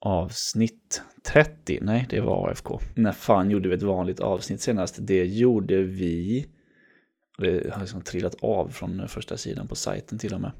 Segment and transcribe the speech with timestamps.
[0.00, 1.78] avsnitt 30.
[1.82, 2.80] Nej, det var AFK.
[2.94, 4.96] När fan gjorde vi ett vanligt avsnitt senast?
[5.00, 6.46] Det gjorde vi...
[7.38, 10.52] Det har liksom trillat av från första sidan på sajten till och med.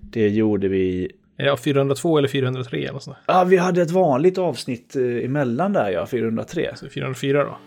[0.00, 1.10] Det gjorde vi...
[1.36, 3.16] Ja, 402 eller 403 eller sånt.
[3.26, 6.76] Ja, vi hade ett vanligt avsnitt eh, emellan där ja, 403.
[6.76, 7.58] Så 404 då.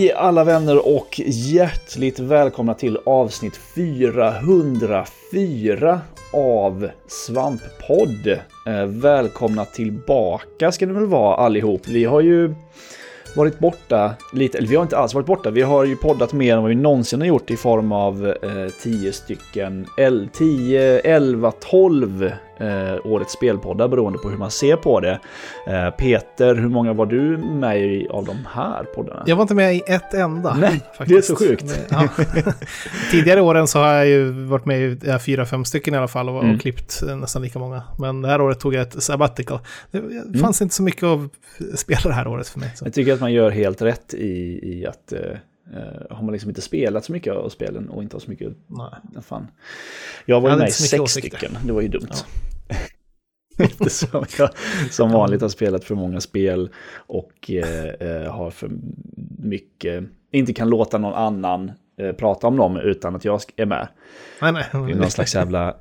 [0.00, 6.00] Hej alla vänner och hjärtligt välkomna till avsnitt 404
[6.32, 8.26] av Svamppodd.
[8.66, 11.88] Eh, välkomna tillbaka ska ni väl vara allihop.
[11.88, 12.54] Vi har ju
[13.36, 15.50] varit borta lite, eller vi har inte alls varit borta.
[15.50, 18.34] Vi har ju poddat mer än vad vi någonsin har gjort i form av
[18.82, 19.86] 10 eh, stycken,
[20.32, 25.20] 10, 11, 12 eh, årets spelpoddar beroende på hur man ser på det.
[25.66, 29.22] Eh, Peter, hur många var du med i av de här poddarna?
[29.26, 30.54] Jag var inte med i ett enda.
[30.54, 31.08] Nej, faktiskt.
[31.08, 31.86] det är så sjukt.
[31.90, 32.08] Ja.
[33.10, 36.28] Tidigare åren så har jag ju varit med i fyra, fem stycken i alla fall
[36.28, 36.54] och, mm.
[36.54, 37.82] och klippt nästan lika många.
[37.98, 39.58] Men det här året tog jag ett sabbatical.
[39.90, 40.34] Det mm.
[40.40, 40.66] fanns mm.
[40.66, 41.30] inte så mycket att
[41.78, 42.72] spela det här året för mig.
[42.76, 42.86] Så.
[42.86, 45.12] Jag tycker att man gör helt rätt i, i att
[45.76, 48.52] uh, har man liksom inte spelat så mycket av spelen och inte har så mycket...
[48.66, 49.22] Nej.
[49.22, 49.46] Fan.
[50.24, 51.38] Jag var ju med i sex åsikter.
[51.38, 52.08] stycken, det var ju dumt.
[52.10, 52.76] Ja.
[53.64, 54.50] Eftersom jag
[54.90, 58.70] som vanligt har spelat för många spel och eh, har för
[59.38, 63.88] mycket, inte kan låta någon annan eh, prata om dem utan att jag är med.
[64.42, 64.64] Nej, nej.
[64.72, 65.76] Det är någon slags jävla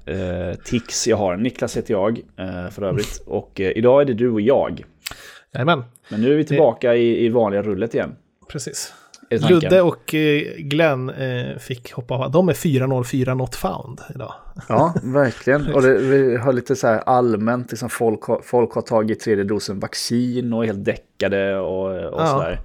[0.66, 1.38] tics jag har.
[1.38, 2.22] Niklas heter jag
[2.72, 4.84] för övrigt och idag är det du och jag.
[5.54, 5.84] Jajamän.
[6.10, 8.16] Men nu är vi tillbaka i, i vanliga rullet igen.
[8.50, 8.94] Precis.
[9.32, 12.32] Ludde och eh, Glenn eh, fick hoppa av.
[12.32, 14.34] De är 404 not found idag.
[14.68, 15.74] Ja, verkligen.
[15.74, 19.44] Och det, vi har lite så här allmänt, liksom folk, har, folk har tagit tredje
[19.44, 22.28] dosen vaccin och är helt däckade och, och ja.
[22.28, 22.60] sådär.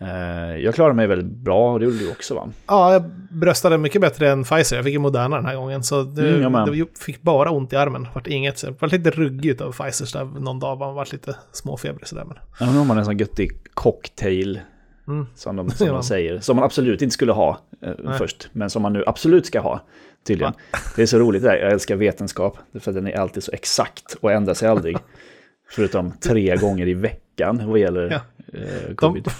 [0.00, 2.48] Eh, jag klarade mig väldigt bra och det gjorde du också va?
[2.66, 4.76] Ja, jag bröstade mycket bättre än Pfizer.
[4.76, 5.82] Jag fick ju Moderna den här gången.
[5.82, 8.08] Så det, mm, det fick bara ont i armen.
[8.14, 10.78] Vart inget, så var lite ruggig av Pfizer så någon dag.
[10.78, 12.24] Man var lite småfebrig sådär.
[12.24, 12.36] Men...
[12.60, 14.60] Ja, nu har man en sån göttig cocktail
[15.08, 15.26] Mm.
[15.34, 16.40] Som, de, som de säger.
[16.40, 18.48] Som man absolut inte skulle ha eh, först.
[18.52, 19.80] Men som man nu absolut ska ha.
[20.26, 20.52] Tydligen.
[20.72, 20.78] Ja.
[20.96, 21.56] Det är så roligt det där.
[21.56, 22.58] Jag älskar vetenskap.
[22.80, 24.96] För den är alltid så exakt och ändrar sig aldrig.
[25.70, 28.20] Förutom tre gånger i veckan vad gäller ja.
[28.58, 29.24] eh, covid.
[29.24, 29.30] De,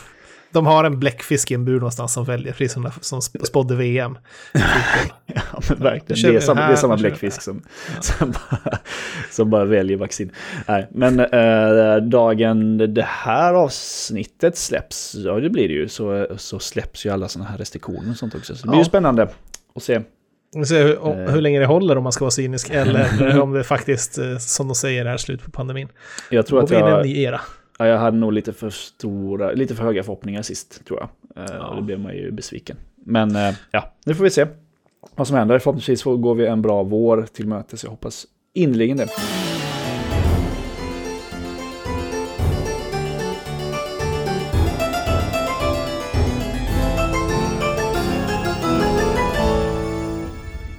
[0.56, 4.18] de har en bläckfisk i en bur någonstans som väljer, precis som, som spådde VM.
[5.26, 6.32] ja, men verkligen.
[6.32, 7.62] Det är, samma, det är samma bläckfisk som,
[7.94, 8.02] ja.
[8.02, 8.78] som, bara,
[9.30, 10.32] som, bara, väljer vaccin.
[10.68, 16.58] Nej, men äh, dagen det här avsnittet släpps, ja det blir det ju, så, så
[16.58, 18.56] släpps ju alla sådana här restriktioner och sånt också.
[18.56, 18.80] Så det blir ja.
[18.80, 19.28] ju spännande
[19.74, 20.00] att se.
[20.54, 21.32] Vi se hur, eh.
[21.32, 24.68] hur länge det håller om man ska vara cynisk, eller om det faktiskt, eh, som
[24.68, 25.88] de säger, är slut på pandemin.
[26.30, 26.80] Jag tror Går att jag...
[26.80, 27.40] in i en ny era.
[27.78, 31.08] Ja, jag hade nog lite för stora, lite för höga förhoppningar sist tror jag.
[31.44, 31.68] Eh, ja.
[31.68, 32.76] Och då blev man ju besviken.
[32.94, 34.46] Men eh, ja, nu får vi se
[35.14, 35.58] vad som händer.
[35.58, 37.84] Förhoppningsvis går vi en bra vår till mötes.
[37.84, 39.08] Jag hoppas innerligen det.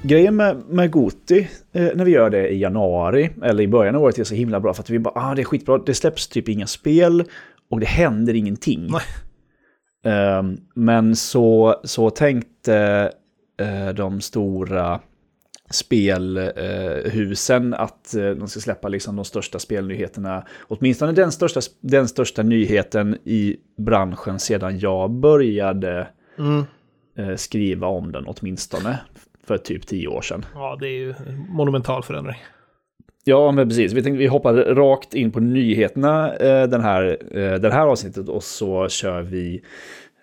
[0.07, 4.03] Grejen med, med Goti, eh, när vi gör det i januari, eller i början av
[4.03, 6.27] året, är så himla bra för att vi bara, ah det är skitbra, det släpps
[6.27, 7.23] typ inga spel
[7.69, 8.89] och det händer ingenting.
[10.05, 10.43] Eh,
[10.75, 13.11] men så, så tänkte
[13.59, 14.99] eh, de stora
[15.69, 20.47] spelhusen att eh, de ska släppa liksom de största spelnyheterna.
[20.67, 26.07] Åtminstone den största, den största nyheten i branschen sedan jag började
[26.39, 26.63] mm.
[27.17, 28.99] Eh, skriva om den åtminstone
[29.47, 30.45] för typ tio år sedan.
[30.53, 32.37] Ja, det är ju en monumental förändring.
[33.23, 33.93] Ja, men precis.
[33.93, 38.29] Vi tänkte vi hoppar rakt in på nyheterna eh, den här, eh, den här avsnittet
[38.29, 39.61] och så kör vi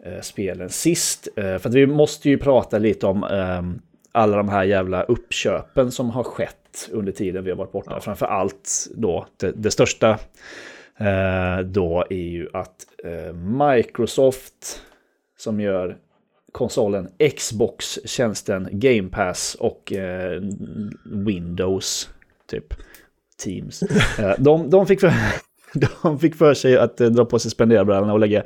[0.05, 1.29] eh, spelen sist.
[1.37, 3.81] Eh, för att vi måste ju prata lite om ehm,
[4.13, 7.91] alla de här jävla uppköpen som har skett under tiden vi har varit borta.
[7.91, 8.01] Ja.
[8.01, 10.11] Framför allt då det, det största
[10.99, 14.83] eh, då är ju att eh, Microsoft
[15.37, 15.97] som gör
[16.55, 20.43] konsolen Xbox-tjänsten Game Pass och eh,
[21.05, 22.11] Windows,
[22.51, 22.75] typ
[23.45, 23.83] Teams.
[24.19, 25.13] Eh, de, de, fick för,
[26.03, 28.43] de fick för sig att eh, dra på sig spenderbrallorna och lägga,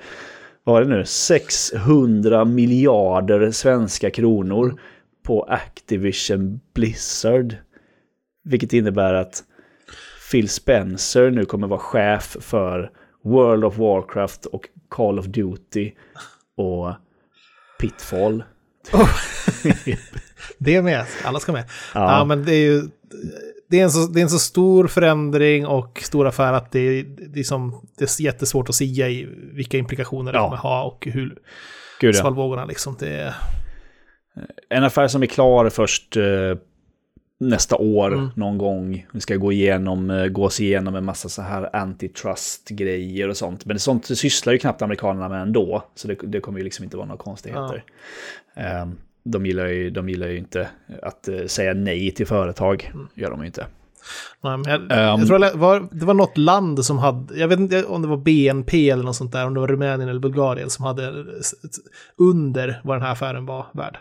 [0.65, 4.81] vad var det nu, 600 miljarder svenska kronor
[5.23, 7.57] på Activision Blizzard.
[8.45, 9.43] Vilket innebär att
[10.31, 12.91] Phil Spencer nu kommer vara chef för
[13.25, 15.93] World of Warcraft och Call of Duty
[16.57, 16.93] och
[17.81, 18.45] Pitfall.
[18.93, 19.09] Oh.
[20.59, 21.65] det med, alla ska med.
[21.95, 22.83] Ja, ja men det är ju
[23.71, 26.81] det är, en så, det är en så stor förändring och stor affär att det
[26.81, 30.85] är, det är, som, det är jättesvårt att säga i vilka implikationer det kommer ha
[30.85, 31.39] och hur
[32.01, 32.21] Gud, ja.
[32.21, 32.97] svallvågorna liksom.
[32.99, 33.35] Det är...
[34.69, 36.25] En affär som är klar först eh,
[37.39, 38.29] nästa år mm.
[38.35, 39.07] någon gång.
[39.13, 43.65] Vi ska gå igenom, eh, gås igenom en massa så här antitrust-grejer och sånt.
[43.65, 45.85] Men sånt sysslar ju knappt amerikanerna med ändå.
[45.95, 47.85] Så det, det kommer ju liksom inte vara några konstigheter.
[48.55, 48.83] Ja.
[48.83, 50.69] Um, de gillar, ju, de gillar ju inte
[51.03, 52.91] att uh, säga nej till företag.
[52.95, 53.09] Mm.
[53.15, 53.67] gör de ju inte.
[54.41, 57.49] Nej, men jag, um, jag tror det var, det var något land som hade, jag
[57.49, 60.21] vet inte om det var BNP eller något sånt där, om det var Rumänien eller
[60.21, 61.25] Bulgarien som hade
[62.17, 63.99] under vad den här affären var värd.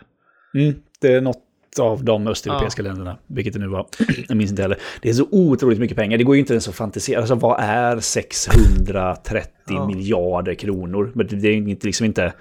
[0.54, 1.47] Mm, det är något
[1.80, 2.88] av de östeuropeiska ja.
[2.88, 3.86] länderna, vilket det nu var.
[4.28, 4.78] Jag minns inte heller.
[5.02, 6.18] Det är så otroligt mycket pengar.
[6.18, 7.20] Det går ju inte ens att fantisera.
[7.20, 9.88] Alltså vad är 630 ja.
[9.88, 11.12] miljarder kronor?
[11.16, 12.34] Men det är inte, liksom inte...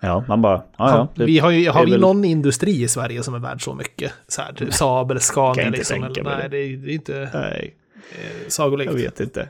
[0.00, 0.62] Ja, man bara...
[0.76, 2.00] Ja, ja, vi har, ju, har vi väl...
[2.00, 4.12] någon industri i Sverige som är värd så mycket?
[4.28, 6.04] Så här, typ Saab eller Scania liksom.
[6.04, 7.74] Eller, nej, det är, det är inte nej.
[8.12, 8.92] Eh, sagolikt.
[8.92, 9.48] Jag vet inte.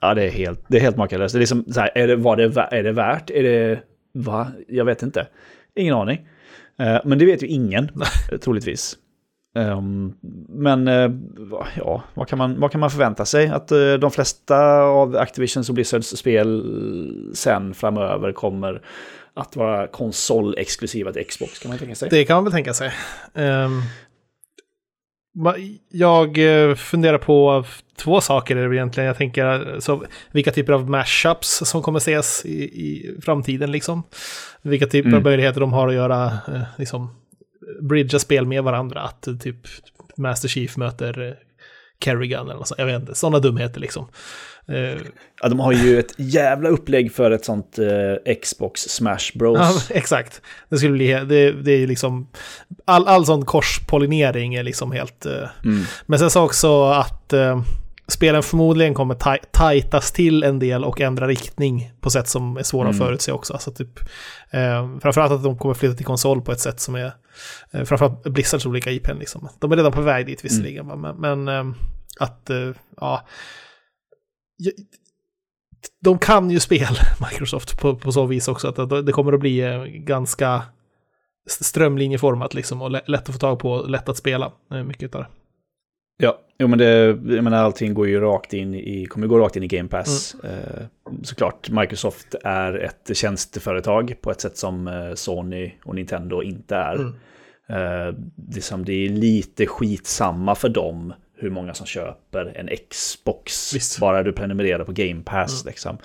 [0.00, 1.34] Ja, det är helt, det är helt makalöst.
[1.34, 3.30] Det är liksom så här, är det, vad det, är det värt?
[3.30, 3.80] Är det...
[4.12, 4.46] Va?
[4.68, 5.26] Jag vet inte.
[5.74, 6.26] Ingen aning.
[6.80, 7.90] Eh, men det vet ju ingen,
[8.40, 8.96] troligtvis.
[9.54, 10.14] Um,
[10.48, 11.12] men uh,
[11.76, 13.48] ja, vad kan, man, vad kan man förvänta sig?
[13.48, 16.62] Att uh, de flesta av Activisions och Blizzards spel
[17.34, 18.82] sen framöver kommer
[19.34, 22.08] att vara konsolexklusiva till Xbox, kan man tänka sig?
[22.10, 22.92] Det kan man väl tänka sig.
[23.34, 23.82] Um,
[25.90, 26.38] jag
[26.78, 27.64] funderar på
[27.96, 29.06] två saker egentligen.
[29.06, 33.72] Jag tänker så, vilka typer av mashups som kommer ses i, i framtiden.
[33.72, 34.02] Liksom.
[34.62, 35.18] Vilka typer mm.
[35.18, 36.38] av möjligheter de har att göra,
[36.78, 37.14] liksom,
[37.80, 39.00] bridga spel med varandra.
[39.00, 39.56] Att typ
[40.16, 41.38] Master Chief möter
[42.04, 42.78] Kerrigan eller något sånt.
[42.78, 44.06] Jag vet inte, sådana dumheter liksom.
[45.42, 49.58] Ja, de har ju ett jävla upplägg för ett sånt eh, Xbox Smash Bros.
[49.58, 50.42] Ja, exakt.
[50.68, 52.28] Det skulle bli, det, det är ju liksom,
[52.84, 55.26] all, all sån korspollinering är liksom helt...
[55.26, 55.84] Eh, mm.
[56.06, 57.62] Men sen så också att eh,
[58.10, 62.62] spelen förmodligen kommer taj tajtas till en del och ändra riktning på sätt som är
[62.62, 62.90] svåra mm.
[62.90, 63.52] att förutse också.
[63.52, 63.98] Alltså typ,
[64.50, 67.12] eh, framförallt att de kommer flytta till konsol på ett sätt som är,
[67.70, 69.48] eh, framförallt Blizzards olika IPn liksom.
[69.58, 71.00] De är redan på väg dit visserligen, mm.
[71.00, 71.76] men, men eh,
[72.18, 73.26] att, eh, ja,
[76.00, 76.98] de kan ju spel,
[77.30, 78.68] Microsoft, på, på så vis också.
[78.68, 80.62] Att det kommer att bli eh, ganska
[81.48, 84.52] strömlinjeformat liksom och lätt att få tag på, lätt att spela.
[84.72, 85.28] Eh, mycket av det.
[86.22, 89.56] Ja, jo, men det, jag menar, allting går ju rakt in i, kommer gå rakt
[89.56, 90.36] in i Game Pass.
[90.44, 90.56] Mm.
[90.58, 90.82] Eh,
[91.22, 96.94] såklart, Microsoft är ett tjänsteföretag på ett sätt som Sony och Nintendo inte är.
[96.94, 97.14] Mm.
[97.70, 103.74] Eh, det, som, det är lite skitsamma för dem hur många som köper en Xbox.
[103.74, 104.00] Visst.
[104.00, 105.62] Bara du prenumererar på Game Pass.
[105.62, 105.70] Mm.
[105.70, 105.96] Liksom.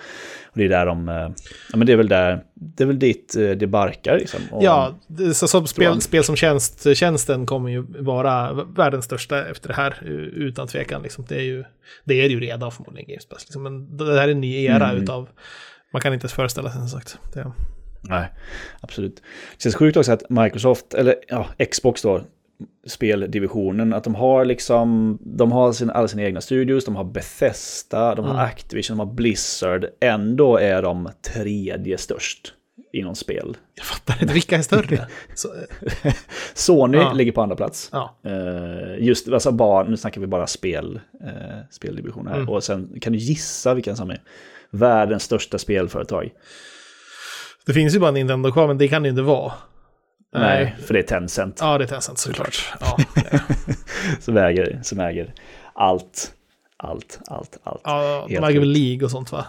[0.46, 1.10] Och det är där de...
[1.10, 1.16] Eh,
[1.72, 2.44] ja, men det är väl där...
[2.54, 4.18] Det är väl dit eh, det barkar.
[4.18, 4.40] Liksom.
[4.52, 4.96] Och, ja,
[5.34, 10.04] så som spel, spel som tjänst, tjänsten kommer ju vara världens största efter det här.
[10.34, 11.02] Utan tvekan.
[11.02, 11.26] Liksom.
[11.28, 11.64] Det, är ju,
[12.04, 13.46] det är det ju redan förmodligen Game Pass.
[13.46, 13.64] Liksom.
[13.64, 15.04] Men det här är en ny era mm.
[15.04, 15.30] utav...
[15.94, 17.20] Man kan inte ens föreställa sig som sagt.
[17.34, 17.52] Det.
[18.02, 18.28] Nej,
[18.82, 19.16] absolut.
[19.58, 22.22] Det känns sjukt också att Microsoft, eller ja, Xbox då,
[22.88, 23.94] speldivisionen.
[23.94, 28.26] Att de har liksom, de har sin, alla sina egna studios, de har Bethesda, de
[28.26, 28.46] har mm.
[28.46, 29.86] Activision, de har Blizzard.
[30.00, 32.54] Ändå är de tredje störst
[32.94, 33.58] inom spel.
[33.76, 35.08] Jag fattar inte, vilka är större?
[36.54, 37.14] Sony ja.
[37.14, 37.90] ligger på andra plats.
[37.92, 38.16] Ja.
[38.26, 41.30] Uh, just, alltså bara, nu snackar vi bara spel, uh,
[41.70, 42.36] speldivision här.
[42.36, 42.50] Mm.
[42.50, 44.22] Och sen kan du gissa vilken som är
[44.70, 46.32] världens största spelföretag.
[47.66, 49.54] Det finns ju bara Nintendo kvar, men det kan det inte vara.
[50.40, 51.58] Nej, för det är Tencent.
[51.62, 52.74] Ja, det är Tencent såklart.
[52.80, 52.98] Ja,
[54.20, 55.34] som, äger, som äger
[55.74, 56.32] allt,
[56.78, 57.82] allt, allt, allt.
[57.84, 59.46] Ja, de äger väl League och sånt va?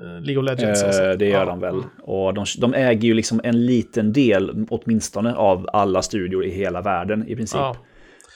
[0.00, 0.82] Eh, League of Legends.
[0.82, 1.44] Eh, det gör ja.
[1.44, 1.82] de väl.
[2.02, 6.80] Och de, de, äger ju liksom en liten del, åtminstone, av alla studior i hela
[6.80, 7.58] världen i princip.
[7.58, 7.76] Ja.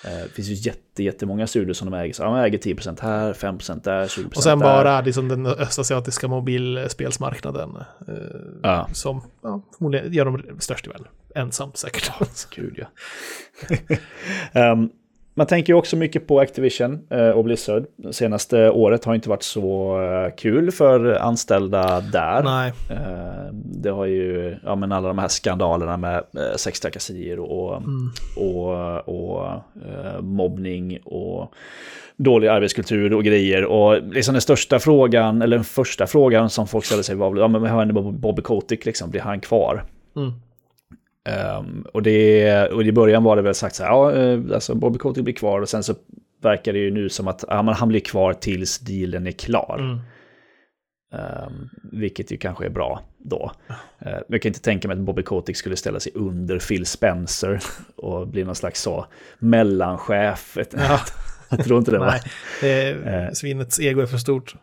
[0.05, 2.13] Eh, det finns ju jätte, jättemånga studior som de äger.
[2.13, 4.67] Så de äger 10% här, 5% där, 20% Och sen där.
[4.67, 7.71] bara liksom den östasiatiska mobilspelsmarknaden.
[8.09, 8.15] Eh,
[8.63, 8.89] ja.
[8.93, 11.07] Som ja, förmodligen gör de störst i världen.
[11.35, 12.13] Ensamt säkert.
[12.51, 14.73] Gud ja.
[14.73, 14.91] um,
[15.35, 17.85] man tänker ju också mycket på Activision eh, och Blizzard.
[18.11, 22.43] Senaste året har inte varit så eh, kul för anställda där.
[22.43, 22.73] Nej.
[22.91, 26.25] Eh, det har ju, ja men alla de här skandalerna med
[26.57, 28.11] sextrakasserier och, mm.
[28.37, 29.63] och, och
[30.21, 31.55] mobbning och
[32.17, 33.65] dålig arbetskultur och grejer.
[33.65, 37.49] Och liksom den största frågan, eller den första frågan som folk ställde sig var, ja
[37.49, 39.85] men vad händer med Bobby Kotick liksom, blir han kvar?
[40.17, 40.33] Mm.
[41.59, 44.75] Um, och, det, och i början var det väl sagt så här, ja, eh, alltså
[44.75, 45.95] Bobby Kotick blir kvar och sen så
[46.43, 49.79] verkar det ju nu som att ja, han blir kvar tills dealen är klar.
[49.79, 49.99] Mm.
[51.47, 53.53] Um, vilket ju kanske är bra då.
[54.07, 57.61] Uh, jag kan inte tänka mig att Bobby Kotick skulle ställa sig under Phil Spencer
[57.97, 59.07] och bli någon slags så
[59.39, 60.57] mellanchef.
[60.73, 61.01] Ja.
[61.51, 61.99] jag tror inte det.
[61.99, 62.21] Nej,
[62.61, 64.55] det är, uh, svinets ego är för stort.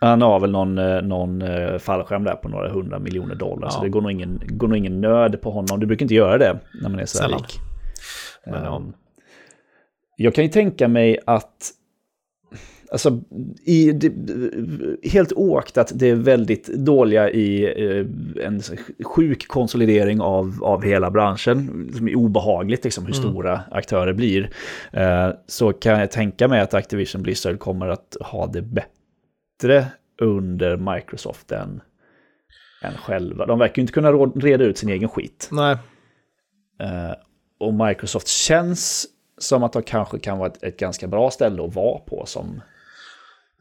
[0.00, 1.42] Han har väl någon, eh, någon
[1.78, 3.66] fallskärm där på några hundra miljoner dollar.
[3.66, 3.70] Ja.
[3.70, 5.80] Så det går nog, ingen, går nog ingen nöd på honom.
[5.80, 7.58] Du brukar inte göra det när man är så här rik.
[8.46, 8.92] Men, um,
[10.16, 11.72] jag kan ju tänka mig att
[12.90, 13.20] Alltså,
[13.64, 14.12] i, det,
[15.08, 18.62] helt oaktat det är väldigt dåliga i eh, en
[19.04, 23.30] sjuk konsolidering av, av hela branschen, som är obehagligt liksom, hur mm.
[23.30, 24.50] stora aktörer blir,
[24.92, 28.95] eh, så kan jag tänka mig att Activision Blizzard kommer att ha det bättre
[30.20, 31.80] under Microsoft än,
[32.82, 33.46] än själva.
[33.46, 35.48] De verkar ju inte kunna reda ut sin egen skit.
[35.52, 35.76] Nej.
[36.80, 37.12] Eh,
[37.60, 39.06] och Microsoft känns
[39.38, 42.60] som att de kanske kan vara ett, ett ganska bra ställe att vara på som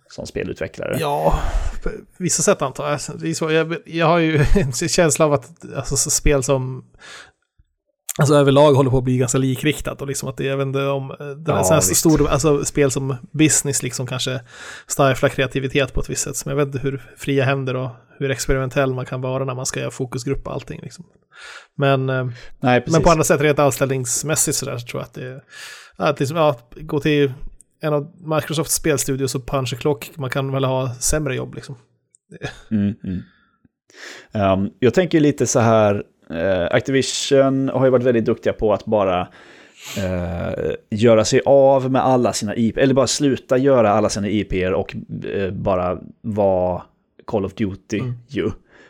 [0.07, 0.97] som spelutvecklare.
[0.99, 1.39] Ja,
[1.83, 2.99] på vissa sätt antar jag.
[3.19, 6.85] Det är så, jag, jag har ju en känsla av att alltså, spel som
[8.19, 10.85] alltså, överlag håller på att bli ganska likriktat och liksom att det, jag vet inte
[10.85, 14.41] om eh, den ja, stor, alltså, spel som business liksom kanske
[14.87, 16.45] stiflar kreativitet på ett visst sätt.
[16.45, 19.65] Men jag vet inte hur fria händer och hur experimentell man kan vara när man
[19.65, 20.79] ska göra fokusgrupp och allting.
[20.83, 21.05] Liksom.
[21.77, 22.27] Men, eh,
[22.59, 25.41] Nej, men på andra sätt, rent anställningsmässigt så där, så tror jag att det är
[25.97, 27.33] att liksom, ja, gå till
[27.81, 31.77] en av Microsofts spelstudios och Punch Clock, man kan väl ha sämre jobb liksom.
[32.71, 33.21] Mm, mm.
[34.33, 36.03] Um, jag tänker lite så här,
[36.71, 39.27] Activision har ju varit väldigt duktiga på att bara
[39.97, 44.73] uh, göra sig av med alla sina IP, eller bara sluta göra alla sina IPer
[44.73, 44.95] och
[45.35, 46.81] uh, bara vara
[47.25, 48.13] Call of Duty mm.
[48.27, 48.49] ju.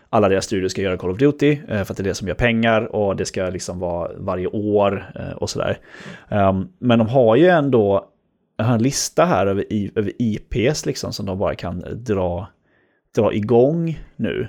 [0.10, 2.36] Alla deras studios ska göra Call of Duty för att det är det som gör
[2.36, 5.06] pengar och det ska liksom vara varje år
[5.38, 5.78] och sådär.
[6.30, 8.10] Um, men de har ju ändå
[8.58, 9.66] en lista här över,
[9.96, 12.48] över IPs liksom som de bara kan dra,
[13.16, 14.48] dra igång nu.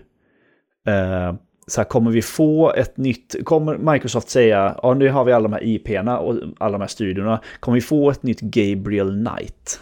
[1.70, 5.48] Så här, kommer vi få ett nytt, kommer Microsoft säga, ja nu har vi alla
[5.48, 9.80] de här IP'na och alla de här studiorna, kommer vi få ett nytt Gabriel Knight?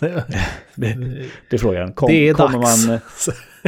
[0.00, 0.24] det,
[1.50, 1.92] det, är frågan.
[1.92, 2.86] Kom, det är kommer dags.
[2.88, 3.00] Man,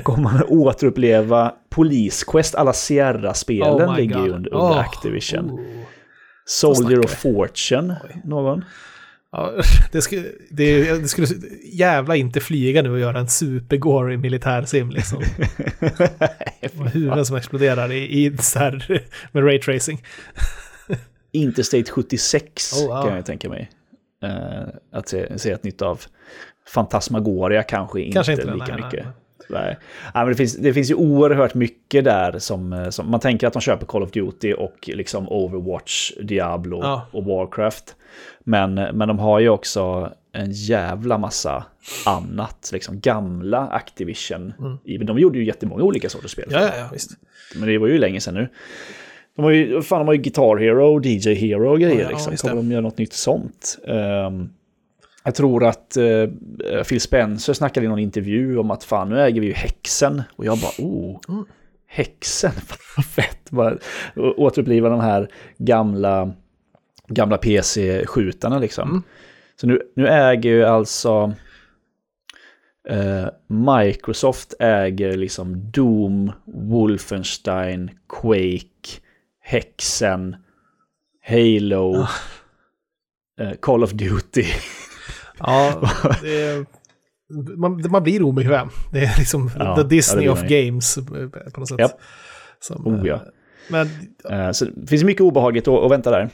[0.02, 4.78] kommer man återuppleva Police Quest, alla Sierra-spelen oh ligger ju under, under oh.
[4.78, 5.50] Activision.
[5.50, 5.60] Oh.
[6.44, 8.64] Soldier of Fortune, någon?
[9.32, 9.52] Ja,
[9.92, 11.26] det, skulle, det, det, skulle
[11.64, 15.22] jävla inte flyga nu och göra en supergory militärsim liksom.
[16.92, 20.02] Huvuden som exploderar i, i så här, med raytracing.
[21.32, 23.02] Interstate 76 oh, wow.
[23.02, 23.70] kan jag tänka mig.
[24.24, 26.00] Uh, att se, se ett nytt av
[26.68, 28.92] Fantasmagoria kanske, kanske inte, inte lika nej, mycket.
[28.92, 29.25] Nej, nej.
[29.48, 29.74] Ja,
[30.14, 33.52] men det, finns, det finns ju oerhört mycket där som, eh, som man tänker att
[33.52, 37.06] de köper Call of Duty och liksom Overwatch, Diablo ja.
[37.10, 37.96] och Warcraft.
[38.44, 41.64] Men, men de har ju också en jävla massa
[42.06, 44.52] annat, liksom gamla Activision.
[44.58, 45.06] Mm.
[45.06, 46.48] De gjorde ju jättemånga olika sorters spel.
[46.50, 47.10] Ja, ja, visst.
[47.54, 48.48] Men det var ju länge sedan nu.
[49.36, 52.02] De har ju, fan, de har ju Guitar Hero DJ Hero och grejer.
[52.02, 52.36] Ja, liksom.
[52.36, 53.78] Kommer de göra något nytt sånt?
[53.84, 54.50] Um,
[55.26, 59.40] jag tror att uh, Phil Spencer snackade i någon intervju om att fan nu äger
[59.40, 60.22] vi ju häxen.
[60.36, 61.44] Och jag bara, oh, mm.
[61.86, 62.52] häxen,
[62.96, 63.50] vad fett.
[63.50, 63.78] Bara
[64.36, 65.28] återuppliva de här
[65.58, 66.32] gamla
[67.08, 68.90] gamla PC-skjutarna liksom.
[68.90, 69.02] Mm.
[69.60, 71.34] Så nu, nu äger ju alltså
[72.88, 79.00] eh, Microsoft äger liksom Doom, Wolfenstein, Quake,
[79.40, 80.36] Hexen,
[81.28, 82.08] Halo, ah.
[83.40, 84.44] eh, Call of Duty.
[85.46, 85.90] ja,
[86.22, 86.66] det,
[87.56, 88.68] man, man blir obekväm.
[88.92, 91.02] Det är liksom ja, the Disney ja, of games eh,
[91.52, 91.80] på något sätt.
[91.80, 91.90] Yep.
[92.60, 93.14] Som, oh, ja.
[93.14, 93.20] Eh,
[93.68, 93.86] men,
[94.30, 96.30] uh, så det finns mycket obehagligt att, att vänta där.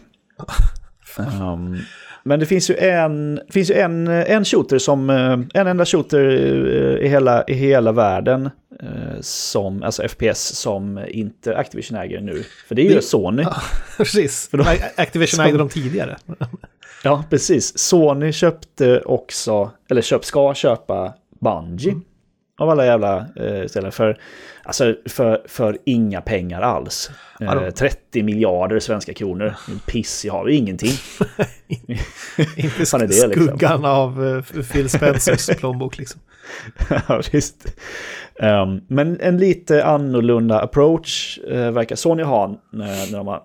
[1.19, 1.79] Um,
[2.25, 6.31] men det finns ju en, finns ju en, en shooter som, eh, en enda shooter
[7.03, 12.43] i hela, i hela världen eh, som, alltså FPS som inte Activision äger nu.
[12.69, 13.43] För det är ju det, Sony.
[13.47, 13.57] Ja,
[13.97, 14.65] precis, för de,
[14.97, 16.17] Activision som, ägde dem tidigare.
[17.03, 17.79] Ja, precis.
[17.79, 21.91] Sony köpte också, eller köp, ska köpa Bungie.
[21.91, 22.05] Mm.
[22.59, 23.93] Av alla jävla eh, ställen.
[23.93, 24.19] För,
[24.63, 27.11] alltså, för, för inga pengar alls.
[27.41, 29.55] Eh, 30 miljarder svenska kronor.
[29.87, 30.93] Piss, jag har ingenting.
[32.57, 33.33] Inte sk det, liksom?
[33.33, 36.21] skuggan av uh, Phil Spencers plånbok liksom.
[37.09, 37.77] ja, visst.
[38.41, 43.43] Um, men en lite annorlunda approach uh, verkar Sony ha när, när de har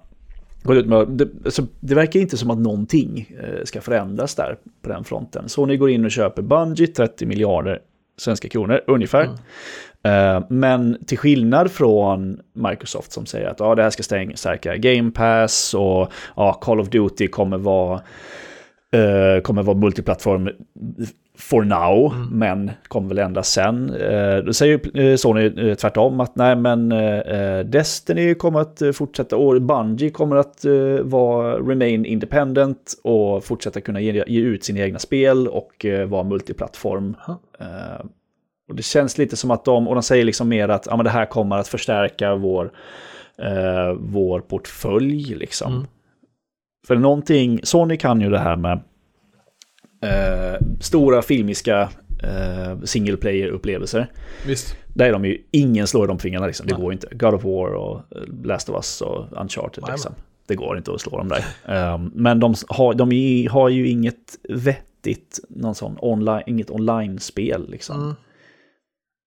[0.64, 1.08] gått ut med...
[1.08, 5.50] Det, alltså, det verkar inte som att någonting uh, ska förändras där på den fronten.
[5.50, 7.80] Sony går in och köper Bungie 30 miljarder
[8.18, 9.24] svenska kronor ungefär.
[9.24, 9.36] Mm.
[10.38, 14.04] Uh, men till skillnad från Microsoft som säger att ah, det här ska
[14.36, 18.02] stärka Game Pass och ah, Call of Duty kommer vara,
[18.96, 20.50] uh, kommer vara multiplattform
[21.38, 22.30] for now, mm.
[22.40, 23.94] men kommer väl ändra sen.
[23.94, 29.38] Eh, då säger eh, Sony eh, tvärtom att nej men eh, Destiny kommer att fortsätta
[29.38, 34.80] och Bungie kommer att eh, vara remain independent och fortsätta kunna ge, ge ut sina
[34.80, 37.16] egna spel och eh, vara multiplattform.
[37.60, 38.06] Eh,
[38.70, 41.04] och det känns lite som att de, och de säger liksom mer att ja, men
[41.04, 42.72] det här kommer att förstärka vår,
[44.00, 45.74] vår portfölj liksom.
[45.74, 45.88] Mm.
[46.88, 48.80] För någonting, Sony kan ju det här med
[50.02, 51.90] eh, stora filmiska
[52.24, 54.08] eh, single player-upplevelser.
[54.94, 56.68] Där är de ju, ingen slår de fingrarna liksom.
[56.68, 57.08] Det går inte.
[57.12, 60.14] God of War och eh, Last of Us och Uncharted liksom.
[60.48, 61.94] Det går inte att slå dem där.
[61.94, 68.02] Um, men de har, de har ju inget vettigt, någon sån online, inget online-spel liksom.
[68.02, 68.16] Mm.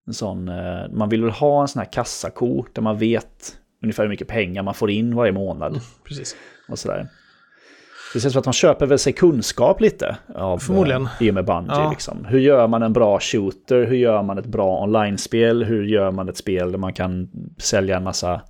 [0.07, 4.03] En sån, uh, man vill väl ha en sån här kassako där man vet ungefär
[4.03, 5.73] hur mycket pengar man får in varje månad.
[5.73, 6.37] Mm, precis.
[6.69, 7.09] Och sådär.
[8.15, 10.17] Det känns som att de köper väl sig kunskap lite.
[10.35, 11.03] Av, Förmodligen.
[11.03, 11.73] Eh, I och med Bungie.
[11.75, 11.91] Ja.
[11.91, 12.25] Liksom.
[12.25, 13.87] Hur gör man en bra shooter?
[13.87, 15.65] Hur gör man ett bra online-spel?
[15.65, 18.41] Hur gör man ett spel där man kan sälja en massa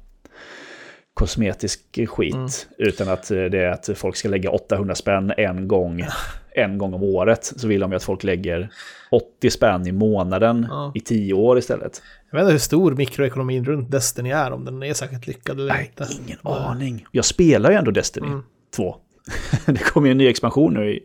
[1.14, 2.48] kosmetisk skit mm.
[2.78, 6.04] utan att eh, det är att folk ska lägga 800 spänn en gång,
[6.54, 7.52] en gång om året.
[7.56, 8.70] Så vill de ju att folk lägger
[9.10, 10.92] 80 spänn i månaden ja.
[10.94, 12.02] i tio år istället.
[12.30, 15.74] Jag vet inte hur stor mikroekonomin runt Destiny är, om den är säkert lyckad eller
[15.74, 16.12] Nej, inte.
[16.24, 17.06] Ingen aning.
[17.12, 18.42] Jag spelar ju ändå Destiny mm.
[18.76, 18.96] 2.
[19.66, 21.00] det kommer ju en ny expansion nu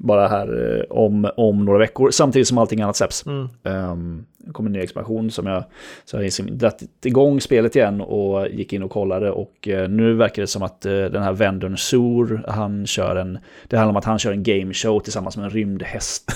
[0.00, 3.26] bara här eh, om, om några veckor, samtidigt som allting annat släpps.
[3.26, 3.48] Mm.
[3.62, 5.64] Um, det kommer en ny expansion som jag,
[6.04, 10.14] så jag har dratt igång spelet igen och gick in och kollade och uh, nu
[10.14, 13.38] verkar det som att uh, den här Vendorn Sur, han kör en,
[13.68, 16.32] det handlar om att han kör en game show tillsammans med en rymdhäst.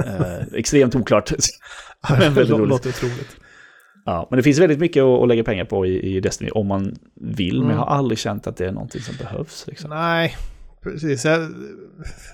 [0.00, 1.32] uh, extremt oklart.
[2.08, 2.68] men väldigt roligt.
[2.68, 3.36] Låter otroligt.
[4.04, 6.96] Ja, men det finns väldigt mycket att, lägga pengar på i, i Destiny om man
[7.14, 7.66] vill, mm.
[7.66, 9.66] men jag har aldrig känt att det är någonting som behövs.
[9.66, 9.90] Liksom.
[9.90, 10.36] Nej,
[10.82, 11.54] Precis, jag,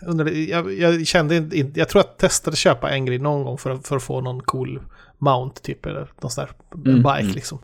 [0.03, 3.59] undrade, jag, jag, kände inte, jag tror att jag testade köpa en grej någon gång
[3.59, 4.83] för, för att få någon cool
[5.19, 7.33] mount typ, eller någon sån där mm, bike mm.
[7.33, 7.59] liksom.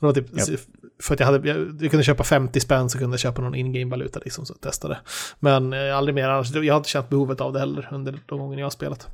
[0.00, 0.60] det var typ, yep.
[1.02, 3.54] För att jag, hade, jag, jag, kunde köpa 50 spänn så kunde jag köpa någon
[3.54, 4.98] in-game-valuta liksom, så jag testade.
[5.38, 8.38] Men eh, aldrig mer annars, jag har inte känt behovet av det heller under de
[8.38, 9.08] gånger jag har spelat.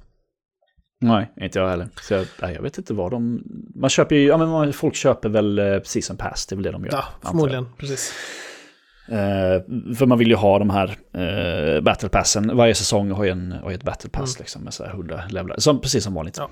[1.00, 1.88] Nej, inte jag heller.
[2.02, 3.42] Så jag, jag vet inte vad de...
[3.74, 6.62] Man köper ju, ja men folk köper väl eh, precis som pass, det är väl
[6.62, 6.92] det de gör.
[6.92, 8.12] Ja, förmodligen, precis.
[9.08, 12.56] Uh, för man vill ju ha de här uh, battle passen.
[12.56, 14.42] Varje säsong har ju, en, har ju ett battle pass mm.
[14.42, 15.56] liksom, med så här 100 levlar.
[15.58, 16.36] Som, precis som vanligt.
[16.36, 16.50] Ja.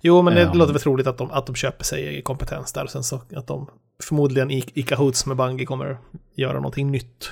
[0.00, 2.84] Jo, men det um, låter väl troligt att de, att de köper sig kompetens där.
[2.84, 3.70] Och sen så att de
[4.02, 5.98] förmodligen i Ica Hoots med Bungie kommer
[6.34, 7.30] göra någonting nytt.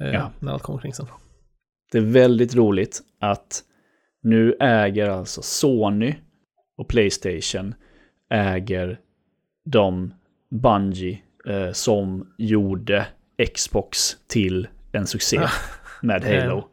[0.00, 0.30] Uh, ja.
[0.38, 1.06] När allt kommer kring sen.
[1.92, 3.62] Det är väldigt roligt att
[4.22, 6.14] nu äger alltså Sony
[6.78, 7.74] och Playstation
[8.30, 9.00] äger
[9.64, 10.14] de
[10.50, 11.18] Bungie
[11.72, 13.06] som gjorde
[13.46, 15.40] Xbox till en succé
[16.02, 16.68] med Halo.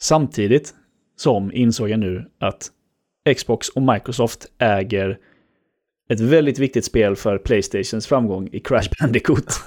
[0.00, 0.74] Samtidigt
[1.16, 2.70] som insåg jag nu att
[3.36, 5.18] Xbox och Microsoft äger
[6.08, 9.60] ett väldigt viktigt spel för Playstations framgång i Crash Bandicoot.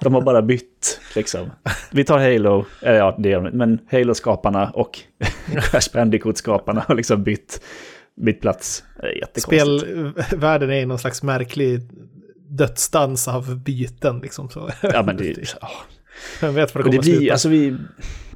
[0.00, 1.50] De har bara bytt, liksom.
[1.92, 4.98] Vi tar Halo, eller ja, det gör de men Halo-skaparna och
[5.46, 7.62] Crash Bandicoot-skaparna har liksom bytt,
[8.16, 8.84] bytt plats.
[9.36, 11.80] Spelvärlden är någon slags märklig
[12.48, 14.18] dödsdans av byten.
[14.18, 14.70] Liksom, så.
[14.82, 15.32] Ja, men det...
[15.32, 15.68] Oh.
[16.42, 17.76] Jag vet vad det kommer det blir, alltså vi,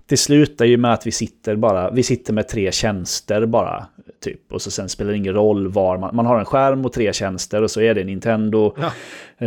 [0.06, 3.86] Det slutar ju med att vi sitter bara, vi sitter med tre tjänster bara.
[4.20, 4.52] Typ.
[4.52, 7.12] Och så sen spelar det ingen roll var man, man har en skärm och tre
[7.12, 8.92] tjänster och så är det Nintendo, ja.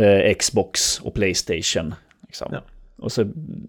[0.00, 1.94] eh, Xbox och Playstation.
[2.22, 2.48] Liksom.
[2.52, 2.60] Ja.
[2.98, 3.24] Och så,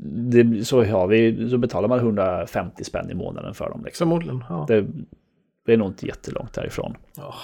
[0.06, 3.82] det, så, ja, vi, så betalar man 150 spänn i månaden för dem.
[3.86, 4.06] Liksom.
[4.06, 4.66] Förmodligen, ja.
[4.68, 4.86] Det,
[5.66, 6.98] det, är nog inte jättelångt därifrån.
[7.16, 7.36] Ja.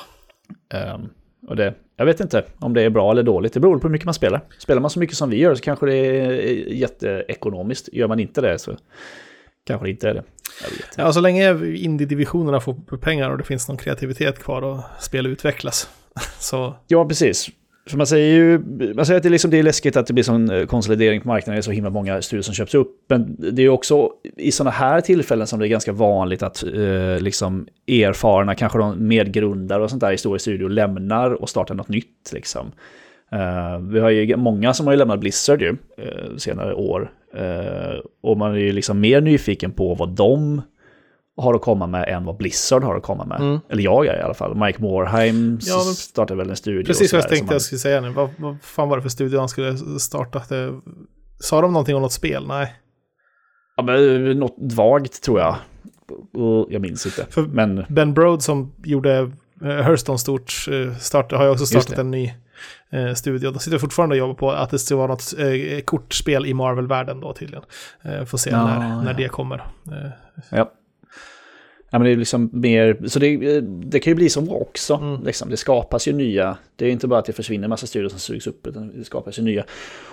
[0.94, 1.10] Um,
[1.48, 3.54] och det, jag vet inte om det är bra eller dåligt.
[3.54, 4.42] Det beror på hur mycket man spelar.
[4.60, 6.32] Spelar man så mycket som vi gör så kanske det är
[6.74, 7.90] jätteekonomiskt.
[7.94, 8.78] Gör man inte det så
[9.68, 10.24] kanske det inte är det.
[10.98, 15.90] Ja, så länge indie-divisionerna får pengar och det finns någon kreativitet kvar och spel utvecklas.
[16.40, 16.76] så...
[16.88, 17.50] Ja, precis.
[17.86, 18.60] För man säger ju
[18.94, 21.28] man säger att det, liksom, det är läskigt att det blir sån eh, konsolidering på
[21.28, 23.06] marknaden, det är så himla många studier som köps upp.
[23.08, 27.20] Men det är också i sådana här tillfällen som det är ganska vanligt att eh,
[27.20, 31.90] liksom erfarna, kanske de medgrundare och sånt där i stora studior lämnar och startar något
[31.90, 32.32] nytt.
[32.34, 32.72] Liksom.
[33.32, 37.12] Eh, vi har ju många som har ju lämnat Blizzard ju, eh, senare år.
[37.36, 40.62] Eh, och man är ju liksom mer nyfiken på vad de
[41.38, 43.40] har att komma med än vad Blizzard har att komma med.
[43.40, 43.60] Mm.
[43.70, 44.56] Eller jag är i alla fall.
[44.56, 46.86] Mike Morheim ja, startade väl en studio.
[46.86, 47.54] Precis vad jag tänkte man...
[47.54, 48.10] jag skulle säga nu.
[48.10, 50.42] Vad, vad fan var det för studio han skulle starta?
[50.50, 50.82] Det...
[51.40, 52.48] Sa de någonting om något spel?
[52.48, 52.76] Nej.
[53.76, 55.56] Ja, men något vagt tror jag.
[56.70, 57.26] Jag minns inte.
[57.30, 57.86] För men...
[57.90, 62.34] Ben Brode som gjorde uh, Hearthstone stort uh, start, har ju också startat en ny
[62.94, 63.52] uh, studio.
[63.52, 67.20] De sitter fortfarande och jobbar på att det ska vara något uh, kortspel i Marvel-världen
[67.20, 67.64] då tydligen.
[68.06, 69.02] Uh, får se ja, när, ja.
[69.02, 69.64] när det kommer.
[70.50, 70.72] Ja.
[71.94, 74.94] Ja, men det är liksom mer, så det, det kan ju bli så också.
[74.94, 75.24] Mm.
[75.24, 75.50] Liksom.
[75.50, 78.20] Det skapas ju nya, det är inte bara att det försvinner en massa studier som
[78.20, 79.64] sugs upp, utan det skapas ju nya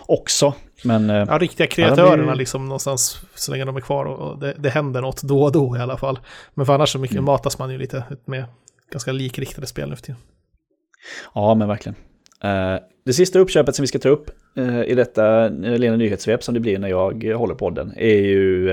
[0.06, 0.54] också.
[0.84, 2.34] Men, eh, ja, riktiga kreatörerna ja, blir...
[2.34, 5.76] liksom någonstans så länge de är kvar och det, det händer något då och då
[5.76, 6.18] i alla fall.
[6.54, 7.24] Men för annars så mycket mm.
[7.24, 8.44] matas man ju lite med
[8.92, 10.20] ganska likriktade spel nu för tiden.
[11.34, 11.96] Ja, men verkligen.
[12.44, 16.54] Uh, det sista uppköpet som vi ska ta upp uh, i detta lena nyhetssvep som
[16.54, 18.70] det blir när jag håller podden är ju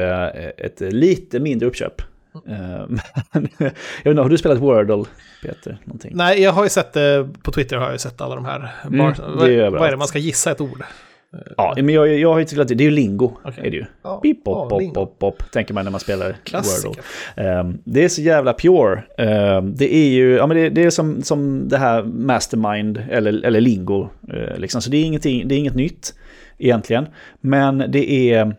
[0.58, 2.02] ett lite mindre uppköp.
[3.34, 3.50] Mm.
[3.60, 3.70] jag
[4.04, 5.04] vet inte, har du spelat Wordle,
[5.42, 5.78] Peter?
[5.86, 6.12] Någonting?
[6.16, 8.76] Nej, jag har ju sett det på Twitter, har jag sett alla de här.
[8.84, 10.84] Mm, vad, vad är det, man ska gissa ett ord?
[11.58, 13.32] Ja, men jag, jag har ju till att det är ju lingo.
[13.46, 13.68] Okay.
[13.68, 13.86] Är det ju.
[14.04, 16.88] Ja, Beep, bop, ja, bop, bop, bop, tänker man när man spelar Klassiker.
[16.88, 17.60] Wordle.
[17.60, 19.04] Um, det är så jävla pure.
[19.18, 23.46] Um, det är ju, ja men det, det, är som, som det här mastermind eller,
[23.46, 24.10] eller lingo.
[24.34, 24.82] Uh, liksom.
[24.82, 26.14] Så det är, ingenting, det är inget nytt
[26.58, 27.08] egentligen.
[27.42, 28.56] Men det är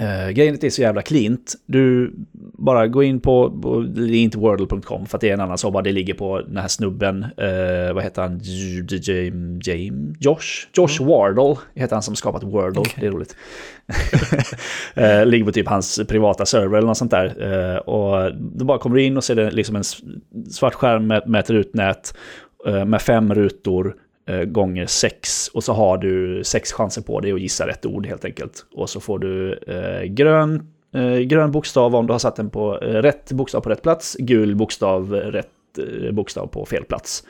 [0.00, 1.54] Uh, grejen är så jävla cleant.
[1.66, 2.14] Du
[2.58, 3.48] bara går in på,
[3.94, 6.56] det är inte wordle.com för att det är en annan så det ligger på den
[6.56, 11.08] här snubben, uh, vad heter han, James, James, Josh, Josh mm.
[11.08, 13.00] Wardle heter han som skapat Wordle, okay.
[13.00, 13.36] det är roligt.
[14.98, 17.42] uh, ligger på typ hans privata server eller något sånt där.
[17.42, 19.84] Uh, och du bara kommer in och ser det liksom en
[20.50, 22.14] svart skärm med, med ett rutnät
[22.86, 23.96] med fem rutor
[24.32, 25.48] Eh, gånger sex.
[25.48, 28.66] Och så har du sex chanser på dig att gissa rätt ord helt enkelt.
[28.74, 32.78] Och så får du eh, grön, eh, grön bokstav om du har satt den på
[32.82, 34.16] eh, rätt bokstav på rätt plats.
[34.18, 37.24] Gul bokstav, rätt eh, bokstav på fel plats.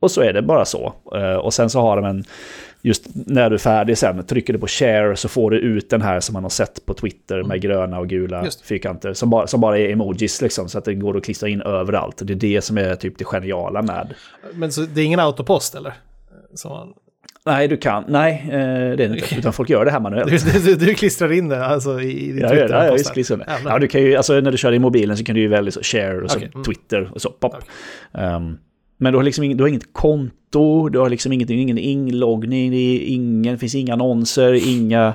[0.00, 0.94] Och så är det bara så.
[1.14, 2.24] Eh, och sen så har de en
[2.82, 6.02] just när du är färdig sen, trycker du på share så får du ut den
[6.02, 7.60] här som man har sett på Twitter med mm.
[7.60, 8.60] gröna och gula just.
[8.60, 9.12] fyrkanter.
[9.12, 12.22] Som bara, som bara är emojis liksom, så att det går att klistra in överallt.
[12.24, 14.14] Det är det som är typ det geniala med.
[14.54, 15.92] Men så det är ingen autopost eller?
[16.54, 16.92] Så...
[17.44, 18.04] Nej, du kan.
[18.08, 19.38] Nej, eh, det är det inte.
[19.38, 20.52] Utan folk gör det här manuellt.
[20.52, 22.68] Du, du, du klistrar in det alltså i, din ja, Twitter?
[22.68, 23.58] Ja, jag klistrar in det.
[23.64, 25.72] Ja, du kan ju, alltså när du kör i mobilen så kan du ju välja
[25.72, 26.48] så share och så okay.
[26.54, 26.64] mm.
[26.64, 27.54] Twitter och så pop.
[27.54, 28.34] Okay.
[28.34, 28.58] Um,
[28.98, 32.70] men du har liksom ing, du har inget konto, du har liksom ingenting, ingen inloggning,
[32.70, 35.14] det, är ingen, det finns inga annonser, inga,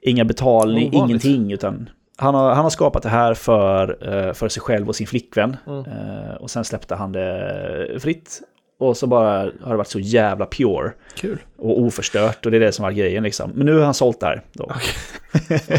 [0.00, 1.52] inga betalning, oh, ingenting.
[1.52, 5.06] Utan han har, han har skapat det här för, eh, för sig själv och sin
[5.06, 5.56] flickvän.
[5.66, 5.78] Mm.
[5.78, 8.40] Eh, och sen släppte han det fritt.
[8.78, 10.92] Och så bara har det varit så jävla pure.
[11.16, 11.38] Kul.
[11.56, 13.50] Och oförstört och det är det som var grejen liksom.
[13.54, 14.64] Men nu har han sålt där då.
[14.64, 15.78] Okay.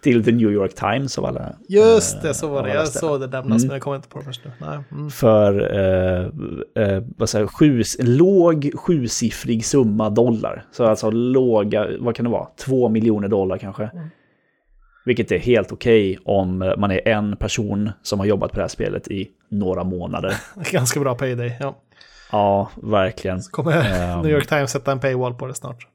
[0.00, 1.56] Till The New York Times av alla.
[1.68, 2.74] Just det, så var det.
[2.74, 3.68] Jag såg det nämnas mm.
[3.68, 4.82] men jag kommer inte på det först nu.
[4.90, 5.10] Mm.
[5.10, 10.64] För eh, eh, vad säger, sju, låg sjusiffrig summa dollar.
[10.72, 12.48] Så alltså låga, vad kan det vara?
[12.56, 13.82] Två miljoner dollar kanske.
[13.82, 14.08] Mm.
[15.04, 18.62] Vilket är helt okej okay om man är en person som har jobbat på det
[18.62, 20.34] här spelet i några månader.
[20.70, 21.76] Ganska bra payday, ja.
[22.32, 23.42] Ja, verkligen.
[23.42, 23.76] Så kommer
[24.16, 25.86] um, New York Times sätta en paywall på det snart.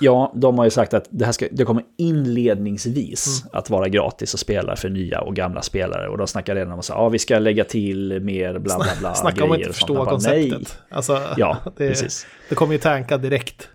[0.00, 3.58] Ja, de har ju sagt att det, här ska, det kommer inledningsvis mm.
[3.58, 6.08] att vara gratis att spela för nya och gamla spelare.
[6.08, 9.14] Och de snackar redan om att ja, vi ska lägga till mer bla bla bla.
[9.14, 10.78] Snacka om att inte förstå konceptet.
[10.90, 12.26] Alltså, ja, det, precis.
[12.48, 13.68] Det kommer ju tanka direkt.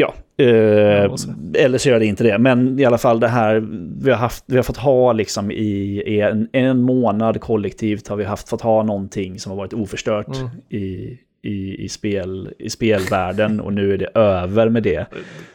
[0.00, 1.14] Ja, eh,
[1.54, 2.38] eller så gör det inte det.
[2.38, 3.66] Men i alla fall det här,
[4.04, 8.16] vi har, haft, vi har fått ha liksom i, i en, en månad kollektivt har
[8.16, 10.48] vi haft, fått ha någonting som har varit oförstört mm.
[10.68, 15.06] i, i, i, spel, i spelvärlden och nu är det över med det.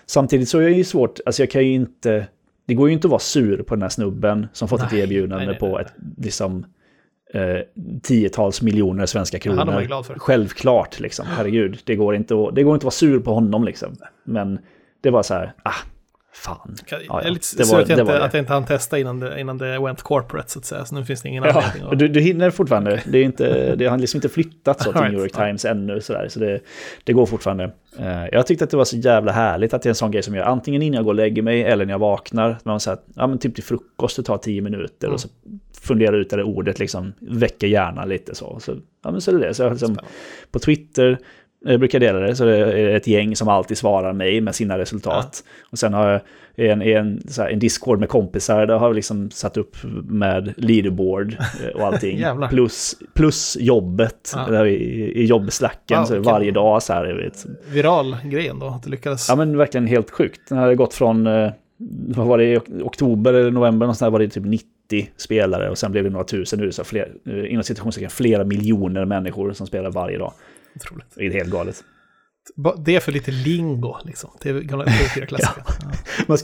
[0.06, 2.28] Samtidigt så är det ju svårt, alltså jag kan ju inte,
[2.68, 4.94] det går ju inte att vara sur på den här snubben som fått nej, ett
[4.94, 6.66] erbjudande nej, nej, på ett, liksom,
[7.34, 7.60] eh,
[8.04, 9.58] tiotals miljoner svenska kronor.
[10.20, 11.26] Självklart, liksom.
[11.30, 13.96] Herregud, det går, inte att, det går inte att vara sur på honom liksom.
[14.24, 14.60] Men
[15.02, 15.76] det var så här, ah,
[16.36, 16.76] fan.
[16.88, 17.06] Ja, ja.
[17.08, 19.58] Jag är lite sur att, jag inte, att jag inte hann testa innan det, innan
[19.58, 20.86] det went corporate så att säga.
[20.86, 21.91] Så nu finns det ingen ja, anledning.
[21.91, 22.00] Att...
[22.00, 23.02] Du, du hinner fortfarande.
[23.06, 26.02] Det, är inte, det har liksom inte flyttat så till New York Times ännu.
[26.02, 26.60] Så, där, så det,
[27.04, 27.71] det går fortfarande.
[28.00, 30.24] Uh, jag tyckte att det var så jävla härligt att det är en sån grej
[30.24, 32.58] som jag antingen innan jag går och lägger mig eller när jag vaknar.
[32.63, 35.08] Man säger ja, men typ till frukost, det tar tio minuter.
[35.08, 35.13] Mm.
[35.13, 35.28] Och så
[35.82, 38.60] funderar ut det ordet, liksom väcker hjärnan lite så.
[38.60, 39.54] så ja, men så är det det.
[39.54, 39.98] Så jag, liksom,
[40.52, 41.19] på Twitter
[41.71, 44.78] jag brukar dela det, så det är ett gäng som alltid svarar mig med sina
[44.78, 45.43] resultat.
[45.45, 45.67] Ja.
[45.71, 46.21] Och sen har jag
[46.56, 51.38] en, en, här, en Discord med kompisar, där har vi liksom satt upp med leaderboard
[51.63, 52.23] eh, och allting.
[52.49, 54.45] plus, plus jobbet, ja.
[54.51, 54.73] där i,
[55.15, 57.13] i jobbslacken, wow, så varje dag så här.
[57.13, 57.45] Vet.
[57.71, 59.30] Viral grej ändå, att det lyckades.
[59.30, 60.41] Ja men verkligen helt sjukt.
[60.49, 61.51] Den hade gått från, eh,
[62.08, 64.67] vad var det, i oktober eller november, någonstans var det typ 90
[65.17, 69.06] spelare och sen blev det några tusen, nu så fler, eh, inom situationstecken flera miljoner
[69.06, 70.34] människor som spelar varje dag.
[70.76, 71.08] Otroligt.
[71.16, 71.84] Det är helt galet.
[72.86, 74.30] Det är för lite lingo, liksom.
[74.42, 75.28] Det är gamla klassiker.
[75.40, 75.92] ja.
[76.28, 76.38] man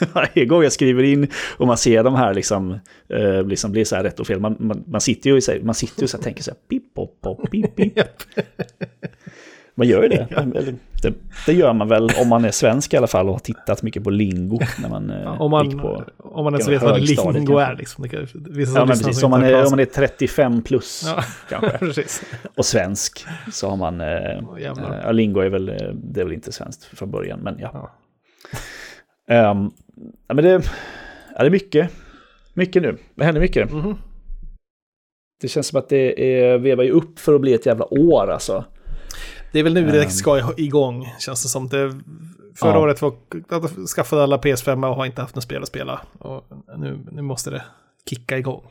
[0.12, 3.96] varje gång jag skriver in och man ser de här liksom, eh, liksom blir så
[3.96, 6.24] här rätt och fel, man, man, man sitter ju och, man sitter och så här,
[6.24, 7.94] tänker så här, pip, pop, pop, pip, pip.
[9.78, 10.26] Man gör ju det.
[11.02, 11.14] det.
[11.46, 11.52] det.
[11.52, 14.10] gör man väl om man är svensk i alla fall och har tittat mycket på
[14.10, 17.76] lingo när man, ja, om man på Om man ens vet vad lingo är.
[17.76, 18.02] Liksom.
[18.02, 18.26] Det kan,
[18.74, 19.22] ja, men precis.
[19.22, 21.22] Om man, är, om man är 35 plus ja.
[21.48, 22.02] kanske.
[22.56, 24.00] och svensk så har man...
[24.00, 24.40] Eh,
[25.04, 27.90] ja, lingo är väl, det är väl inte svenskt från början, men ja.
[29.26, 29.50] ja.
[29.50, 29.70] Um,
[30.28, 30.50] ja men det,
[31.36, 31.90] ja, det är mycket.
[32.54, 32.96] Mycket nu.
[33.14, 33.70] Det händer mycket.
[33.70, 33.96] Mm -hmm.
[35.40, 38.30] Det känns som att det är, vevar ju upp för att bli ett jävla år
[38.30, 38.64] alltså.
[39.56, 40.10] Det är väl nu det ehm.
[40.10, 41.68] ska igång, känns det som.
[41.68, 41.94] Det,
[42.54, 42.78] förra ja.
[42.78, 46.00] året var, skaffade alla PS5 och har inte haft något spel att spela.
[46.18, 46.44] Och
[46.76, 47.62] nu, nu måste det
[48.10, 48.62] kicka igång.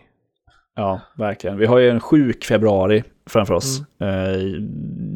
[0.75, 1.57] Ja, verkligen.
[1.57, 3.81] Vi har ju en sjuk februari framför oss.
[3.99, 4.35] Mm.
[4.35, 4.61] Uh,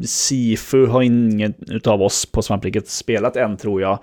[0.04, 1.54] Sifu har ingen
[1.84, 3.98] av oss på svampriket spelat än tror jag.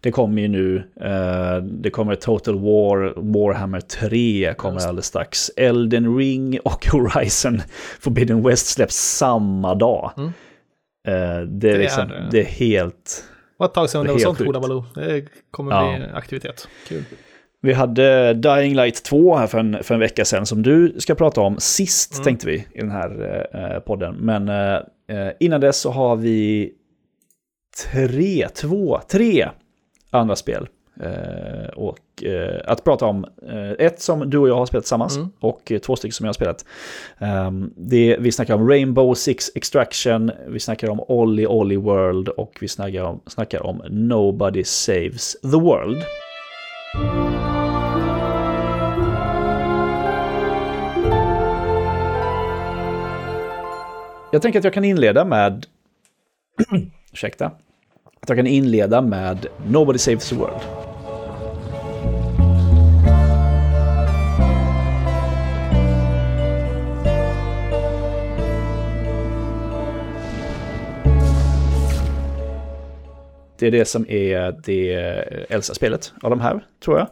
[0.00, 0.76] Det kommer ju nu.
[0.76, 5.50] Uh, det kommer Total War, Warhammer 3 kommer alldeles strax.
[5.56, 7.62] Elden Ring och Horizon
[8.00, 10.12] Forbidden West släpps samma dag.
[10.16, 10.32] Mm.
[11.08, 13.24] Uh, det, är liksom, det, är, det är helt...
[13.50, 15.96] Det var ett tag sedan det var sånt Ola Det kommer ja.
[15.96, 16.68] bli aktivitet.
[16.88, 17.04] Kul.
[17.62, 21.14] Vi hade Dying Light 2 här för en, för en vecka sedan som du ska
[21.14, 22.24] prata om sist mm.
[22.24, 24.14] tänkte vi i den här eh, podden.
[24.14, 26.72] Men eh, eh, innan dess så har vi
[27.92, 29.48] tre, två, tre
[30.10, 30.68] andra spel.
[31.02, 31.68] Eh,
[32.20, 35.30] och eh, att prata om eh, ett som du och jag har spelat tillsammans mm.
[35.40, 36.64] och två stycken som jag har spelat.
[37.18, 42.58] Um, det, vi snackar om Rainbow Six Extraction, vi snackar om Olly Olly World och
[42.60, 46.04] vi snackar om, snackar om Nobody Saves the World.
[54.32, 55.66] Jag tänker att jag kan inleda med...
[57.12, 57.46] ursäkta.
[58.22, 60.89] Att jag kan inleda med Nobody Saves the World.
[73.60, 74.92] Det är det som är det
[75.48, 77.08] äldsta spelet av de här, tror jag.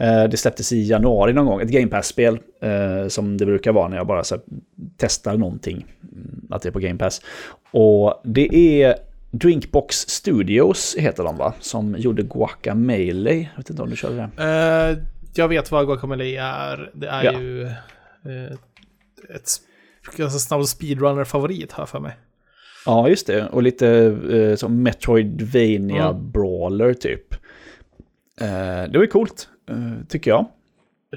[0.00, 3.88] Eh, det släpptes i januari någon gång, ett Game Pass-spel eh, som det brukar vara
[3.88, 4.38] när jag bara så
[4.96, 7.20] testar någonting, mm, att det är på Game Pass.
[7.70, 8.94] Och det är
[9.30, 11.54] Drinkbox Studios heter de va?
[11.60, 13.34] Som gjorde Guacamele.
[13.34, 14.42] Jag vet inte om du körde det?
[14.92, 14.98] Uh,
[15.34, 16.90] jag vet vad Guacamele är.
[16.94, 17.40] Det är ja.
[17.40, 18.52] ju uh,
[19.34, 19.50] ett
[20.16, 22.16] ganska snabb speedrunner-favorit här för mig.
[22.86, 23.46] Ja, just det.
[23.46, 26.30] Och lite uh, som Metroidvania mm.
[26.30, 27.34] brawler typ.
[28.42, 29.48] Uh, det var ju coolt.
[29.70, 30.46] Eh, tycker jag.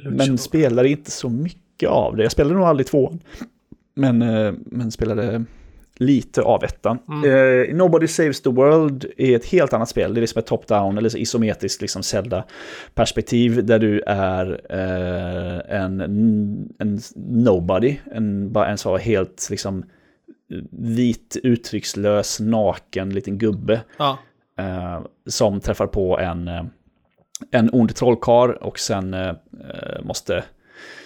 [0.04, 2.23] Men spelade inte så mycket av det.
[2.23, 3.19] Jag spelade nog aldrig tvåan.
[3.95, 5.43] Men, eh, men spelade
[5.95, 6.97] lite av ettan.
[7.08, 7.30] Mm.
[7.30, 10.13] Uh, Nobody Saves the World är ett helt annat spel.
[10.13, 16.02] Det är liksom ett top-down, eller isometriskt liksom Zelda-perspektiv där du är uh, en,
[16.80, 19.86] en nobody, en, bara en så helt liksom
[20.72, 23.82] vit, uttryckslös, naken liten gubbe.
[23.98, 24.18] Ja.
[24.60, 26.50] Uh, som träffar på en
[27.52, 29.34] en ond trollkar och sen eh,
[30.04, 30.44] måste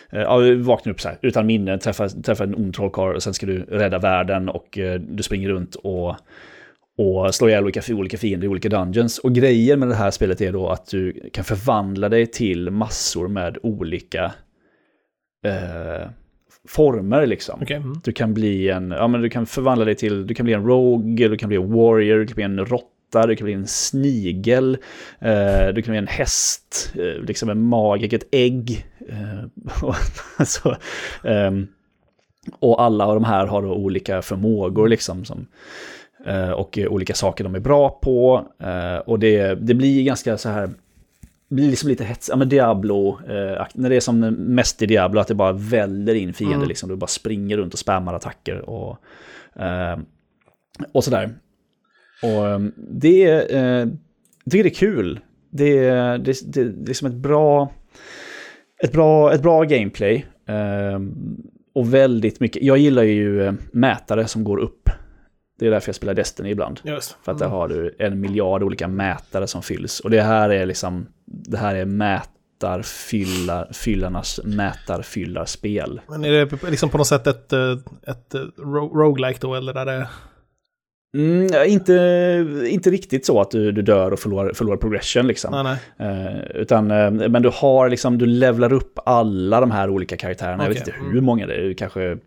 [0.09, 3.33] eh, ja, vakna upp så här, utan minne, träffa, träffa en ond trollkarl och sen
[3.33, 6.15] ska du rädda världen och eh, du springer runt och,
[6.97, 9.19] och slår ihjäl olika, olika fiender i olika dungeons.
[9.19, 13.27] Och grejen med det här spelet är då att du kan förvandla dig till massor
[13.27, 14.33] med olika
[15.45, 16.09] eh,
[16.67, 17.61] former liksom.
[17.61, 17.77] Okay.
[17.77, 18.01] Mm.
[18.03, 20.65] Du kan bli en, ja men du kan förvandla dig till, du kan bli en
[20.65, 23.67] rogue, du kan bli en warrior, du kan bli en råtta det kan bli en
[23.67, 24.77] snigel,
[25.19, 28.85] eh, det kan bli en häst, eh, liksom en mage, ett ägg.
[29.09, 29.69] Eh,
[30.37, 30.69] alltså,
[31.23, 31.51] eh,
[32.59, 35.25] och alla av de här har då olika förmågor liksom.
[35.25, 35.47] Som,
[36.25, 38.47] eh, och olika saker de är bra på.
[38.59, 40.69] Eh, och det, det blir ganska så här
[41.49, 45.19] blir liksom lite hets, ja men Diablo, eh, när det är som mest i Diablo,
[45.19, 46.67] att det bara väller in fiender mm.
[46.67, 48.97] liksom, du bara springer runt och spammar attacker och,
[49.61, 49.99] eh,
[50.91, 51.29] och sådär.
[52.23, 53.89] Och ehm, det är, eh,
[54.43, 55.19] jag tycker det är kul.
[55.49, 57.71] Det är, det, det, det är liksom ett bra,
[58.83, 60.25] ett bra, ett bra gameplay.
[60.47, 60.99] Eh,
[61.73, 64.89] och väldigt mycket, jag gillar ju eh, mätare som går upp.
[65.59, 66.79] Det är därför jag spelar Destiny ibland.
[66.83, 67.17] Just.
[67.23, 67.57] För att där mm.
[67.57, 69.99] har du en miljard olika mätare som fylls.
[69.99, 76.01] Och det här är liksom, det här är mätarfyllarnas mätarfyllarspel.
[76.07, 77.71] Men är det liksom på något sätt ett, eh,
[78.07, 78.41] ett eh,
[78.93, 80.07] roguelike då, eller är det
[81.17, 85.63] Mm, inte, inte riktigt så att du, du dör och förlorar, förlorar progression liksom.
[85.63, 86.09] Nej, nej.
[86.09, 90.63] Uh, utan, uh, men du har liksom, du levlar upp alla de här olika karaktärerna.
[90.63, 90.65] Okay.
[90.65, 91.25] Jag vet inte hur mm.
[91.25, 92.17] många det är, kanske,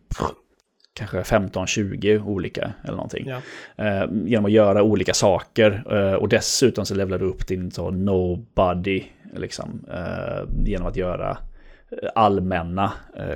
[0.95, 3.27] kanske 15-20 olika eller någonting.
[3.29, 4.05] Ja.
[4.05, 5.85] Uh, genom att göra olika saker.
[6.21, 9.05] och dessutom så levlar du upp din så nobody,
[9.37, 9.87] liksom.
[10.65, 11.39] genom att göra
[12.15, 12.93] allmänna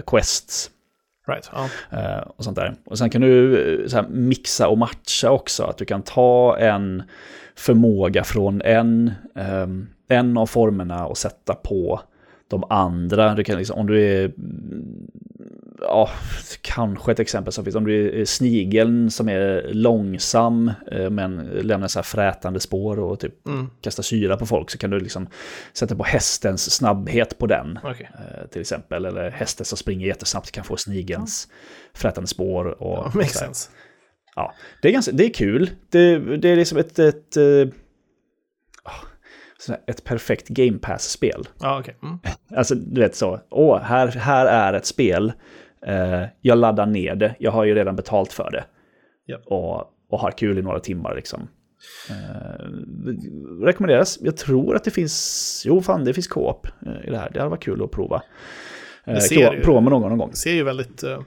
[0.07, 0.71] quests.
[1.27, 1.69] Right, ja.
[1.99, 2.75] Eh, och sånt där.
[2.85, 5.65] Och sen kan du eh, här, mixa och matcha också.
[5.65, 7.03] Att du kan ta en
[7.57, 9.67] förmåga från en, eh,
[10.09, 12.01] en av formerna och sätta på
[12.49, 13.35] de andra.
[13.35, 14.33] Du kan liksom, om du är,
[15.81, 16.11] ja,
[16.61, 21.89] kanske ett exempel som finns, om du är snigeln som är långsam eh, men lämnar
[21.89, 23.71] så här frätande spår och typ Mm.
[23.81, 25.29] kastar syra på folk så kan du liksom
[25.73, 27.79] sätta på hästens snabbhet på den.
[27.85, 28.11] Okej.
[28.15, 31.49] eh, Till exempel, eller hästen som springer jättesnabbt kan få snigelns
[31.95, 32.83] frätande spår.
[32.83, 33.71] Och Ja, makes sense.
[34.37, 35.71] Ja, det är, ganska, det är kul.
[35.91, 37.45] Det, det är liksom ett, ett, eh,
[38.83, 38.91] ah,
[39.54, 39.54] sån här-
[39.87, 41.49] ett perfekt Game Pass-spel.
[41.61, 41.97] Ja, okej.
[42.03, 42.19] Mm.
[42.57, 43.41] Alltså, du vet så.
[43.51, 45.33] Åh, här, här är ett spel.
[45.87, 47.35] Eh, jag laddar ner det.
[47.39, 48.65] Jag har ju redan betalt för det.
[49.27, 49.39] Ja.
[49.45, 51.49] Och, och har kul i några timmar liksom.
[52.11, 52.65] Eh,
[53.65, 54.19] rekommenderas.
[54.23, 55.63] Jag tror att det finns...
[55.67, 57.31] Jo, fan, det finns co-op eh, i det här.
[57.33, 58.23] Det hade varit kul att prova.
[59.05, 60.31] Eh, prova med någon någon gång.
[60.31, 61.21] Det ser ju väldigt eh,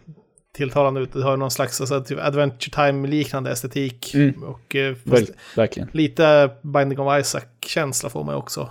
[0.57, 1.13] tilltalande ut.
[1.13, 4.13] Det har någon slags alltså, typ Adventure Time-liknande estetik.
[4.15, 4.43] Mm.
[4.43, 5.89] Och eh, Väl, verkligen.
[5.91, 8.69] lite Binding of Isaac-känsla får man också.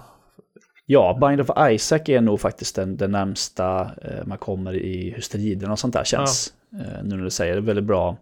[0.88, 5.22] Ja, Bind of Isaac är nog faktiskt den, den närmsta eh, man kommer i hur
[5.22, 6.52] striderna och sånt där känns.
[6.72, 8.16] Eh, nu när du säger det, väldigt bra,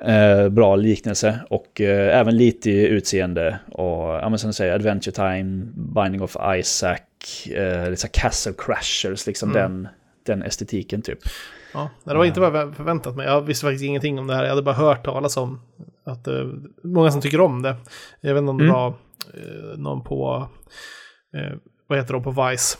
[0.00, 3.58] eh, bra liknelse och eh, även lite i utseende.
[3.72, 7.00] Och ja, men som du säger, Adventure Time, Binding of Isaac,
[7.46, 9.62] eh, här Castle Crashers, liksom Mm.
[9.62, 9.88] den,
[10.22, 11.18] den estetiken typ.
[11.74, 13.26] Ja, det var inte vad jag förväntat mig.
[13.26, 14.42] Jag visste faktiskt ingenting om det här.
[14.42, 15.60] Jag hade bara hört talas om
[16.06, 16.44] att eh,
[16.84, 17.76] många som tycker om det.
[18.20, 18.74] Jag vet inte om det Mm.
[18.76, 18.88] var
[19.34, 20.48] eh, någon på,
[21.36, 21.56] eh,
[21.86, 22.78] vad heter de på Vice?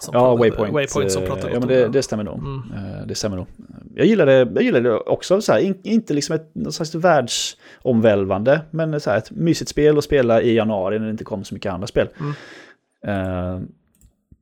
[0.00, 0.72] Som Ja, Waypoint.
[0.74, 2.38] Waypoint som eh, pratade ja, men det, det stämmer nog.
[2.38, 2.62] Mm.
[2.74, 3.46] Eh, Det stämmer nog.
[3.94, 9.00] Jag gillade, jag gillade också så här, in, inte liksom ett något slags världsomvälvande, men
[9.00, 11.72] så här, ett mysigt spel att spela i januari när det inte kom så mycket
[11.72, 12.08] andra spel.
[12.20, 13.68] Mm.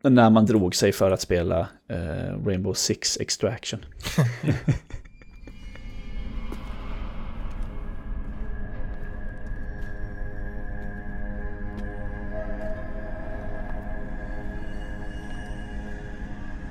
[0.02, 1.96] När man drog sig för att spela eh,
[2.46, 3.80] Rainbow Six Extraction.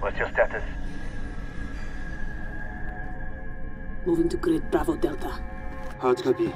[0.02, 0.64] What's your status?
[4.06, 5.34] Moving to grid Bravo Delta.
[6.00, 6.50] Hard copy.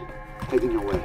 [0.52, 1.00] Heading your way.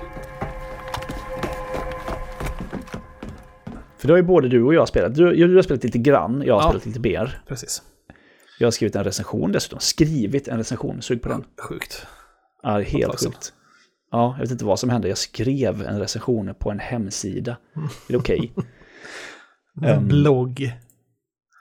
[3.98, 5.14] För det har ju både du och jag spelat.
[5.14, 6.68] Du, du har spelat lite grann, jag har Ja.
[6.68, 7.40] spelat lite mer.
[7.48, 7.82] Precis.
[8.58, 9.78] Jag har skrivit en recension dessutom.
[9.80, 11.44] Skrivit en recension, sug på den.
[11.68, 12.06] Sjukt.
[12.62, 13.52] Ja, helt sjukt.
[14.10, 15.08] Ja, jag vet inte vad som hände.
[15.08, 17.56] Jag skrev en recension på en hemsida.
[17.76, 18.52] Är det okej?
[19.84, 20.08] Ehm.
[20.08, 20.72] Blogg.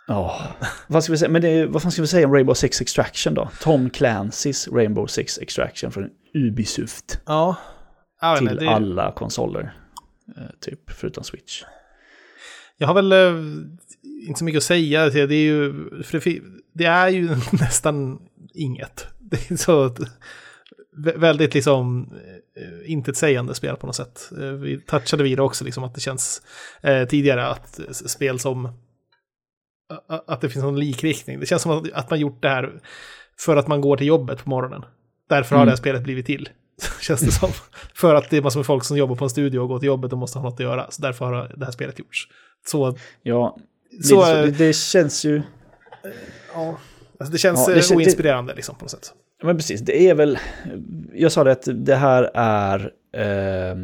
[0.08, 0.42] Ja,
[0.88, 1.30] vad ska vi säga?
[1.32, 3.50] Men det, vad fan ska vi säga om Rainbow Six Extraction då?
[3.62, 7.22] Tom Clancys Rainbow Six Extraction från Ubisoft.
[7.26, 7.56] Ja.
[8.38, 9.74] Till inte, det, alla konsoler.
[10.38, 11.64] eh, Typ, förutom Switch.
[12.78, 13.36] Jag har väl eh,
[14.28, 15.10] inte så mycket att säga.
[15.10, 16.42] Det är ju, det,
[16.74, 18.20] det är ju nästan
[18.54, 19.08] inget.
[19.20, 19.96] Det är så
[21.16, 22.14] väldigt liksom
[22.56, 24.30] eh, intetsägande spel på något sätt.
[24.40, 26.42] Eh, Vi touchade vid det också, liksom att det känns
[26.82, 28.70] eh, tidigare att spel som
[30.28, 31.40] att det finns någon likriktning.
[31.40, 32.82] Det känns som att, att man gjort det här
[33.40, 34.86] för att man går till jobbet på morgonen.
[35.30, 35.66] Därför har Mm.
[35.66, 36.50] det här spelet blivit till.
[37.02, 37.50] Känns det som.
[37.96, 39.88] För att det är massor med folk som jobbar på en studio och går till
[39.88, 40.92] jobbet och måste ha något att göra.
[40.92, 42.28] Så därför har det här spelet gjorts.
[42.68, 43.58] Så, Ja,
[44.04, 45.42] Så, så, eh, det, det känns ju...
[46.54, 46.78] ja.
[47.20, 49.14] Alltså det känns Ja, det eh, det- oinspirerande liksom på något sätt.
[49.44, 50.40] Men precis, det är väl...
[51.14, 53.76] Jag sa det att det här är eh,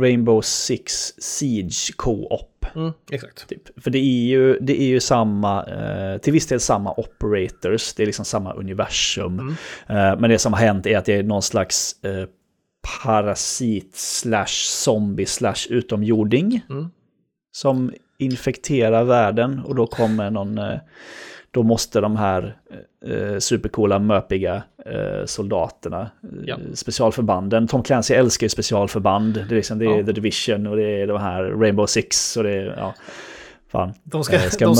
[0.00, 2.55] Rainbow Six Siege Co-op.
[2.74, 3.48] Mm, exakt.
[3.48, 3.82] Typ.
[3.82, 8.02] För det är ju, det är ju samma, eh, till viss del samma operators, det
[8.02, 9.38] är liksom samma universum.
[9.38, 9.54] Mm.
[9.88, 12.28] Eh, men det som har hänt är att det är någon slags eh,
[13.02, 16.60] parasit slash zombie slash utomjording.
[16.70, 16.90] Mm.
[17.52, 20.78] Som infekterar världen och då kommer någon, eh,
[21.56, 22.56] då måste de här
[23.06, 26.56] eh, supercoola möpiga eh, soldaterna, eh, Ja.
[26.74, 27.68] specialförbanden.
[27.68, 29.34] Tom Clancy älskar ju specialförband.
[29.34, 30.06] Det är, liksom, det är Ja.
[30.06, 32.94] The Division och det är de här Rainbow Six och det är, ja,
[33.68, 33.92] fan.
[34.04, 34.76] De ska, Eh, ska de,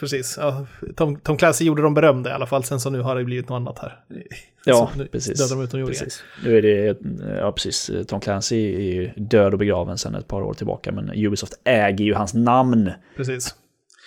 [0.00, 0.38] precis.
[0.40, 2.64] Ja, Tom, Tom Clancy gjorde dem berömda i alla fall.
[2.64, 3.96] Sen så nu har det blivit något annat här.
[4.64, 5.38] Ja, nu precis.
[5.50, 6.22] Dödar de precis.
[6.44, 6.96] Nu är det,
[7.38, 11.10] ja precis, Tom Clancy är ju död och begraven sedan ett par år tillbaka, men
[11.26, 12.90] Ubisoft äger ju hans namn.
[13.16, 13.54] Precis.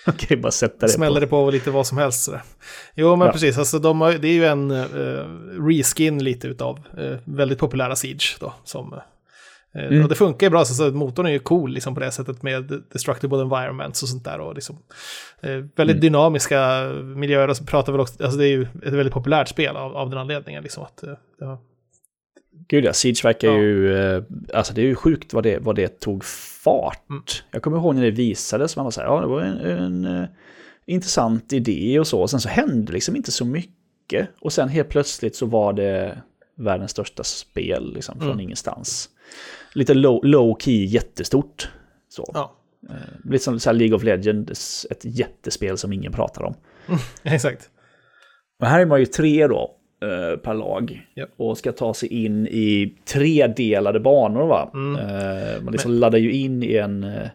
[0.18, 1.20] Kan ju bara sätta det Smäller på.
[1.20, 2.42] det på lite vad som helst sådär.
[2.96, 3.32] Jo, men Ja.
[3.32, 3.58] precis.
[3.58, 8.38] Alltså, de har, det är ju en uh, reskin lite utav uh, väldigt populära Siege
[8.40, 8.54] då.
[8.64, 9.00] Som, eh,
[9.78, 10.04] Mm.
[10.04, 12.44] Och det funkar ju bra, så, så motorn är ju cool liksom, på det sättet
[12.44, 14.40] med destructible environments och sånt där.
[14.40, 14.78] Och liksom,
[15.42, 16.00] eh, väldigt Mm.
[16.00, 17.48] dynamiska miljöer.
[17.48, 20.10] Och så pratar väl också, alltså det är ju ett väldigt populärt spel av, av
[20.10, 20.64] den anledningen.
[20.64, 21.04] Liksom, att,
[21.40, 21.58] det har-
[22.68, 23.58] Gud ja, Siege verkar Ja.
[23.58, 27.10] ju, eh, alltså det är ju sjukt vad det, vad det tog fart.
[27.10, 27.24] Mm.
[27.52, 30.06] Jag kommer ihåg när det visades, man var så här, ja det var en, en
[30.06, 30.28] eh,
[30.86, 34.30] intressant idé och så, och sen så hände liksom inte så mycket.
[34.42, 36.22] Och sen helt plötsligt så var det
[36.58, 39.10] världens största spel liksom, från ingenstans.
[39.74, 41.70] Lite low, low key, jättestort.
[42.10, 42.32] Så.
[42.34, 42.56] Ja,
[42.90, 42.96] Eh,
[43.32, 46.56] Lite som så League of Legends, ett jättespel som ingen pratar om.
[47.24, 47.70] exakt.
[48.60, 51.08] Och här är man ju tre då eh, per lag.
[51.16, 51.30] Japp.
[51.38, 54.72] Och ska ta sig in i tredelade banor va.
[54.74, 54.96] Mm.
[55.02, 57.28] Eh, man liksom laddar ju in i en, eh,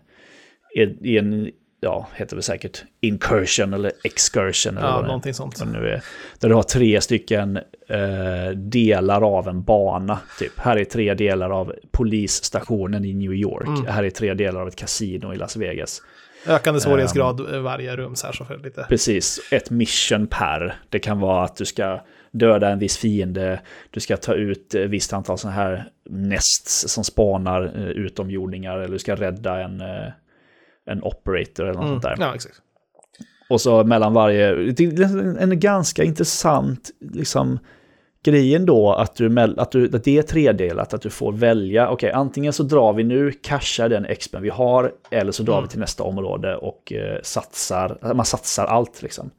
[1.02, 1.50] i, en,
[1.80, 4.76] ja, heter det säkert, incursion eller excursion.
[4.76, 5.62] Eller Ja, vad någonting sånt.
[5.72, 6.02] nu är.
[6.40, 7.56] Där du har tre stycken
[7.88, 10.18] eh, delar av en bana.
[10.38, 10.58] Typ.
[10.58, 13.68] Här är tre delar av polisstationen i New York.
[13.68, 13.86] Mm.
[13.86, 16.02] Här är tre delar av ett kasino i Las Vegas.
[16.46, 18.86] Ökande svårighetsgrad eh, varje rum så här så för lite.
[18.88, 20.74] Precis, ett mission per.
[20.88, 22.00] Det kan vara att du ska
[22.30, 23.60] döda en viss fiende,
[23.90, 28.92] du ska ta ut ett visst antal sådana här nests som spanar eh, utomjordingar, eller
[28.92, 30.06] du ska rädda en, eh,
[30.86, 32.00] en operator eller något Mm.
[32.00, 32.16] sånt där.
[32.26, 32.54] Ja, exakt.
[33.50, 37.58] Och så mellan varje, det är en, ganska intressant liksom,
[38.24, 42.10] grejen då att, du, att, du, att det är tredelat, att du får välja, okej
[42.12, 45.64] antingen så drar vi nu, cashar den expen vi har, eller så drar Mm.
[45.64, 49.30] vi till nästa område och eh, satsar, man satsar allt liksom.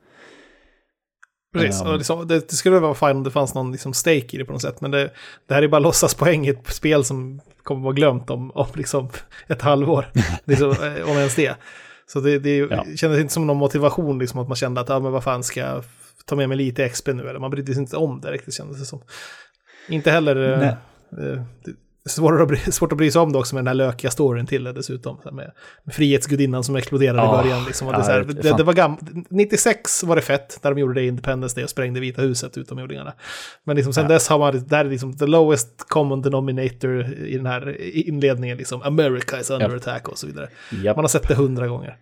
[1.54, 1.88] Precis, Ehm.
[1.88, 4.46] och liksom, det, det skulle vara fine om det fanns någon liksom stake i det
[4.46, 4.82] på något sätt.
[4.82, 5.12] Men det,
[5.48, 9.10] det här är bara låtsaspoäng i ett spel som kommer vara glömt om, om liksom
[9.48, 10.06] ett halvår.
[10.46, 10.70] liksom,
[11.06, 11.56] om ens det.
[12.08, 12.86] Så det, det Ja.
[12.96, 15.60] kändes inte som någon motivation, liksom, att man kände att ja, men vad fan ska
[15.60, 15.84] jag
[16.26, 17.30] ta med mig lite XP nu?
[17.30, 19.02] Eller man brydde sig inte om det riktigt kändes det som.
[19.90, 20.36] Inte heller...
[20.62, 21.72] eh, eh, det
[22.06, 24.46] svårare att bry, svårt att bry sig om det också med den här lökiga storyn
[24.48, 25.18] till det dessutom.
[25.32, 25.52] Med,
[25.92, 27.40] Frihetsgudinnan som exploderade Ja.
[27.40, 27.64] i början.
[27.66, 28.98] Liksom, och det, Ja, här, det- det, var gam,
[29.30, 32.58] 96 var det fett när de gjorde det i Independence Day och sprängde Vita huset
[32.58, 33.14] utomjordingarna.
[33.64, 34.08] Men liksom sen Ja.
[34.10, 38.58] dess har man, det här är liksom the lowest common denominator i den här inledningen,
[38.58, 39.76] liksom America is under Ja.
[39.76, 40.50] attack och så vidare.
[40.86, 41.98] Man har sett det hundra gånger.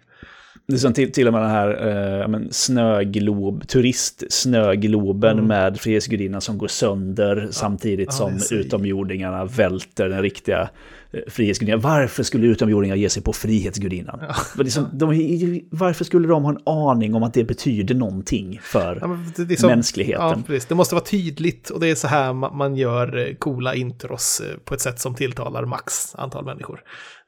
[0.70, 5.46] Det är som till, till och med den här eh, ja, men, snöglob, turistsnögloben Mm.
[5.48, 10.70] med Frihetsgudinnan som går sönder samtidigt Ja, som utomjordingarna välter den riktiga
[11.12, 11.82] eh, Frihetsgudinnan.
[11.82, 14.20] Varför skulle utomjordingar ge sig på Frihetsgudinnan?
[14.56, 18.98] Men liksom, de, varför skulle de ha en aning om att det betyder någonting för
[19.02, 20.44] Ja, det, det är som- mänskligheten?
[20.50, 20.58] Ja.
[20.70, 24.42] Det måste vara tydligt och det är så här ma- man gör eh, coola intros
[24.46, 26.80] eh, på ett sätt som tilltalar max antal människor.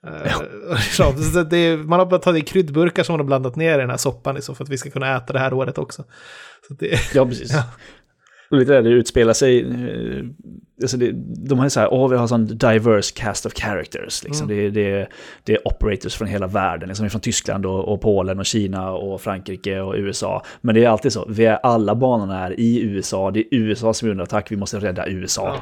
[1.33, 3.97] Så det man har bara tagit kryddburkar som man har blandat ner i den här
[3.97, 6.03] soppan liksom, för att vi ska kunna äta det här året också.
[6.67, 7.53] Så det, Ja, precis.
[7.53, 7.63] Ja.
[8.51, 10.25] Och lite där det utspelar sig, eh,
[10.81, 11.11] alltså det,
[11.47, 14.23] de har ju så här, åh vi har sån diverse cast of characters.
[14.23, 14.49] Liksom.
[14.49, 14.73] Mm.
[14.73, 15.07] Det, det,
[15.43, 19.21] det är operators från hela världen, liksom från Tyskland och, och Polen och Kina och
[19.21, 20.43] Frankrike och USA.
[20.61, 23.93] Men det är alltid så, vi är, alla banorna är i USA, det är USA
[23.93, 25.57] som är under attack, vi måste rädda USA.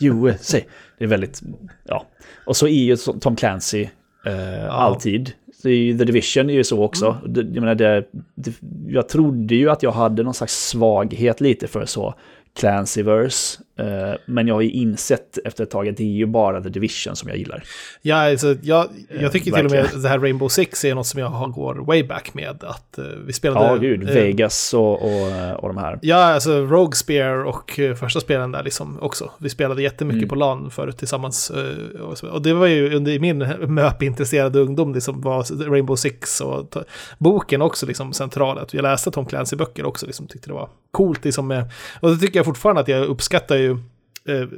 [0.00, 0.58] USA,
[0.98, 1.40] det är väldigt,
[1.84, 2.06] ja.
[2.44, 3.88] Och så är ju Tom Clancy
[4.26, 5.32] eh, alltid.
[5.64, 7.06] Är ju, The Division är ju så också.
[7.06, 7.32] Mm.
[7.32, 8.52] Det, jag, menar, det, det,
[8.88, 12.14] jag trodde ju att jag hade någon slags svaghet lite för så
[12.54, 13.58] Clancyverse.
[13.80, 16.68] Eh, men jag har ju insett efter ett tag att det är ju bara The
[16.68, 17.62] Division som jag gillar.
[18.02, 18.86] Ja, alltså, jag,
[19.20, 20.02] jag tycker till och med verkligen.
[20.02, 22.64] det här Rainbow Six är något som jag har- går way back med.
[22.64, 23.66] Att eh, vi spelade...
[23.66, 24.08] Ja, gud.
[24.08, 25.26] eh, Vegas och, och,
[25.62, 25.98] och de här.
[26.02, 29.30] Ja, alltså Rogue Spear och eh, första spelen där liksom också.
[29.38, 30.28] Vi spelade jättemycket Mm.
[30.28, 31.50] på LAN förut tillsammans.
[31.50, 32.00] eh,
[32.32, 33.38] och, det var ju under min
[33.74, 36.76] MÖP-intresserade ungdom det som var Rainbow Six och
[37.18, 38.58] boken också liksom central.
[38.58, 41.24] Att jag läste Tom Clancy-böcker också, liksom tyckte det var coolt.
[41.24, 41.64] Liksom,
[42.00, 43.69] och det tycker jag fortfarande att jag uppskattar ju
[44.28, 44.48] eh,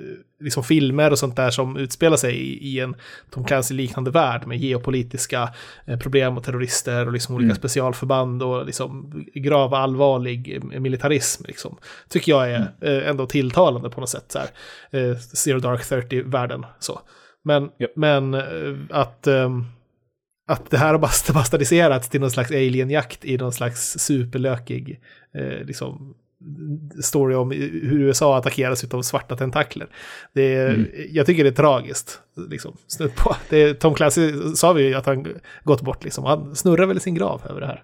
[0.41, 2.95] liksom filmer och sånt där som utspelar sig i, i en
[3.31, 5.49] Tom Clancy-liknande värld med geopolitiska
[5.87, 7.57] eh, problem och terrorister och liksom olika Mm.
[7.57, 11.45] specialförband och liksom grav allvarlig eh, militarism.
[11.47, 11.77] Liksom.
[12.09, 14.25] Tycker jag är eh, ändå tilltalande på något sätt.
[14.33, 14.49] Så här.
[15.11, 16.67] Eh, Zero Dark 30-världen.
[16.79, 17.01] Så.
[17.45, 17.87] Men, Ja.
[17.97, 18.43] men eh,
[18.91, 19.65] att, ehm,
[20.49, 25.01] att det här har bast- bastardiserats till någon slags alienjakt i någon slags superlökig
[25.35, 26.15] eh, liksom,
[27.03, 29.87] story om hur USA attackeras av svarta tentakler.
[30.33, 30.87] Det är, Mm.
[31.11, 32.21] Jag tycker det är tragiskt.
[32.51, 32.77] Liksom,
[33.17, 33.37] på.
[33.49, 35.27] Det är, Tom Clancy sa vi ju att han
[35.65, 36.05] gått bort.
[36.05, 36.25] Liksom.
[36.25, 37.83] Han snurrar väl i sin grav över det här.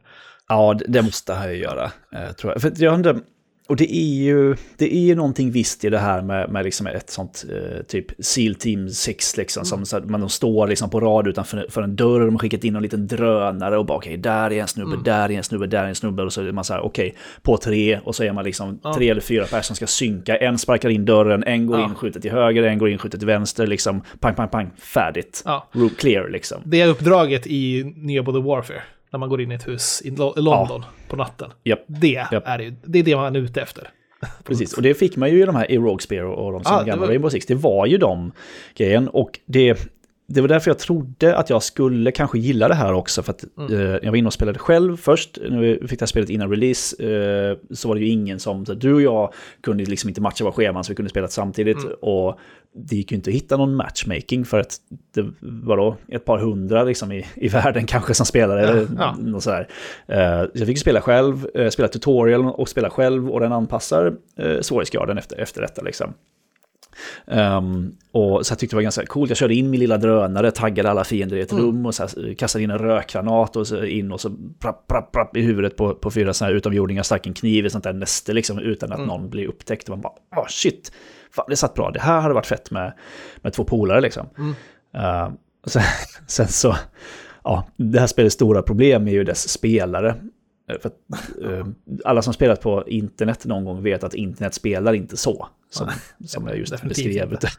[0.49, 2.63] Ja, det, måste han ju göra, eh, tror jag.
[2.63, 3.21] För jag undrar,
[3.69, 6.87] och det är ju, det är ju någonting visst i det här med, med liksom
[6.87, 10.91] ett sånt eh, typ SEAL Team 6, liksom, som så att man de står liksom
[10.91, 13.99] på rad utanför för en dörr, de har skickat in en liten drönare och bara
[13.99, 16.43] okej, där är en snubbe, där är en snubbe, där är en snubbe, och så
[16.43, 19.43] är man så här okej, på tre, och så är man liksom tre eller fyra
[19.45, 21.85] personer som ska synka, en sparkar in dörren, en går Ja.
[21.85, 25.43] in, skjuter till höger, en går in, skjuter till vänster, liksom pang, pang, pang, färdigt.
[25.45, 25.69] Ja.
[25.73, 26.59] Room clear liksom.
[26.65, 28.83] Det är uppdraget i nya Modern Warfare.
[29.13, 31.51] När man går in i ett hus i Lo- i London på natten.
[31.65, 31.85] Japp.
[31.87, 32.43] Det, Japp.
[32.47, 33.89] är det, det är det man är ute efter.
[34.45, 36.73] Precis, och det fick man ju i de här i Rogue Spear och de som
[36.75, 37.47] Ja, det gamla var- Rainbow Six.
[37.47, 38.33] Det var ju de
[38.77, 39.91] grejen och det...
[40.29, 43.23] det var därför jag trodde att jag skulle kanske gilla det här också.
[43.23, 43.73] För att Mm.
[43.73, 45.39] eh, jag var inne och spelade själv först.
[45.51, 48.67] När vi fick det här spelet innan release eh, så var det ju ingen som...
[48.67, 49.33] Så du och jag
[49.63, 51.79] kunde liksom inte matcha våra scheman så vi kunde spela samtidigt.
[51.85, 51.93] Mm.
[52.01, 52.39] Och
[52.79, 54.77] det gick ju inte att hitta någon matchmaking för att
[55.15, 58.63] det var då ett par hundra liksom i, i världen kanske som spelade.
[58.63, 59.17] Ja, ja.
[59.19, 59.69] något sådär.
[60.07, 64.17] Eh, så jag fick spela själv, eh, spela tutorial och spela själv och den anpassar
[64.37, 66.15] eh, svårighetsgraden efter, efter detta liksom.
[67.27, 69.31] Ehm, och så jag tyckte det var ganska coolt.
[69.31, 72.35] Jag körde in min lilla drönare, taggade alla fiender i ett rum och så här,
[72.35, 75.95] kastade in en rökgranat och så in och så prapp, prapp, prapp i huvudet på,
[75.95, 79.07] på fyra sådana här utomjordingar, stack en kniv i sånt där näste liksom utan att
[79.07, 79.89] någon blir upptäckt.
[79.89, 80.93] Och man bara, åh shit,
[81.33, 81.91] fan, det satt bra.
[81.91, 82.93] Det här hade varit fett med,
[83.43, 84.27] med två polare liksom.
[84.95, 85.33] Ehm,
[85.65, 85.83] och sen,
[86.27, 86.77] sen så,
[87.45, 90.09] ja, det här spelets stora problem är ju dess spelare.
[90.71, 90.95] Eh, För att,
[91.45, 91.67] eh,
[92.05, 95.49] alla som spelat på internet någon gång vet att internet spelar inte så.
[95.71, 95.89] Som,
[96.27, 97.33] som jag just beskrev.
[97.33, 97.49] inte.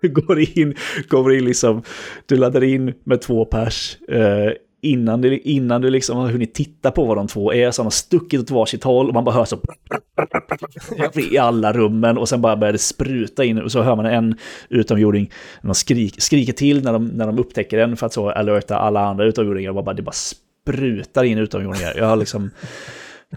[0.00, 0.74] Du går in,
[1.08, 1.82] går in liksom,
[2.26, 3.98] du laddar in med två pers.
[4.08, 4.52] Eh,
[4.82, 7.84] innan, du, innan du liksom har hunnit titta på vad de två är så har
[7.84, 9.58] de stuckit åt varsitt håll och man bara hör så
[11.16, 14.38] i alla rummen och sen bara börjar det spruta in och så hör man en
[14.68, 15.30] utomjording,
[15.62, 19.00] de skrik, skriker till när de, när de upptäcker den för att så alerta alla
[19.00, 21.94] andra utomjordingar och bara, det bara sprutar in utomjordingar.
[21.96, 22.50] Jag har liksom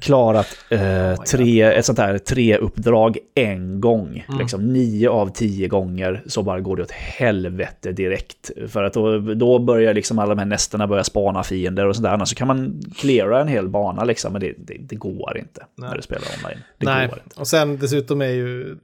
[0.02, 4.26] klarat eh, tre, ett sånt här tre-uppdrag en gång.
[4.40, 8.52] Liksom nio av tio gånger så bara går det åt helvete direkt.
[8.68, 12.10] För att då, då börjar liksom alla de här nästerna börja spana fiender och sådär.
[12.10, 15.66] Annars så kan man cleara en hel bana liksom, men det, det, det går inte
[15.76, 16.64] när du spelar online.
[16.78, 18.78] Det Nej, och sen dessutom är ju,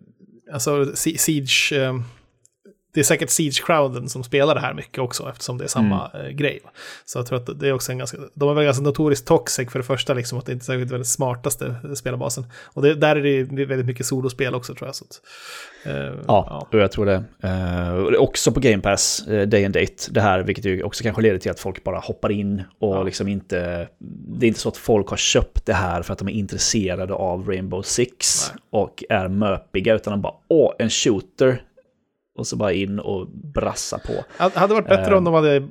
[0.54, 1.94] alltså Si- Siege, eh,
[2.94, 6.26] det är säkert Siege-crowden som spelar det här mycket också eftersom det är samma Mm.
[6.26, 6.60] eh, grej.
[7.06, 9.72] Så jag tror att det är också en ganska, de är väl ganska notoriskt toxic
[9.72, 12.46] för det första, liksom att det inte är säkert den smartaste spelarbasen.
[12.64, 14.96] Och det, där är det väldigt mycket solospel också tror jag.
[14.96, 15.22] Så att,
[15.86, 17.24] eh, Ja, och jag tror det.
[17.44, 21.22] Eh, också på Game Pass, eh, Day and Date, det här, vilket ju också kanske
[21.22, 23.88] leder till att folk bara hoppar in och liksom inte...
[24.40, 27.14] Det är inte så att folk har köpt det här för att de är intresserade
[27.14, 31.62] av Rainbow Six och är möpiga, utan de bara åh, en shooter.
[32.42, 34.14] Och så bara in och brassa på.
[34.38, 35.18] Det hade varit bättre Eh.
[35.18, 35.68] om de hade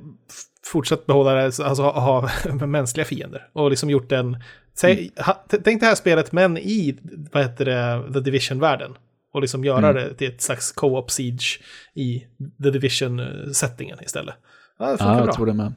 [0.65, 2.29] fortsatt behålla det, alltså ha, ha
[2.67, 3.47] mänskliga fiender.
[3.53, 4.37] Och liksom gjort en...
[4.73, 5.09] Säg, Mm.
[5.25, 6.97] ha, tänk det här spelet, men i,
[7.31, 8.91] vad heter det, The Division-världen.
[9.33, 9.95] Och liksom göra Mm.
[9.95, 11.59] det till ett slags co-op siege
[11.93, 12.19] i
[12.63, 14.35] The Division-settingen istället.
[14.79, 15.33] Ja, det funkar Ja, jag bra.
[15.35, 15.73] tror det med.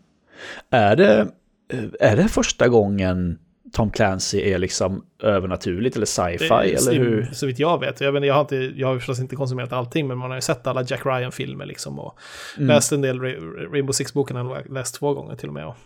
[0.70, 1.28] Är det,
[1.72, 3.38] eh, är det första gången
[3.74, 6.44] Tom Clancy är liksom övernaturligt eller sci-fi?
[6.74, 7.28] Eller hur?
[7.32, 8.00] Så vitt jag vet.
[8.00, 10.40] Jag, vet, jag, har inte, jag har förstås inte konsumerat allting, men man har ju
[10.40, 11.98] sett alla Jack Ryan-filmer liksom.
[11.98, 12.18] Och
[12.56, 12.68] Mm.
[12.68, 15.66] läst en del Ra- Rainbow Six-boken, har läst två gånger till och med.
[15.66, 15.76] Och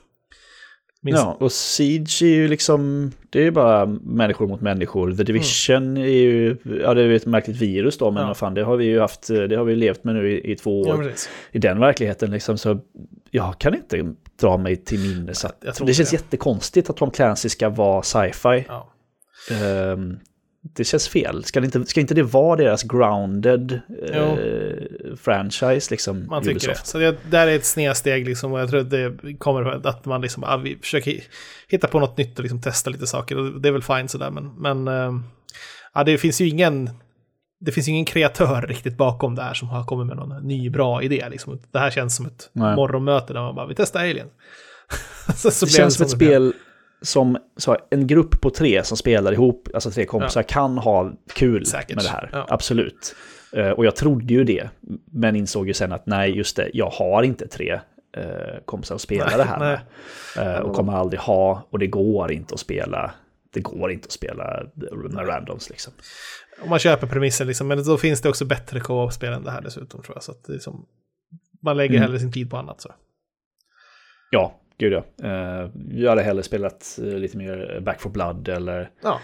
[1.02, 5.12] minns- Ja, och Siege är ju liksom, det är ju bara människor mot människor.
[5.12, 8.34] The Division är ju, ja det är ju ett märkligt virus då, men Ja.
[8.34, 10.86] fan, det har vi ju haft, det har vi levt med nu i, i två
[10.86, 11.02] Ja, år.
[11.02, 11.30] precis.
[11.52, 12.80] I den verkligheten liksom, så
[13.30, 16.16] jag kan inte dra mig till minnes att, det inte känns det.
[16.16, 18.64] jättekonstigt att Tom Clancy ska vara sci-fi.
[18.68, 18.92] Ja.
[19.50, 20.18] Ehm,
[20.62, 21.44] det känns fel.
[21.44, 23.80] Ska, det inte, ska inte det vara deras grounded
[24.12, 24.32] eh,
[25.16, 26.26] franchise liksom?
[26.26, 26.84] Man tycker Ubisoft?
[26.84, 26.90] det.
[26.90, 30.20] Så det där är ett snedsteg liksom, och jag tror att det kommer att man
[30.20, 31.22] liksom, ah, vi försöker
[31.68, 33.38] hitta på något nytt och liksom testa lite saker.
[33.38, 35.20] Och det är väl fine sådär, men, men eh,
[35.94, 36.90] ja, det finns ju ingen,
[37.60, 41.02] det finns ingen kreatör riktigt bakom det här som har kommit med någon ny bra
[41.02, 41.28] idé.
[41.30, 41.58] Liksom.
[41.70, 42.76] Det här känns som ett Nej.
[42.76, 44.28] morgonmöte där man bara, vi testar Alien.
[45.36, 46.52] så, så Det känns som ett spel
[47.02, 51.66] som så, en grupp på tre som spelar ihop, alltså tre kompisar, kan ha kul
[51.66, 51.96] Säkert.
[51.96, 52.30] med det här.
[52.32, 52.46] Ja.
[52.48, 53.14] Absolut.
[53.52, 54.68] Eh, och jag trodde ju det,
[55.12, 57.80] men insåg ju sen att nej, just det, jag har inte tre
[58.18, 58.22] uh,
[58.64, 59.78] kompisar att spela Nej, det här nej.
[60.36, 60.56] med.
[60.56, 63.14] Eh, och kommer aldrig ha, och det går inte att spela.
[63.50, 64.62] Det går inte att spela
[65.10, 65.92] med randoms liksom.
[66.62, 69.60] Om man köper premissen liksom, men då finns det också bättre co-op-spel än det här
[69.62, 70.22] dessutom tror jag.
[70.22, 70.86] Så att det är som,
[71.62, 72.02] man lägger Mm.
[72.02, 72.80] hellre sin tid på annat.
[72.80, 72.92] Så.
[74.30, 75.04] Ja, gud ja.
[75.28, 79.20] Eh, jag hade hellre spelat eh, lite mer Back for Blood eller Ja.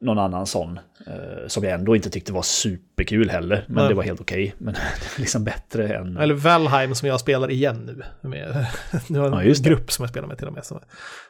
[0.00, 0.78] någon annan sån.
[1.06, 3.64] eh, som jag ändå inte tyckte var superkul heller.
[3.68, 3.88] Men Nej.
[3.88, 4.54] det var helt okej.
[4.58, 4.80] Men det
[5.16, 6.16] är liksom bättre än...
[6.16, 8.28] Eller Valheim som jag spelar igen nu.
[8.28, 8.66] Med,
[9.08, 9.60] nu har jag Ja, en det.
[9.68, 10.64] grupp som jag spelar med till och med.
[10.64, 10.80] Som,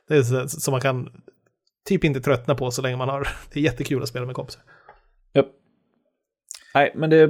[0.09, 1.11] det är så, som man kan
[1.89, 3.29] typ inte tröttna på så länge man har...
[3.53, 4.63] Det är jättekul att spela med kompisar.
[6.75, 7.27] Nej, men det,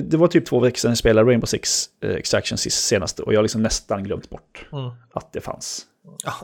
[0.00, 3.20] det var typ två veckor sedan jag spelade Rainbow Six eh, Extraction sist senast.
[3.20, 4.90] Och jag har liksom nästan glömt bort Mm.
[5.12, 5.86] att det fanns.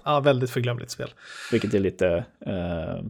[0.04, 1.08] Ja, väldigt förglömligt spel.
[1.52, 2.24] Vilket är lite...
[2.46, 3.04] Eh,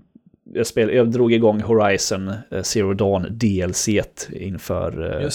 [0.55, 3.89] jag, spel, jag drog igång Horizon eh, Zero Dawn DLC
[4.33, 5.23] inför...
[5.23, 5.31] Eh,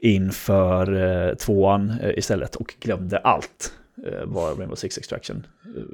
[0.00, 0.94] inför
[1.28, 3.72] eh, tvåan eh, istället och glömde allt
[4.06, 5.46] eh, vad Rainbow Six Extraction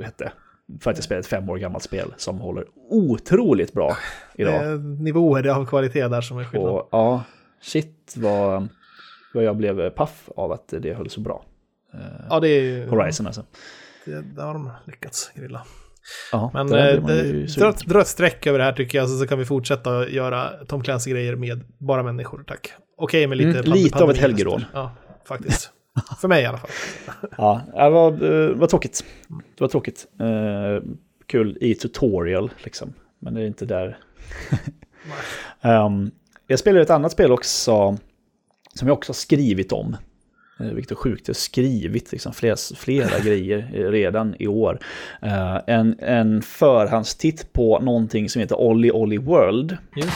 [0.03, 0.33] hette.
[0.81, 3.97] För att jag spelade ett fem år gammalt spel som håller otroligt bra
[4.35, 4.73] idag.
[4.73, 6.71] Eh, nivåer av kvalitet där som är skillnad.
[6.71, 7.25] och ja,
[7.63, 8.69] shit vad,
[9.35, 11.45] vad jag blev paff av att det höll så bra.
[12.29, 12.89] Ja, det är ju...
[12.89, 13.45] Horizon alltså.
[14.05, 15.63] Det, där har de lyckats grilla.
[16.33, 17.03] Ja, Men eh,
[17.59, 20.51] dra, dra ett streck över det här tycker jag, så, så kan vi fortsätta göra
[20.69, 22.73] Tom Clancy-grejer med bara människor, tack.
[22.97, 23.59] Okej med lite...
[23.59, 24.65] Mm, lite av ett helgerån.
[24.73, 24.93] Ja,
[25.25, 25.73] faktiskt.
[26.21, 26.71] För mig i alla fall.
[27.39, 29.05] Ja, det var, eh, det var tråkigt.
[29.29, 30.07] Det var tråkigt.
[30.21, 30.91] Eh,
[31.27, 32.93] kul i tutorial, liksom.
[33.19, 33.99] Men det är inte där.
[35.63, 36.11] um,
[36.47, 37.97] jag spelar ett annat spel också,
[38.75, 39.97] som jag också har skrivit om.
[40.61, 44.79] Eh, Vilket är sjukt, jag har skrivit liksom flera, flera grejer eh, redan i år.
[45.23, 49.77] Eh, en, en förhandstitt på någonting som heter Olly Olly World.
[49.97, 50.11] Just.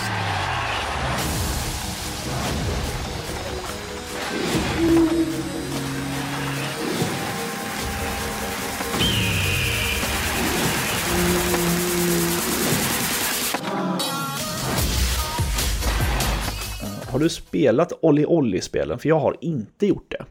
[17.25, 18.99] Du spelat Olly Olly-spelen?
[18.99, 20.25] För jag har inte gjort det.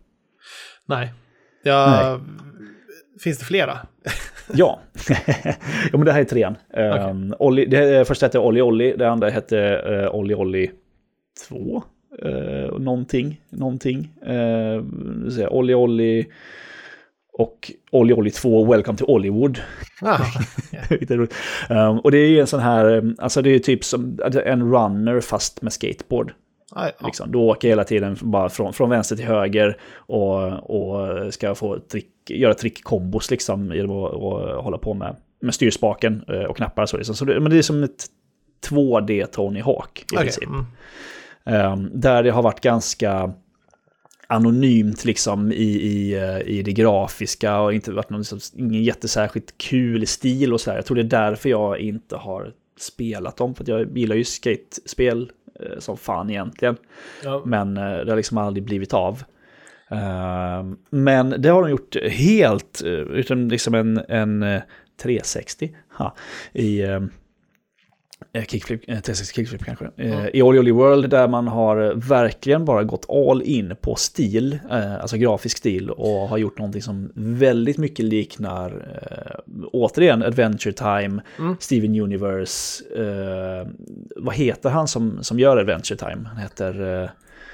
[0.86, 1.14] Nej.
[1.64, 2.20] Ja,
[3.20, 3.78] Finns det flera?
[4.54, 4.80] Ja.
[5.92, 6.56] ja, men det här är trean.
[6.74, 10.72] Um, Olli, det första hette Olli Olli, det andra hette uh, Olli Olli
[11.50, 11.84] 2.
[12.26, 14.14] Uh, någonting, någonting.
[14.28, 14.84] Uh,
[15.38, 16.26] jag Olli Olli
[17.34, 19.60] och Olli Olli 2, Welcome to Hollywood.
[20.02, 20.20] Ah,
[21.90, 25.22] um, och det är ju en sån här, alltså det är typ som en runner
[25.22, 26.34] fast med skateboard.
[26.76, 26.92] Ja.
[27.06, 27.32] Liksom.
[27.32, 32.30] Du åker hela tiden bara från, från vänster till höger och, och ska få trick,
[32.30, 36.86] göra trickkombos liksom att och hålla på med, med styrspaken eh, och knappar.
[36.86, 37.16] Så, liksom.
[37.16, 38.06] så det, men det är som ett
[38.70, 40.50] 2D Tony Hawk i Okej, princip.
[41.46, 43.34] Ehm, där det har varit ganska
[44.28, 49.58] anonymt liksom i, i, eh, i det grafiska och inte varit någon liksom, ingen jättesärskilt
[49.58, 50.78] kul stil och så här.
[50.78, 54.24] Jag tror det är därför jag inte har spelat dem, för att jag gillar ju
[54.24, 55.32] skatespel
[55.80, 56.78] som fan egentligen.
[57.24, 57.42] Ja.
[57.46, 59.24] Men eh, det har liksom aldrig blivit av.
[59.94, 64.62] Ehm, men det har de gjort helt, eh, utan liksom en, en eh,
[65.02, 66.16] 360 ha,
[66.54, 67.10] i ehm, eh,
[68.48, 69.90] kickflip, eh, 360 kickflip kanske.
[69.98, 73.96] Eh, I Olly Olly World där man har eh, verkligen bara gått all in på
[73.96, 78.72] stil, eh, alltså grafisk stil och har gjort någonting som väldigt mycket liknar,
[79.02, 79.40] eh,
[79.74, 81.22] återigen, Adventure Time,
[81.60, 83.68] Steven Universe, eh,
[84.16, 86.28] vad heter han som, som gör Adventure Time?
[86.28, 87.02] Han heter...
[87.04, 87.10] Eh,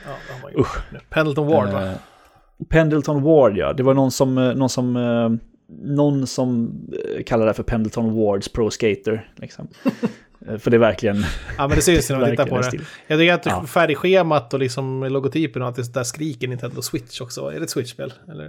[0.05, 0.49] Ja,
[0.91, 0.99] nu.
[1.09, 1.86] Pendleton Ward, va?
[1.88, 1.93] Eh,
[2.70, 3.74] Pendleton Ward, ja.
[3.74, 5.30] Det var någon som, eh, någon som, eh,
[5.82, 6.72] någon som
[7.15, 9.30] eh, kallar det för Pendleton Wards Pro Skater.
[9.36, 9.67] Liksom.
[10.47, 11.17] Eh, för det är verkligen...
[11.57, 12.63] Ja, men det syns när man tittar på det.
[12.63, 12.81] stil.
[13.07, 13.65] Jag tycker att Ja.
[13.67, 17.47] färgschemat och liksom logotypen och allt det där skriker Nintendo Switch också.
[17.47, 18.13] Är det ett Switch-spel?
[18.31, 18.45] Eller?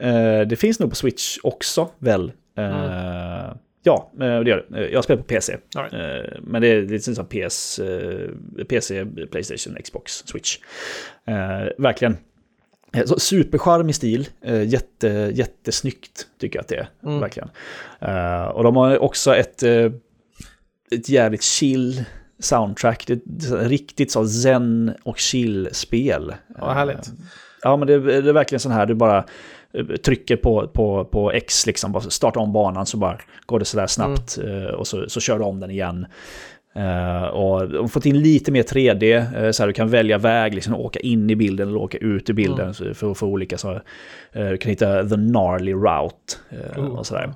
[0.00, 2.32] Eh, det finns nog på Switch också, väl?
[2.58, 4.88] Eh, Ja, eh, det gör det.
[4.88, 5.56] Jag spelar på PC.
[5.76, 5.92] Right.
[6.42, 7.80] Men det är lite som PS,
[8.68, 10.58] PC, Playstation, Xbox, Switch.
[11.78, 12.16] Verkligen.
[13.06, 14.28] Så supercharmig stil,
[14.66, 16.88] jätte, jättesnyggt tycker jag att det är.
[17.04, 17.20] Mm.
[17.20, 17.48] Verkligen.
[18.54, 19.62] Och de har också ett,
[20.94, 22.04] ett jävligt chill
[22.38, 23.04] soundtrack.
[23.06, 23.12] Det
[23.50, 26.34] är riktigt så zen och chill-spel.
[26.58, 27.10] Ja, härligt.
[27.62, 29.24] Ja, men det, det är verkligen sån här, du bara
[29.74, 33.64] eh, trycker på, på, på X, liksom, bara startar om banan så bara går det
[33.64, 36.06] sådär snabbt eh, och så, så kör du om den igen.
[36.74, 40.54] Eh, och de fått in lite mer 3D, eh, så här, du kan välja väg,
[40.54, 43.58] liksom, åka in i bilden eller åka ut ur bilden så- för att få olika
[43.58, 43.72] så,
[44.32, 46.86] eh, du kan hitta the gnarly route eh, Oh.
[46.98, 47.32] och sådär.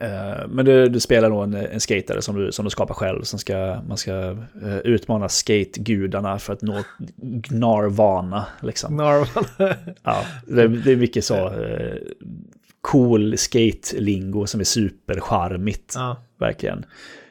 [0.00, 3.22] Eh, Men du, du spelar då en, en skatare som du, som du skapar själv.
[3.22, 4.12] Som ska, man ska
[4.62, 6.82] eh, utmana skategudarna för att nå
[7.16, 8.46] gnarvana.
[8.60, 8.96] Liksom.
[8.96, 9.44] Narvan.
[10.02, 11.96] Ja, det, det är mycket så eh,
[12.80, 15.92] cool skate-lingo som är supercharmigt.
[15.96, 16.16] ja.
[16.38, 16.84] Verkligen.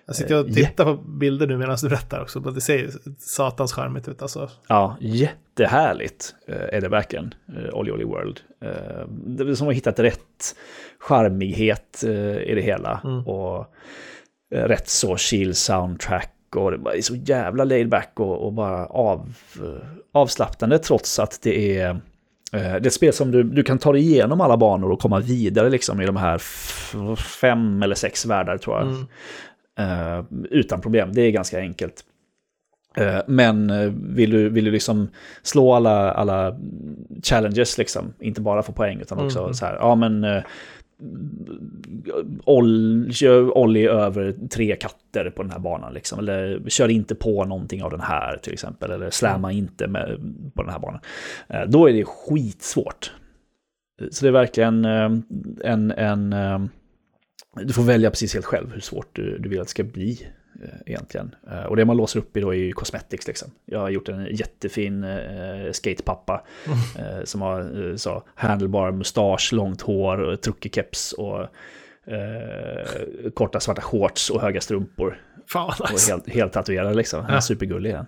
[0.07, 2.39] Jag sitter och Eh, tittar på bilder nu medan du berättar också.
[2.39, 2.89] Det ser
[3.19, 4.49] satans charmigt ut alltså.
[4.67, 7.33] Ja, jättehärligt eh, är det verkligen.
[7.57, 8.39] Eh, Olly Olly World.
[8.61, 10.55] Eh, det är som att ha hittat rätt
[10.99, 13.01] charmighet eh, i det hela.
[13.25, 13.65] Och
[14.55, 16.33] eh, rätt så chill soundtrack.
[16.55, 21.39] Och det är så jävla laid back och, och bara av, eh, avslappnande trots att
[21.43, 21.89] det är...
[21.89, 21.97] eh,
[22.51, 25.19] Det är ett spel som du, du kan ta dig igenom alla banor och komma
[25.19, 26.37] vidare liksom i de här
[27.15, 28.87] fem eller sex världar tror jag.
[28.87, 28.93] Eh,
[30.49, 32.03] utan problem, det är ganska enkelt.
[32.97, 35.07] Eh, Men eh, vill du, vill du liksom
[35.43, 36.57] slå alla, alla
[37.23, 40.43] challenges, liksom, inte bara få poäng utan också så här, ja men eh,
[42.43, 46.19] Oll, kör över tre katter på den här banan, liksom.
[46.19, 50.17] eller kör inte på någonting av den här till exempel, eller slamma inte med,
[50.55, 50.99] på den här banan.
[51.47, 53.13] Eh, Då är det skitsvårt.
[54.11, 55.11] Så det är verkligen eh,
[55.63, 56.59] en, en eh,
[57.63, 60.27] du får välja precis helt själv hur svårt du, du vill att det ska bli.
[60.63, 61.35] eh, egentligen.
[61.51, 63.51] Eh, och det man låser upp i då är ju cosmetics liksom.
[63.65, 66.43] Jag har gjort en jättefin eh, skatepappa
[66.99, 71.41] eh, som har eh, så, handlebar mustasch, långt hår, och truckerkeps och
[72.07, 75.21] eh, korta svarta shorts och höga strumpor.
[75.47, 77.21] Fan vad Och helt, helt tatuerad liksom.
[77.21, 77.41] Han är Ja.
[77.41, 78.05] supergullig den.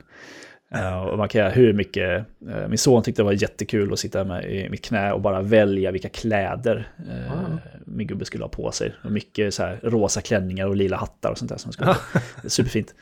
[0.76, 2.26] Eh, och man kan göra hur mycket...
[2.50, 5.42] eh, min son tyckte det var jättekul att sitta med i mitt knä och bara
[5.42, 8.94] välja vilka kläder eh, min gubbe skulle ha på sig.
[9.04, 11.96] Och mycket så här rosa klänningar och lila hattar och sånt där som skulle
[12.48, 12.96] Superfint.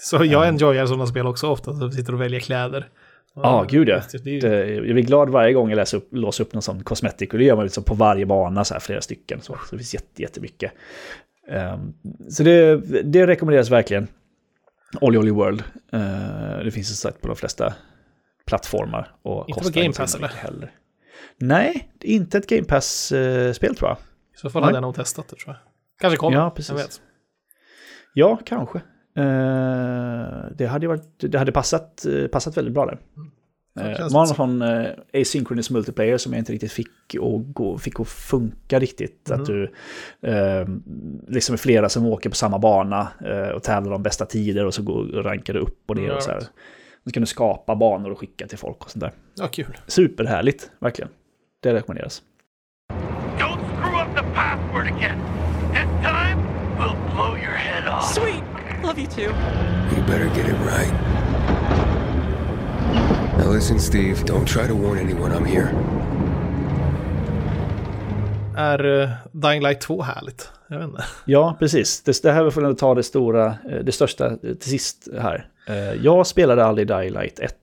[0.00, 2.88] Så jag enjoyar sådana spel också ofta, så sitter och väljer kläder.
[3.34, 4.00] Ja, gud ja.
[4.12, 7.32] Jag blir glad varje gång jag läser upp, låser upp någon sån cosmetic.
[7.32, 9.40] Och det gör man liksom på varje bana, så här, flera stycken.
[9.40, 10.72] Så, så det finns jätte, jättemycket.
[11.48, 11.94] Um,
[12.30, 14.08] så det, det rekommenderas verkligen.
[15.00, 15.64] Olly Olly World.
[15.94, 17.74] Uh, det finns ju sagt på de flesta
[18.46, 19.16] plattformar.
[19.22, 20.72] Och Inte på Game Pass, mycket Heller.
[21.38, 23.96] Nej, det är inte ett Game Pass-spel tror jag.
[24.34, 25.56] I så fall hade jag nog testat det tror jag.
[26.00, 26.36] Kanske kommer.
[26.36, 26.70] Ja, precis.
[26.70, 27.00] Jag vet.
[28.14, 28.78] Ja, kanske.
[29.16, 32.94] Eh, det hade, varit, det hade passat, eh, passat väldigt bra där.
[32.94, 33.00] det
[33.78, 38.00] Känns var någon sån uh, asynchronous multiplayer som jag inte riktigt fick att, gå, fick
[38.00, 39.30] att funka riktigt.
[39.30, 39.72] Att du
[40.22, 40.68] eh,
[41.28, 44.74] liksom är flera som åker på samma bana eh, och tävlar om bästa tider och
[44.74, 46.40] så går, rankar du upp och ner och så här.
[47.04, 49.12] Så kan du skapa banor och skicka till folk och sånt där.
[49.34, 49.78] Ja, kul.
[49.86, 51.10] Superhärligt, verkligen.
[51.62, 52.22] Det rekommenderas.
[53.38, 55.18] Don't screw up the password again.
[55.72, 56.38] This time,
[56.78, 58.14] we'll blow your head off.
[58.14, 58.44] Sweet.
[58.84, 59.32] Love you too.
[59.96, 61.23] You better get it right.
[63.38, 65.68] Now listen, Steve, don't try to warn anyone I'm here.
[68.56, 70.52] Är uh, Dying Light 2 härligt?
[70.68, 71.04] Jag vet inte.
[71.24, 72.02] Ja, precis.
[72.02, 75.48] Det, det här får jag ta det stora, eh, det största eh, till sist här.
[75.66, 77.54] Eh, Jag spelade aldrig Die Light 1.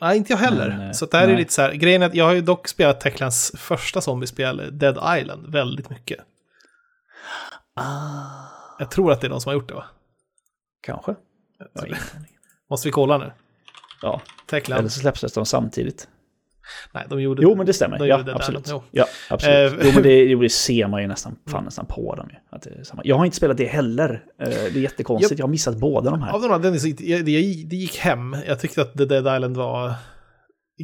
[0.00, 0.68] Nej, inte jag heller.
[0.68, 1.36] Men, så det här är nej.
[1.36, 5.20] lite så här, grejen är att jag har ju dock spelat Techlands första zombiespel, Dead
[5.20, 6.18] Island, väldigt mycket.
[7.74, 7.82] Ah.
[8.78, 9.84] Jag tror att det är de som har gjort det va?
[10.82, 11.14] Kanske.
[12.70, 13.32] Måste vi kolla nu?
[14.02, 14.78] Ja, Techland?
[14.80, 16.08] eller så släpps de samtidigt.
[16.94, 17.98] Nej, de gjorde Jo, men det stämmer.
[17.98, 18.72] de Ja, Dead absolut.
[18.90, 19.72] Ja, absolut.
[19.72, 22.28] Eh, Jo, men det, det ser man ju nästan, fan, nästan på dem.
[22.50, 22.84] Att det.
[23.04, 24.24] Jag har inte spelat det heller.
[24.42, 25.38] Eh, Det är jättekonstigt.
[25.38, 26.32] Jag har missat båda de här.
[26.32, 26.40] Av
[26.74, 27.30] är så, det, det
[27.64, 28.36] det gick hem.
[28.46, 29.94] Jag tyckte att The Dead Island var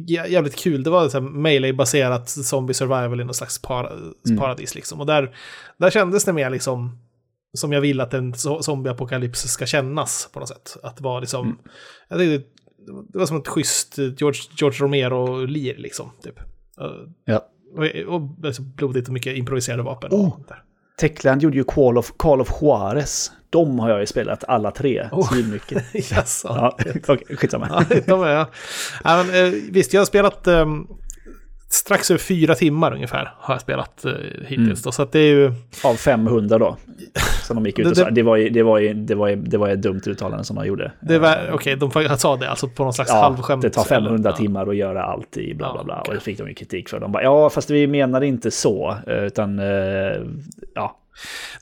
[0.09, 0.83] jä- jävligt kul.
[0.83, 4.37] Det var melee-baserat zombie survival i någon slags para, Mm.
[4.39, 4.99] paradis liksom.
[4.99, 5.35] Och där,
[5.77, 6.97] där kändes det mer liksom
[7.57, 10.77] som jag vill att en zo- zombieapokalyps ska kännas på något sätt.
[10.83, 11.57] Att vara liksom, Mm.
[12.09, 12.49] jag tyckte,
[13.07, 16.11] det var som ett schysst George, George Romero-lir liksom.
[16.23, 16.39] Typ.
[17.25, 17.45] Ja.
[17.75, 20.09] Och, och alltså, blodigt och mycket improviserade vapen.
[20.11, 20.37] Oh.
[20.99, 23.31] Techland gjorde ju Call of, Call of Juarez.
[23.49, 25.09] De har jag ju spelat alla tre.
[25.11, 25.33] Oh.
[25.33, 25.83] Svinmycket.
[26.11, 26.47] Jaså.
[26.47, 26.77] Ja,
[27.07, 27.85] okej, skitsamma.
[27.89, 28.49] Ja, de är, ja.
[29.03, 30.87] Ja, men, eh, visst, jag har spelat ehm,
[31.69, 34.11] strax över fyra timmar ungefär har jag spelat eh,
[34.41, 34.67] hittills.
[34.67, 34.81] Mm.
[34.83, 35.53] Då, så att det är ju...
[35.83, 36.77] Av 500 då.
[37.49, 38.09] Som de gick ut Det- och sa.
[38.09, 40.43] det- var ju, det var ju, det var ju, det var ju ett dumt uttalande
[40.43, 40.91] som de gjorde.
[41.01, 43.61] Var, Okej, de fa- sa det alltså på någon slags Ja, halvskämt.
[43.61, 45.99] det tar 500 eller- timmar att göra allt i bla bla bla.
[45.99, 46.09] okej.
[46.09, 46.99] Och det fick de ju kritik för.
[46.99, 48.95] De bara, ja fast vi menade inte så.
[49.07, 49.65] eh, Utan, eh,
[50.75, 50.95] ja.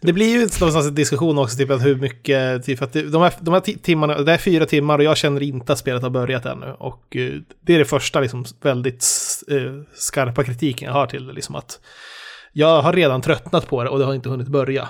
[0.01, 3.33] Det blir ju någonstans en diskussion också, typ att hur mycket, typ att de, här,
[3.39, 6.09] de här ti- timmarna, det är fyra timmar och jag känner inte att spelet har
[6.09, 6.65] börjat ännu.
[6.79, 7.31] Och eh,
[7.61, 9.05] det är det första liksom väldigt
[9.51, 9.57] eh,
[9.93, 11.79] skarpa kritiken jag har till det, liksom att
[12.53, 14.87] jag har redan tröttnat på det och det har inte hunnit börja.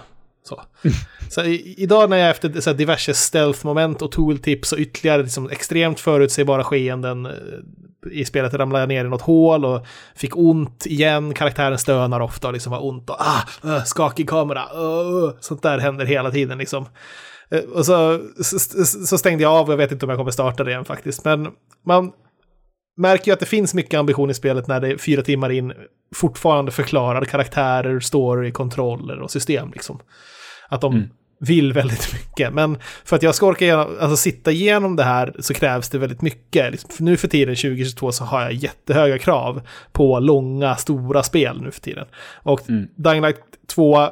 [0.47, 0.63] Så.
[1.29, 5.49] så i, idag när jag efter så här, diverse stealth-moment och tooltips och ytterligare liksom,
[5.49, 7.31] extremt förutsägbara skeenden eh,
[8.11, 9.85] i spelet ramlade jag ner i något hål och
[10.15, 11.33] fick ont igen.
[11.33, 14.61] Karaktären stönar ofta och liksom har ont och ah, äh, skakig kamera.
[14.61, 16.85] Uh, sånt där händer hela tiden liksom.
[17.49, 20.31] Eh, och så, så, så stängde jag av och jag vet inte om jag kommer
[20.31, 21.25] starta det igen faktiskt.
[21.25, 21.47] Men
[21.85, 22.11] man
[22.97, 25.73] märker ju att det finns mycket ambition i spelet när det är fyra timmar in
[26.15, 29.99] fortfarande förklarar karaktärer, story, kontroller och system liksom.
[30.69, 31.09] Att de
[31.39, 32.53] vill väldigt mycket.
[32.53, 35.97] Men för att jag ska orka igenom, alltså, sitta igenom det här så krävs det
[35.97, 36.71] väldigt mycket.
[36.71, 39.61] Liksom, för nu för tiden, 2022, så har jag jättehöga krav
[39.91, 42.07] på långa, stora spel nu för tiden.
[42.43, 42.61] Och
[42.95, 44.09] Dying Light 2,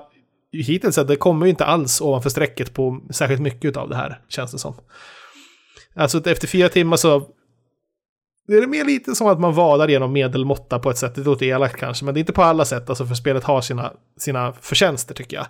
[0.52, 4.52] hittills, det kommer ju inte alls ovanför strecket på särskilt mycket av det här, känns
[4.52, 4.76] det som.
[5.96, 7.28] Alltså efter fyra timmar så
[8.48, 11.16] det är mer lite som att man vadar genom medelmåtta på ett sätt.
[11.16, 12.90] Det låter elakt kanske, men det är inte på alla sätt.
[12.90, 15.46] Alltså för spelet har sina, sina förtjänster tycker jag.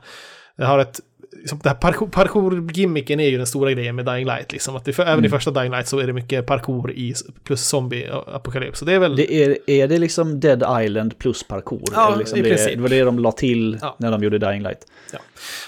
[0.58, 1.00] Det har ett...
[1.38, 4.52] Liksom, det här parkour- parkour-gimmicken är ju den stora grejen med Dying Light.
[4.52, 4.76] Liksom.
[4.76, 7.74] Att det, för, Även i första Dying Light så är det mycket parkour i plus
[7.74, 8.76] zombie-apokalyps.
[8.76, 9.16] Så det är väl...
[9.16, 11.82] Det är, är det liksom Dead Island plus parkour?
[11.92, 12.76] Ja, liksom i det, princip.
[12.76, 13.96] det var det de la till Ja.
[14.00, 14.80] när de gjorde Dying Light.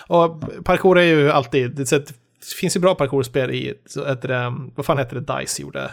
[0.08, 1.72] Och parkour är ju alltid...
[1.72, 2.14] Det, det
[2.60, 3.74] finns ju bra parkourspel i...
[3.86, 5.92] Så heter det, vad fan heter det DICE gjorde?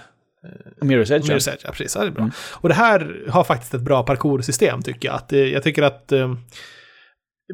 [0.80, 1.30] Mirror's Edge.
[1.30, 1.95] Mirror's Edge, ja precis.
[1.97, 2.30] Ja, det är bra.
[2.53, 5.14] Och det här har faktiskt ett bra parkoursystem tycker jag.
[5.16, 6.12] Att, eh, jag tycker att...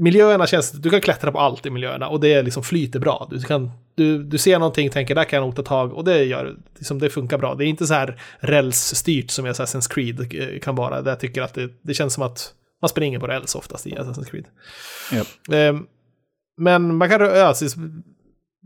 [0.01, 3.29] miljöerna känns, du kan klättra på allt i miljöerna och det liksom flyter bra.
[3.31, 6.25] Du, kan, du, du ser någonting, tänker där kan jag nog ta tag och det
[6.25, 7.55] gör, liksom, det funkar bra.
[7.55, 11.03] Det är inte så här rälsstyrt som i Assassin's Creed eh, kan vara.
[11.03, 13.91] Där jag tycker att det, det känns som att man springer på räls oftast i
[13.95, 14.45] Assassin's Creed.
[15.13, 15.55] Ja.
[15.57, 15.87] Ehm,
[16.57, 17.67] men man kan, ja, så-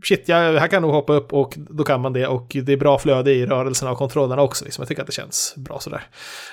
[0.03, 2.73] shit, jag, här kan jag nog hoppa upp och då kan man det och det
[2.73, 4.65] är bra flöde i rörelserna och kontrollerna också.
[4.65, 4.81] Liksom.
[4.81, 6.03] Jag tycker att det känns bra sådär.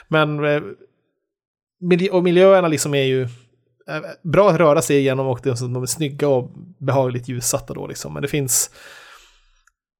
[0.09, 0.63] Men eh,
[2.11, 3.29] och miljöerna liksom är ju
[3.89, 5.51] Eh, bra att röra sig igenom och de
[5.83, 8.13] är snygga och behagligt ljussatta då liksom.
[8.13, 8.71] Men det finns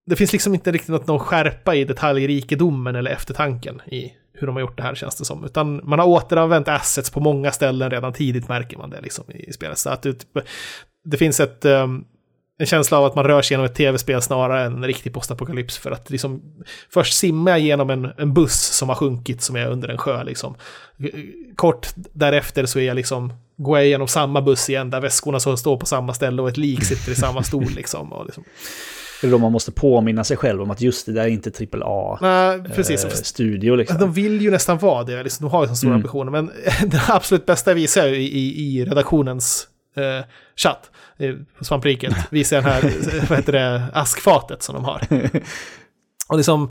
[0.07, 4.57] det finns liksom inte riktigt något, någon skärpa i detaljrikedomen eller eftertanken i hur de
[4.57, 5.45] har gjort det här känns det som.
[5.45, 9.53] Utan man har återanvänt assets på många ställen redan tidigt märker man det liksom i
[9.53, 9.79] spelet.
[9.79, 10.27] Så att det,
[11.05, 12.05] det finns ett, um,
[12.63, 15.79] en känsla av att man rör sig genom ett tv-spel snarare än en riktig postapokalyps.
[15.79, 16.43] För att liksom,
[16.91, 20.25] först simmar jag genom en, en buss som har sjunkit som är under en sjö.
[20.25, 20.55] Liksom.
[21.57, 25.57] Kort därefter så är jag liksom, går jag igenom samma buss igen där väskorna så
[25.57, 27.67] står på samma ställe och ett lik sitter i samma stol.
[27.77, 28.45] Liksom, och liksom.
[29.21, 31.51] Det är då man måste påminna sig själv om att just det där är inte
[31.51, 32.19] AAA-studio.
[32.21, 33.25] Nej, precis.
[33.25, 33.99] studio liksom.
[33.99, 35.97] De vill ju nästan vara det, liksom, de har ju så stora Mm.
[35.99, 36.33] ambitioner.
[36.33, 36.51] Men
[36.91, 40.25] det absolut bästa visar jag i, i, i redaktionens eh,
[40.57, 40.91] chatt
[41.59, 42.15] på Svampriket.
[42.31, 42.83] Visar den här,
[43.29, 45.07] vad heter det, askfatet som de har.
[46.29, 46.71] Och liksom,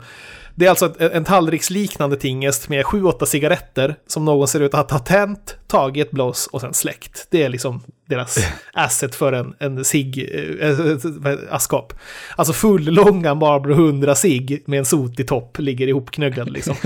[0.54, 4.74] det är alltså ett, en tallriksliknande tingest med sju, åtta cigaretter som någon ser ut
[4.74, 7.26] att ha tänt, tagit blås och sen släckt.
[7.30, 8.38] Det är liksom deras
[8.72, 11.92] asset för en, en cigg, eh, eh, askkopp.
[12.36, 16.76] Alltså full-långa Marlboro 100 cigg med en sotig topp ligger ihopknöggad liksom.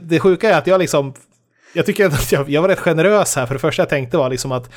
[0.00, 1.14] det sjuka är att jag liksom,
[1.72, 4.30] jag tycker att jag, jag var rätt generös här, för det första jag tänkte var
[4.30, 4.70] liksom att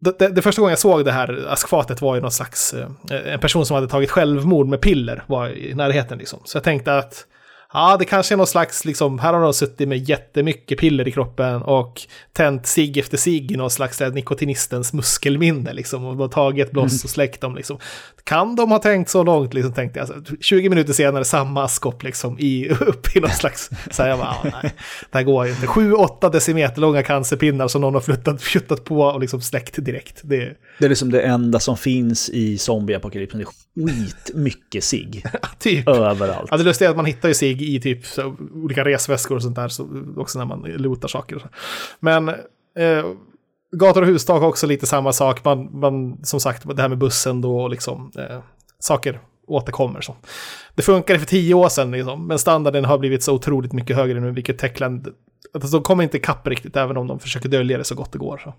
[0.00, 3.32] det, det, det första gången jag såg det här askfatet var ju någon slags, eh,
[3.32, 6.40] en person som hade tagit självmord med piller var i närheten liksom.
[6.44, 7.26] Så jag tänkte att
[7.72, 11.12] Ja, det kanske är någon slags, liksom, här har de suttit med jättemycket piller i
[11.12, 12.00] kroppen och
[12.32, 17.04] tänt sig efter sig i någon slags där, nikotinistens muskelminne liksom och tagit ett bloss
[17.04, 17.78] och släckt dem liksom.
[18.24, 20.10] Kan de ha tänkt så långt liksom, tänkte jag.
[20.10, 24.18] Alltså, 20 minuter senare samma askkopp liksom i, upp i någon slags, så här, jag
[24.18, 24.72] bara, ja, nej,
[25.10, 25.66] det här går ju inte.
[25.66, 30.20] 7-8 decimeter långa cancerpinnar som någon har flyttat, flyttat på och liksom släckt direkt.
[30.22, 33.38] Det, Det är liksom det enda som finns i zombieapokalypsen.
[33.40, 33.46] Det
[33.82, 35.22] är skitmycket sig
[35.58, 35.88] typ.
[35.88, 36.48] överallt.
[36.50, 39.42] Ja, det lustiga är att man hittar ju sig i typ så, olika resväskor och
[39.42, 41.46] sånt där, så, också när man lotar saker.
[42.00, 43.04] Men eh,
[43.76, 45.44] gator och hustak har också lite samma sak.
[45.44, 48.38] Man, man, som sagt, det här med bussen då, och liksom, eh,
[48.78, 50.00] saker återkommer.
[50.00, 50.16] Så.
[50.74, 54.20] Det funkade för tio år sedan, liksom, men standarden har blivit så otroligt mycket högre
[54.20, 55.08] nu, vilket Techland...
[55.54, 58.18] Alltså, de kommer inte ikapp riktigt, även om de försöker dölja det så gott det
[58.18, 58.38] går.
[58.38, 58.54] Så.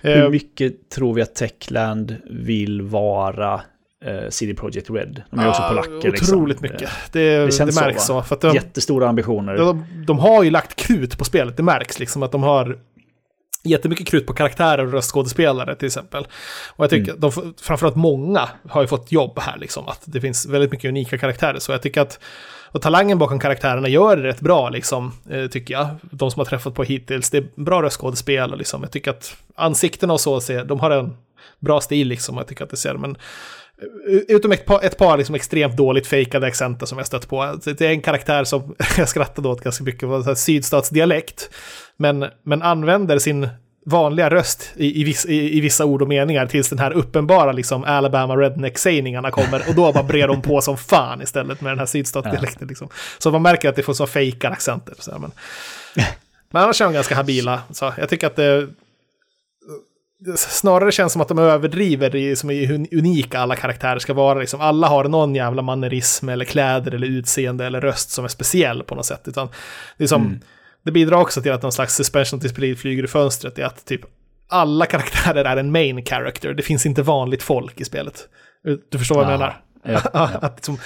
[0.00, 3.60] Hur Eh, mycket tror vi att Techland vill vara
[4.04, 5.22] eh, CD Projekt Red?
[5.30, 6.08] De är ju också ja, polacker.
[6.08, 6.74] Otroligt liksom.
[6.74, 6.90] mycket.
[7.12, 8.14] Det, det, känns märks så, så.
[8.14, 8.24] va?
[8.30, 9.56] att de, Jättestora ambitioner.
[9.56, 12.78] de, de har ju lagt krut på spelet, det märks liksom att de har
[13.64, 16.26] jättemycket krut på karaktärer och röstskådespelare till exempel.
[16.76, 20.46] Och jag tycker, de, framförallt många har ju fått jobb här liksom, att det finns
[20.46, 21.58] väldigt mycket unika karaktärer.
[21.58, 22.20] Så jag tycker att,
[22.72, 25.88] och talangen bakom karaktärerna gör det rätt bra liksom, eh, tycker jag.
[26.10, 29.36] De som har träffat på hittills, det är bra röstskådespel och liksom, jag tycker att
[29.54, 31.16] ansiktena och så, ser, de har en
[31.58, 35.16] bra stil liksom, jag tycker att det ser, men eh, Utom ett par, ett par
[35.16, 37.58] liksom extremt dåligt fejkade accenter som jag stött på.
[37.64, 41.50] Det är en karaktär som jag skrattade åt ganska mycket, var så här sydstatsdialekt.
[41.96, 43.48] Men, men använder sin
[43.88, 47.52] vanliga röst i, i, viss, i, i vissa ord och meningar tills den här uppenbara
[47.52, 49.68] liksom Alabama redneck-sägningarna kommer.
[49.68, 52.68] Och då bara brer de på som fan istället med den här sydstatsdialekten.
[52.68, 52.88] Liksom.
[53.18, 54.94] Så man märker att det får så fejkade accenter.
[54.98, 55.30] Så här, men,
[56.50, 57.60] men annars är de ganska habila.
[57.70, 58.68] Så jag tycker att det
[60.36, 64.38] snarare känns som att de överdriver i, som i hur unika alla karaktärer ska vara.
[64.38, 68.82] Liksom, alla har någon jävla mannerism eller kläder eller utseende eller röst som är speciell
[68.82, 69.28] på något sätt.
[69.28, 69.48] Utan
[69.96, 70.40] det, är som,
[70.88, 73.58] det bidrar också till att någon slags suspension disbelief flyger i fönstret.
[73.58, 74.00] är att typ
[74.48, 76.54] alla karaktärer är en main character.
[76.54, 78.28] Det finns inte vanligt folk i spelet.
[78.90, 79.60] Du förstår vad jag Ja, menar?
[79.84, 80.30] ja, ja.
[80.42, 80.78] att liksom,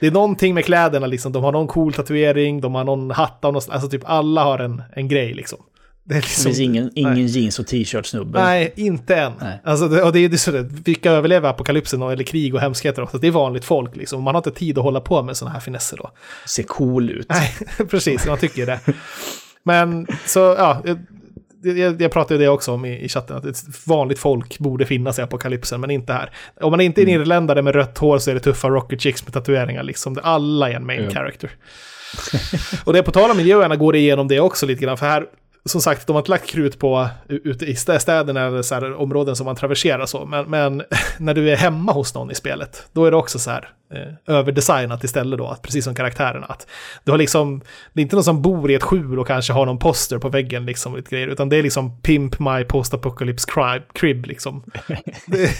[0.00, 1.32] det är någonting med kläderna, liksom.
[1.32, 4.58] de har någon cool tatuering, de har någon hatt av något, alltså typ alla har
[4.58, 5.58] en, en grej liksom.
[6.04, 7.24] Det, är Det liksom, finns ingen, ingen nej.
[7.26, 8.40] jeans och t-shirt-snubbe.
[8.44, 9.32] Nej, inte än.
[9.40, 9.60] Nej.
[9.64, 13.18] Alltså, det, och det är så det, vilka överlever apokalypsen eller krig och hemskheter också.
[13.18, 14.22] Det är vanligt folk liksom.
[14.22, 16.10] Man har inte tid att hålla på med sådana här finesser då.
[16.46, 17.26] Ser cool ut.
[17.28, 17.54] Nej,
[17.90, 18.80] precis, man tycker det.
[19.68, 20.82] Men så, ja,
[21.62, 24.84] jag, jag, pratade ju det också om i, i chatten, att ett vanligt folk borde
[24.86, 26.30] finnas i apokalypsen, men inte här.
[26.60, 29.24] Om man inte är en irländare med rött hår så är det tuffa rocket chicks
[29.24, 30.14] med tatueringar, liksom.
[30.14, 31.10] Det- Alla är en main Ja.
[31.10, 31.50] character.
[32.84, 35.26] och det på tal om miljöerna går det igenom det också lite grann, för här,
[35.64, 38.94] som sagt, de har inte lagt krut på ute i stä- städerna eller så här,
[38.94, 40.82] områden som man traverserar så, men, men
[41.18, 44.34] när du är hemma hos någon i spelet, då är det också så här, eh,
[44.34, 46.46] överdesignat istället då, att, precis som karaktärerna.
[46.46, 46.66] Att
[47.04, 47.60] du har liksom,
[47.92, 50.28] det är inte någon som bor i ett skjul och kanske har någon poster på
[50.28, 54.62] väggen liksom, lite grejer, utan det är liksom Pimp My Post Apocalypse crib, crib liksom.
[55.26, 55.50] det,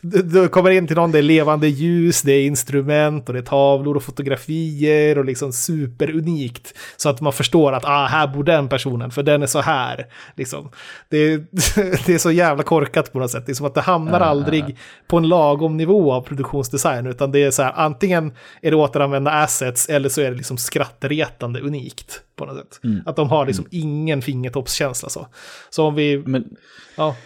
[0.00, 3.40] du, du kommer in till någon, det är levande ljus, det är instrument och det
[3.40, 6.74] är tavlor och fotografier och liksom superunikt.
[6.96, 10.06] Så att man förstår att ah, här bor den personen, för den är så här.
[10.36, 10.70] Liksom.
[11.08, 11.44] Det, är,
[12.06, 13.46] det är så jävla korkat på något sätt.
[13.46, 14.76] Det är som att det hamnar aldrig
[15.08, 18.32] på en lagom nivå av produktionsdesign, utan det är så här, antingen
[18.62, 22.80] är det återanvända assets eller så är det liksom skrattretande unikt på något sätt.
[23.06, 25.26] Att de har liksom ingen fingertoppskänsla så.
[25.70, 26.56] Så om vi, Men
[26.96, 27.16] ja,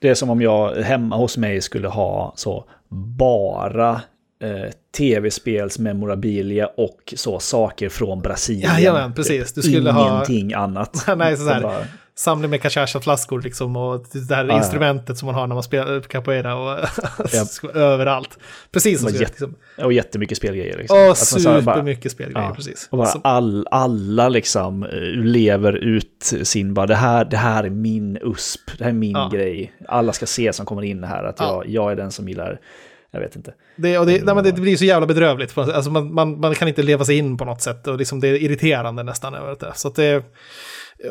[0.00, 2.64] det är som om jag hemma hos mig skulle ha så
[3.18, 3.90] bara
[4.42, 8.70] eh, tv-spelsmemorabilia och så saker från Brasilien.
[8.74, 9.52] Jajamän, precis.
[9.52, 11.04] Du skulle ha- Ingenting annat.
[11.16, 11.84] Nej, så här, bara-
[12.20, 14.56] samling med cachacha-flaskor liksom och det här ja.
[14.56, 16.78] instrumentet som man har när man spelar capoeira och
[17.32, 17.74] Japp.
[17.76, 18.38] överallt.
[18.72, 19.54] Precis som jätte- liksom.
[19.78, 20.78] Och jättemycket spelgrejer.
[20.78, 20.96] Liksom.
[20.96, 22.88] Åh, Att man så här bara- supermycket spelgrejer, Ja, precis.
[22.90, 24.90] Och bara Som- all, alla liksom eh,
[25.24, 29.10] lever ut sin, bara det här, det här är min USP, det här är min
[29.12, 29.30] Ja.
[29.32, 29.72] grej.
[29.88, 31.62] Alla ska se som kommer in här att Ja.
[31.64, 32.60] jag, jag är den som gillar,
[33.10, 33.52] jag vet inte.
[33.76, 35.58] Det, och det, nej, men det blir så jävla bedrövligt.
[35.58, 37.86] Alltså man, man, man kan inte leva sig in på något sätt.
[37.86, 39.72] Och liksom det är irriterande nästan över det.
[39.74, 40.24] Så att det,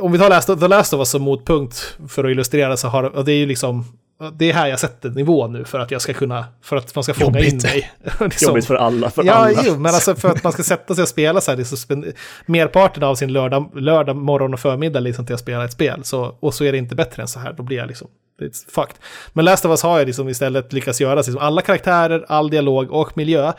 [0.01, 3.03] om vi tar Last, The Last of Us som motpunkt för att illustrera så har
[3.03, 3.85] och det är ju liksom
[4.33, 7.03] det är här jag sätter nivån nu för att jag ska kunna, för att man
[7.03, 7.63] ska fånga in Jobbigt.
[7.63, 7.91] mig.
[8.19, 8.47] Liksom.
[8.47, 9.61] Jobbigt för alla, för ja, alla.
[9.65, 12.13] Jo, men alltså för att man ska sätta sig och spela så här, spend-
[12.45, 16.03] merparten av sin lördag, lördag morgon och förmiddag liksom till att spela ett spel.
[16.03, 18.07] Så, och så är det inte bättre än så här, då blir jag liksom,
[18.41, 18.95] it's fucked.
[19.33, 22.91] Men Last of Us har jag liksom istället lyckats göra, liksom, alla karaktärer, all dialog
[22.91, 23.53] och miljö,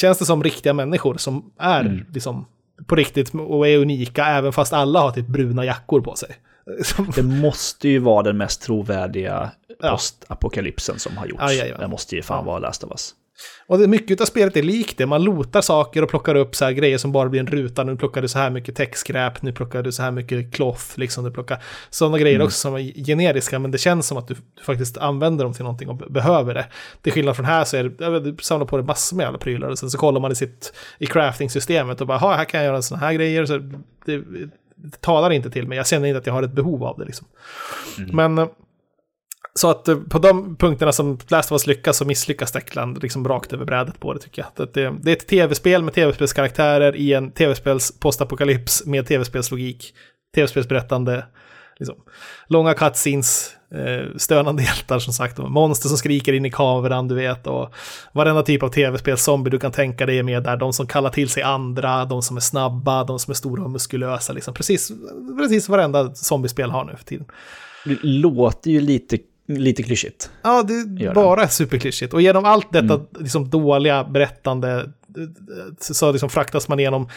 [0.00, 2.46] känns det som riktiga människor som är liksom
[2.86, 6.36] på riktigt och är unika, även fast alla har typ bruna jackor på sig.
[7.14, 9.50] Det måste ju vara den mest trovärdiga
[9.82, 9.90] Ja.
[9.90, 11.42] postapokalypsen som har gjorts.
[11.46, 11.76] Ja, ja, ja.
[11.78, 13.14] Det måste ju fan vara Last of Us.
[13.66, 15.06] Och det, mycket av spelet är likt det.
[15.06, 17.84] Man lotar saker och plockar upp så här grejer som bara blir en ruta.
[17.84, 21.24] Nu plockar du så här mycket textskräp, nu plockar du så här mycket cloth, liksom.
[21.24, 24.62] Du plockar sådana grejer också som är generiska, men det känns som att du, du
[24.62, 26.66] faktiskt använder dem till någonting och be- behöver det.
[27.02, 29.68] Till skillnad från här så är det, du samlar på dig massor med jävla prylar
[29.68, 32.66] och sen så kollar man i sitt, i crafting-systemet och bara, "Ha, här kan jag
[32.66, 33.46] göra sådana här grejer.
[33.46, 33.58] Så
[34.04, 34.16] det,
[34.76, 37.04] det talar inte till mig, jag känner inte att jag har ett behov av det
[37.04, 37.26] liksom.
[38.12, 38.46] Men eh,
[39.54, 43.28] så att eh, på de punkterna som Last of Us lyckas så misslyckas Deckland liksom
[43.28, 44.64] rakt över brädet på det tycker jag.
[44.64, 49.94] Att det, det är ett tv-spel med tv-spelskaraktärer i en tv-spels postapokalyps med tv-spelslogik,
[50.34, 51.24] tv-spelsberättande,
[51.78, 51.96] liksom.
[52.48, 57.14] långa cutscenes, eh, stönande hjältar som sagt, och monster som skriker in i kameran, du
[57.14, 57.74] vet, och
[58.12, 61.28] varenda typ av tv-spelszombie du kan tänka dig är med där, de som kallar till
[61.28, 64.54] sig andra, de som är snabba, de som är stora och muskulösa, liksom.
[64.54, 64.92] precis,
[65.38, 67.26] precis varenda zombiespel har nu för tiden.
[67.84, 69.18] Det låter ju lite,
[69.58, 70.30] lite klyschigt.
[70.42, 72.14] Ja, det är bara superklyschigt.
[72.14, 74.90] Och genom allt detta liksom, dåliga berättande
[75.80, 77.08] så liksom fraktas man igenom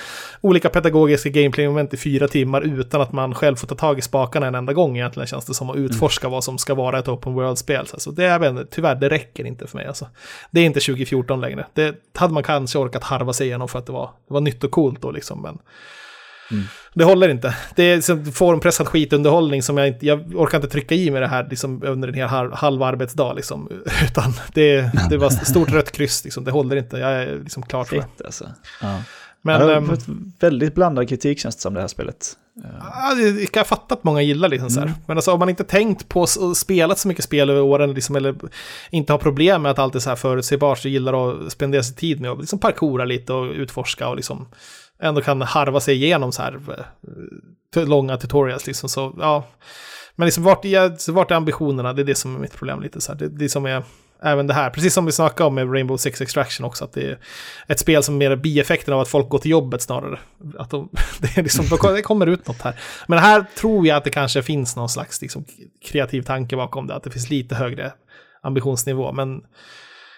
[0.41, 4.47] olika pedagogiska gameplay-moment i fyra timmar utan att man själv får ta tag i spakarna
[4.47, 7.33] en enda gång egentligen känns det som att utforska vad som ska vara ett open
[7.33, 7.85] world-spel.
[7.93, 9.87] Alltså, det är, väl- tyvärr, det räcker inte för mig.
[9.87, 10.07] Alltså.
[10.51, 11.65] Det är inte 2014 längre.
[11.73, 14.63] Det hade man kanske orkat harva sig igenom för att det var, det var nytt
[14.63, 15.41] och coolt då liksom.
[15.41, 15.57] Men
[16.93, 17.55] det håller inte.
[17.75, 21.27] Det är liksom formpressad skitunderhållning som jag inte, jag orkar inte trycka i mig det
[21.27, 23.69] här liksom, under en hel halv, halv arbetsdag liksom.
[24.03, 26.97] Utan det, det var ett stort rött kryss liksom, det håller inte.
[26.97, 28.25] Jag är liksom klar för det.
[28.25, 28.49] Alltså.
[28.81, 28.99] Ja.
[29.45, 30.05] Men jag har ehm, fått
[30.39, 32.37] väldigt blandad kritik känns det som det här spelet.
[32.79, 34.93] ja, det det kan jag fatta att många gillar liksom så här.
[35.05, 38.15] Men alltså om man inte tänkt på och spelat så mycket spel över åren liksom,
[38.15, 38.35] eller
[38.89, 41.95] inte har problem med att allt är så här förutsägbart så gillar att spendera sin
[41.95, 44.47] tid med att liksom parkoura lite och utforska och liksom
[45.03, 46.59] ändå kan harva sig igenom så här
[47.75, 49.43] eh, långa tutorials liksom så ja.
[50.15, 51.93] Men liksom vart, är- vart är ambitionerna?
[51.93, 53.19] Det är det som är mitt problem lite så här.
[53.19, 53.83] Det, det som är
[54.23, 57.01] även det här, precis som vi snackade om med Rainbow Six Extraction också, att det
[57.01, 57.19] är
[57.67, 60.19] ett spel som är mer bieffekten av att folk går till jobbet snarare.
[60.57, 60.89] Att de,
[61.19, 62.79] det, är liksom, det kommer ut något här.
[63.07, 65.45] Men här tror jag att det kanske finns någon slags liksom,
[65.85, 67.93] kreativ tanke bakom det, att det finns lite högre
[68.41, 69.11] ambitionsnivå.
[69.11, 69.41] Men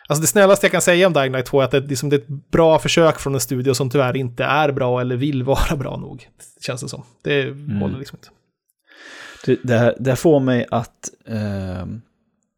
[0.07, 2.15] alltså det snällaste jag kan säga om Dying Light 2 är att det, liksom, det
[2.15, 5.75] är ett bra försök från en studio som tyvärr inte är bra eller vill vara
[5.77, 6.29] bra nog.
[6.61, 7.03] Känns det som.
[7.21, 7.43] Det
[7.81, 8.29] håller liksom inte.
[9.45, 12.01] Det, det, här, det här får mig att ehm,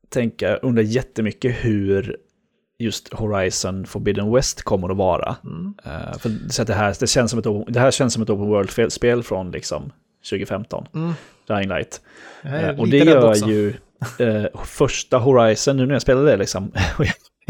[0.09, 2.17] tänka, undra jättemycket hur
[2.79, 5.35] just Horizon Forbidden West kommer att vara.
[5.85, 8.29] Eh, för så att det, här, det, känns som ett, det här känns som ett
[8.29, 9.91] open world-spel från liksom
[10.29, 10.87] 2015,
[11.47, 12.01] Dying Light.
[12.43, 13.47] Eh, och det gör också.
[13.47, 13.73] ju
[14.19, 16.71] eh, första Horizon, nu när jag spelar det liksom,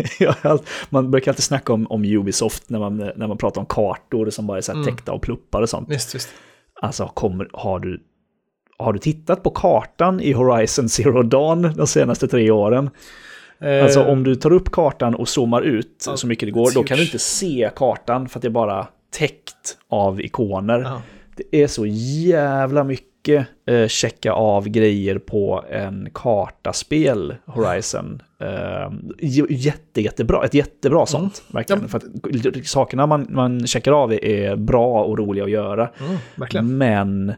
[0.89, 4.47] man brukar alltid snacka om, om Ubisoft när man, när man pratar om kartor som
[4.47, 5.89] bara är så här täckta av pluppar och sånt.
[5.89, 6.29] Visst, visst.
[6.81, 8.03] Alltså, kommer, har, du,
[8.77, 12.89] har du tittat på kartan i Horizon Zero Dawn de senaste tre åren?
[13.59, 16.71] Eh, Alltså om du tar upp kartan och zoomar ut Ja, så mycket det går,
[16.73, 20.79] då kan du inte se kartan för att det är bara täckt av ikoner.
[20.79, 21.01] Ja.
[21.35, 28.21] Det är så jävla mycket eh, checka av grejer på en kartaspel, Horizon.
[28.41, 28.91] Eh,
[29.49, 31.43] jätte, jättebra, ett jättebra sånt.
[31.47, 31.79] Verkligen.
[31.79, 31.89] Mm.
[31.93, 31.99] Ja.
[31.99, 35.91] För att sakerna man, man checkar av är bra och roliga att göra.
[35.99, 36.77] Mm, verkligen.
[36.77, 37.33] Men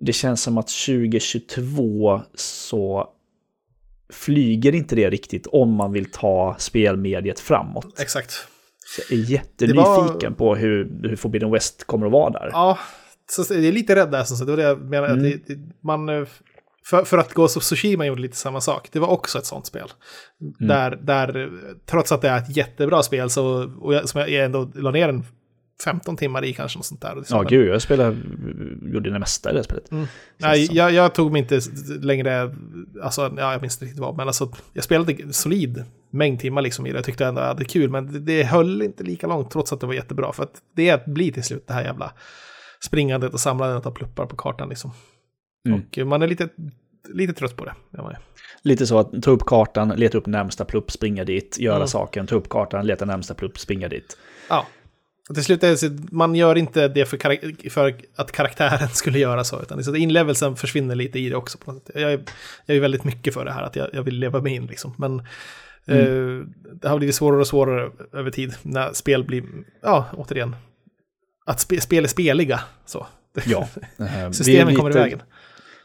[0.00, 3.08] det känns som att 2022 så
[4.12, 8.00] flyger inte det riktigt om man vill ta spelmediet framåt.
[8.00, 8.30] Exakt.
[8.84, 12.48] Så jag är jättenyfiken på hur, hur Forbidden West kommer att vara där.
[12.52, 12.78] Ja,
[13.32, 14.24] så det är lite rädd där.
[14.24, 15.12] Så det var det jag menade.
[15.12, 15.26] Mm.
[15.26, 16.24] Att det, det, man, eh,
[16.84, 18.88] för, för att gå så Tsushima gjorde lite samma sak.
[18.92, 19.88] Det var också ett sånt spel.
[20.40, 20.68] Mm.
[20.68, 21.50] Där, där,
[21.86, 25.08] trots att det är ett jättebra spel, så, och jag, som jag ändå la ner
[25.08, 25.24] en
[25.84, 26.78] 15 timmar i kanske.
[26.78, 27.24] Något sånt där.
[27.28, 28.16] Ja, gud, jag spelade,
[28.92, 29.90] gjorde det mesta i det spelet.
[29.90, 30.06] Mm.
[30.38, 31.60] Nej, jag, jag tog mig inte
[32.00, 32.54] längre,
[33.02, 36.86] alltså, ja, jag minns inte riktigt vad, men alltså, jag spelade solid mängd timmar liksom
[36.86, 36.98] i det.
[36.98, 39.72] Jag tyckte ändå att jag hade kul, men det, det höll inte lika långt trots
[39.72, 40.32] att det var jättebra.
[40.32, 42.12] För att det blir till slut det här jävla
[42.84, 44.90] springandet och samlandet av pluppar på kartan liksom.
[45.68, 45.80] Mm.
[46.00, 46.48] Och man är lite,
[47.08, 47.74] lite trött på det.
[47.90, 48.12] Ja.
[48.62, 51.88] Lite så att ta upp kartan, leta upp närmsta plupp, springa dit, göra Mm.
[51.88, 54.16] saken, ta upp kartan, leta närmsta plupp, springa dit.
[54.48, 54.66] Ja.
[55.28, 58.88] Och till slut är det så, man gör inte det för, karak- för att karaktären
[58.92, 61.58] skulle göra så, utan att inlevelsen försvinner lite i det också.
[61.58, 61.96] På något sätt.
[62.00, 62.20] Jag, är,
[62.66, 64.94] jag är väldigt mycket för det här, att jag, jag vill leva mig in liksom.
[64.98, 65.18] Men
[65.86, 69.44] eh, det har blivit svårare och svårare över tid när spel blir,
[69.82, 70.56] ja, återigen,
[71.44, 72.60] att spe, spel är speliga.
[72.86, 73.06] Så.
[73.46, 73.68] Ja.
[73.98, 75.22] Eh, Systemen kommer i lite- vägen.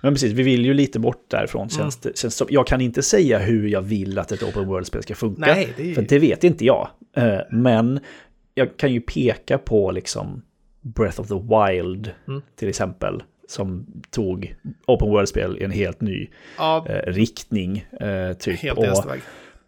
[0.02, 1.68] Men precis, vi vill ju lite bort därifrån.
[1.80, 1.90] Mm.
[2.04, 5.16] Det, känns som, jag kan inte säga hur jag vill att ett open world-spel ska
[5.16, 5.42] funka.
[5.42, 6.90] Nej, det är- För det vet inte jag.
[7.16, 8.00] Eh, Men
[8.56, 10.42] jag kan ju peka på liksom
[10.82, 12.42] Breath of the Wild Mm.
[12.56, 13.24] till exempel.
[13.50, 14.56] Som tog
[14.88, 16.28] open world-spel i en helt ny
[16.58, 17.86] Ja, eh, riktning.
[18.02, 18.60] eh, typ.
[18.60, 18.86] helt Och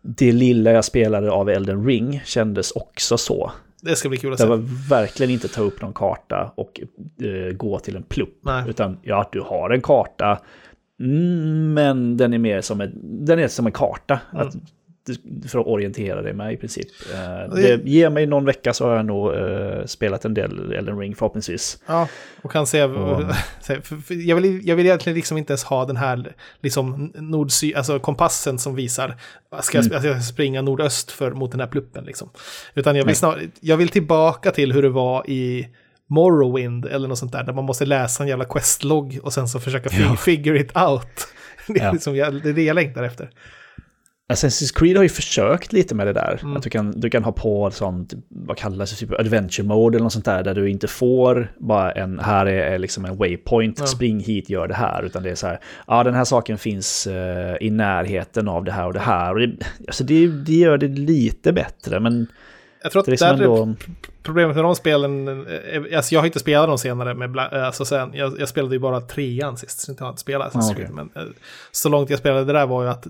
[0.01, 3.51] det lilla jag spelade av Elden Ring kändes också så.
[3.81, 4.49] Det ska bli kul att Det se.
[4.49, 6.81] var verkligen inte ta upp någon karta och
[7.21, 8.39] eh, gå till en plupp.
[8.41, 8.63] Nej.
[8.69, 10.39] Utan ja, du har en karta,
[10.99, 12.91] mm, men den är mer som en,
[13.25, 14.19] den är som en karta.
[14.33, 14.47] Mm.
[14.47, 14.55] Att,
[15.49, 16.87] för att orientera dig med i princip.
[17.13, 20.71] Eh, det- det, ge mig någon vecka så har jag nog eh, spelat en del
[20.73, 21.79] Elden Ring förhoppningsvis.
[21.87, 22.07] Ja,
[22.41, 22.83] och kan se...
[22.83, 23.23] Och-
[24.09, 28.59] jag, vill, jag vill egentligen liksom inte ens ha den här liksom nord-syd, alltså kompassen
[28.59, 29.15] som visar
[29.61, 29.97] ska jag, Mm.
[29.97, 32.29] att jag ska springa nordöst för, mot den här pluppen liksom.
[32.75, 35.67] Utan jag vill, snar, jag vill tillbaka till hur det var i
[36.09, 39.59] Morrowind eller något sånt där, där man måste läsa en jävla questlogg och sen så
[39.59, 40.15] försöka Ja.
[40.15, 41.27] figure it out.
[41.67, 43.29] Det är, liksom, det är det jag längtar efter.
[44.33, 46.39] Assassin's Creed har ju försökt lite med det där.
[46.41, 46.57] Mm.
[46.57, 50.03] Att du kan, du kan ha på sånt, vad kallas det, typ adventure mode eller
[50.03, 53.85] något sånt där, där du inte får bara en, här är, liksom en waypoint, Ja.
[53.85, 57.07] spring hit, gör det här, utan det är så här, ja den här saken finns
[57.07, 59.33] eh, i närheten av det här och det här.
[59.33, 59.51] Och det,
[59.87, 62.27] alltså det, det gör det lite bättre, men
[62.83, 63.75] Jag tror att det är liksom ändå...
[64.23, 67.85] Problemet med de spelen, eh, alltså jag har inte spelat dem senare med, eh, alltså
[67.85, 70.75] sen, jag, jag spelade ju bara trean sist, så jag har inte spelat Assassin's.
[70.75, 71.09] Creed, men
[71.71, 73.07] så långt jag spelade det där var ju att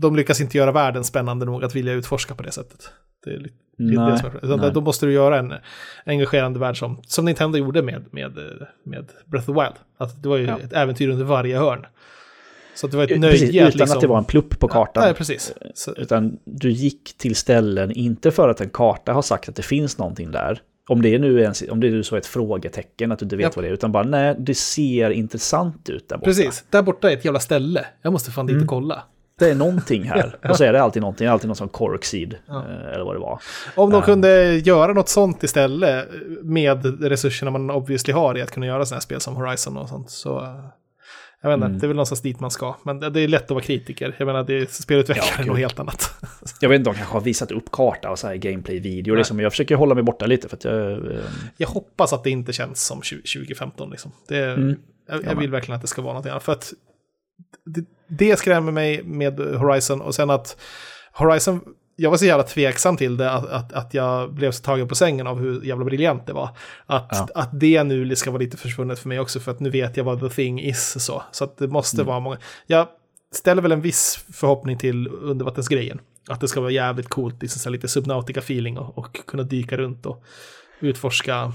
[0.00, 2.90] de lyckas inte göra världen spännande nog att vilja utforska på det sättet.
[3.24, 4.44] Det är lite Nej, det som är problemet.
[4.44, 4.70] Utan nej.
[4.74, 5.54] Då måste du göra en
[6.06, 8.32] engagerande värld som, som Nintendo gjorde med, med,
[8.84, 9.74] med Breath of the Wild.
[9.98, 10.58] Att det var ju Ja.
[10.58, 11.86] ett äventyr under varje hörn.
[12.74, 13.96] Så att det var ett Precis, nöje utan att liksom...
[13.96, 15.02] att det var en plupp på kartan.
[15.04, 15.52] Nej, precis.
[15.74, 19.62] Så, Utan du gick till ställen, inte för att en karta har sagt att det
[19.62, 20.60] finns någonting där.
[20.88, 23.36] Om det är nu ens, om det är nu så ett frågetecken att du inte
[23.36, 23.50] vet Ja.
[23.56, 26.24] vad det är, utan bara nej, det ser intressant ut där borta.
[26.24, 27.86] precis, där borta är ett jävla ställe.
[28.02, 28.64] Jag måste fan dit Mm.
[28.64, 29.02] och kolla.
[29.38, 30.36] Det är någonting här.
[30.50, 32.64] Och så är det alltid någonting, alltid någon sån corkseed, Ja.
[32.68, 33.40] eh, eller vad det var.
[33.76, 34.02] Om de Ja.
[34.04, 36.08] kunde göra något sånt istället
[36.42, 39.88] med resurserna man obviously har i att kunna göra sådana här spel som Horizon och
[39.88, 40.38] sånt så...
[40.40, 40.64] eh,
[41.42, 41.78] Jag vet inte, Mm.
[41.78, 42.74] det är väl någonstans dit man ska.
[42.82, 44.14] Men det är lätt att vara kritiker.
[44.18, 46.10] Jag menar, det är spelutvecklare Ja, är något helt annat.
[46.60, 49.12] Jag vet inte, de kanske har visat upp karta och så här gameplay-video.
[49.14, 49.18] Nej.
[49.20, 49.40] Liksom.
[49.40, 50.90] Jag försöker hålla mig borta lite för att jag...
[50.92, 51.20] eh,
[51.56, 54.12] Jag hoppas att det inte känns som 20- 2015 liksom.
[54.28, 54.76] Det, Mm.
[55.08, 56.42] jag, Ja, jag vill verkligen att det ska vara något annat.
[56.42, 56.72] För att
[57.64, 60.56] det, det skrämmer mig med Horizon och sen att
[61.12, 61.60] Horizon,
[61.96, 64.94] jag var så jävla tveksam till det att, att, att jag blev så tagen på
[64.94, 66.48] sängen av hur jävla briljant det var.
[66.86, 67.28] Att, Ja.
[67.34, 70.04] att det nu ska vara lite försvunnet för mig också för att nu vet jag
[70.04, 71.22] vad the thing is så.
[71.32, 72.06] Så att det måste Mm.
[72.06, 72.38] vara många.
[72.66, 72.86] Jag
[73.32, 76.00] ställer väl en viss förhoppning till undervattensgrejen.
[76.28, 80.06] Att det ska vara jävligt coolt, liksom lite subnautica feeling och, och kunna dyka runt
[80.06, 80.24] och
[80.80, 81.52] utforska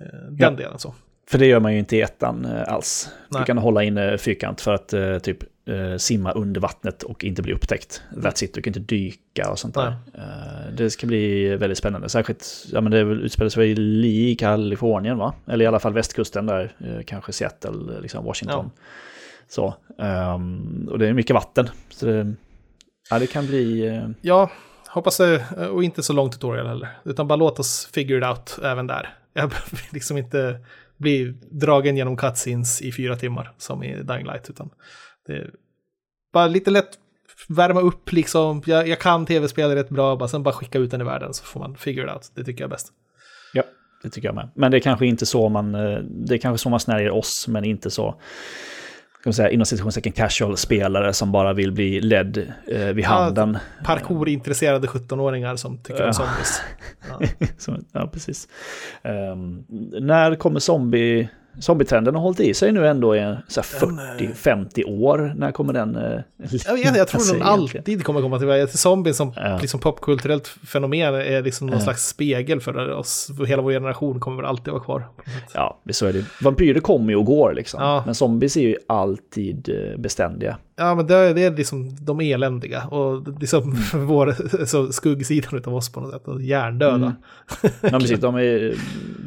[0.00, 0.50] eh, den Ja.
[0.50, 0.94] delen så.
[1.30, 3.10] För det gör man ju inte i ettan eh, alls.
[3.28, 3.40] Nej.
[3.40, 7.42] Du kan hålla in fyrkant för att eh, typ eh, simma under vattnet och inte
[7.42, 8.02] bli upptäckt.
[8.10, 9.96] That's it, du kan inte dyka och sånt där.
[10.76, 12.08] Det ska bli väldigt spännande.
[12.08, 15.34] Särskilt, ja men det utspelar sig väl i Kalifornien va?
[15.46, 16.72] Eller i alla fall västkusten där,
[17.06, 18.70] kanske Seattle, liksom Washington.
[19.48, 21.68] Så, ehm, och det är mycket vatten.
[21.90, 22.34] Så det,
[23.10, 24.00] Ja, det kan bli...
[24.20, 24.50] Ja,
[24.88, 26.88] hoppas det, och inte så lång tutorial heller.
[27.04, 29.14] Utan bara låt oss figure it out även där.
[29.32, 30.60] Jag behöver liksom inte
[31.00, 34.50] bli dragen genom cutscenes i fyra timmar som i Dying Light.
[34.50, 34.70] Utan
[35.26, 35.50] det är
[36.32, 36.98] bara lite lätt
[37.48, 38.62] värma upp liksom.
[38.66, 41.44] Jag, jag kan tv-spel rätt bra, bara, sen bara skicka ut den i världen så
[41.44, 42.30] får man figure it out.
[42.34, 42.92] Det tycker jag är bäst.
[43.52, 43.62] Ja,
[44.02, 44.50] det tycker jag med.
[44.54, 45.74] Men det är kanske inte så man...
[45.74, 48.20] Eh, det är kanske så man snärjer oss, men inte så...
[49.20, 53.58] Ska man säga, inom citationstecken casual-spelare som bara vill bli ledd eh, vid handen.
[53.84, 56.60] Parkour-intresserade 17-åringar som tycker om zombies.
[57.58, 58.48] Som- ja, precis.
[59.02, 59.64] Ehm,
[60.00, 61.28] när kommer zombie...
[61.58, 63.86] Zombietrenden har hållit i sig nu ändå i så här
[64.18, 65.32] Den, 40-50 år.
[65.36, 65.96] När kommer den...
[65.96, 66.20] eh,
[66.66, 68.66] Jag, vet, jag tror den alltid kommer komma tillbaka.
[68.66, 69.58] Zombie som Ja.
[69.60, 73.30] liksom popkulturellt fenomen är liksom någon slags spegel för oss.
[73.46, 75.08] Hela vår generation kommer väl alltid vara kvar.
[75.54, 76.24] Ja, så är det.
[76.42, 77.82] Vampyrer kommer ju och går liksom.
[77.82, 78.02] Ja.
[78.06, 80.56] Men zombies är ju alltid eh, beständiga.
[80.80, 82.84] Ja, men det, det är liksom de eländiga.
[82.86, 83.76] Och det är som
[84.06, 84.34] vår
[84.66, 86.28] så skuggsidan av oss på något sätt.
[86.28, 86.94] Och hjärndöda.
[86.94, 87.12] Mm.
[87.80, 88.20] Ja, precis.
[88.20, 88.74] De är,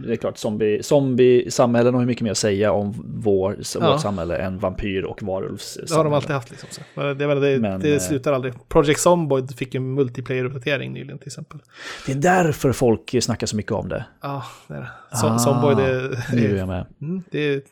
[0.06, 2.94] det är klart, zombie, zombie-samhällen har ju mycket mer att säga om
[3.24, 3.92] vår, Ja.
[3.92, 6.70] vårt samhälle än vampyr och varulvs Det har de alltid haft liksom.
[6.72, 6.82] Så.
[6.96, 8.54] Men Det, det, Men, det eh, slutar aldrig.
[8.70, 11.60] Project Zomboid fick en multiplayer-uppdatering nyligen till exempel.
[12.06, 14.06] Det är därför folk snackar så mycket om det.
[14.22, 15.18] Ja, det är det.
[15.18, 16.86] So, Ah, Zomboid är, Nu är, jag med.
[17.02, 17.66] mm, det är ett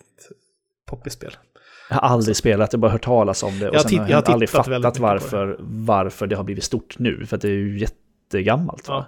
[0.90, 1.32] poppigt spel.
[1.92, 3.70] Jag har aldrig spelat, jag har bara hört talas om det.
[3.70, 7.00] Och Jag sen har jag jag har aldrig fattat varför, varför det har blivit stort
[7.00, 7.26] nu.
[7.26, 8.86] För att det är ju jättegammalt.
[8.88, 9.06] Ja.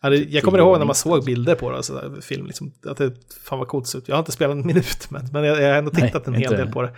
[0.00, 1.26] Ja, jag kommer tio ihåg när man såg alltså.
[1.26, 3.12] bilder på det, och sådär, film, liksom, att det
[3.42, 4.08] fan vad coolt ut.
[4.08, 6.34] Jag har inte spelat en minut, men, men jag, jag har ändå Nej, tittat en
[6.34, 6.92] hel del på det.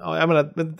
[0.00, 0.78] Ja, jag menar, men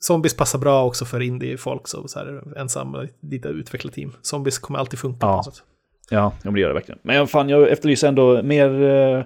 [0.00, 4.12] zombies passar bra också för indie-folk, så, så här, ensamma, lite utvecklarteam.
[4.22, 5.26] Zombies kommer alltid funka.
[5.26, 5.30] Ja.
[5.30, 5.64] på något sätt.
[6.10, 6.98] Ja, men det gör det verkligen.
[7.02, 9.24] Men fan, jag efterlyser ändå mer, eh,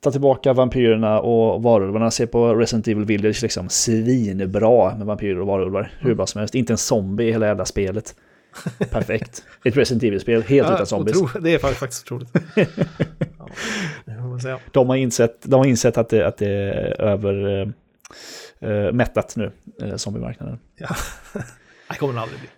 [0.00, 2.10] ta tillbaka vampyrerna och varulvarna.
[2.10, 5.90] Se på Resident Evil Village, liksom svinbra med vampyrer och varulvar.
[6.00, 6.54] Hur bra som helst.
[6.54, 8.14] Inte en zombie i hela jävla spelet.
[8.90, 9.44] Perfekt.
[9.64, 11.16] Ett Resident Evil-spel, helt Ja, utan zombies.
[11.22, 12.32] otro, det är fa- faktiskt otroligt.
[14.44, 14.58] ja.
[14.72, 17.60] De har insett, de har insett att, det, att det är över...
[18.60, 19.50] eh, eh, mättat nu,
[19.82, 20.58] eh, zombiemarknaden.
[20.76, 20.88] Ja.
[21.90, 22.48] Det kommer det aldrig bli.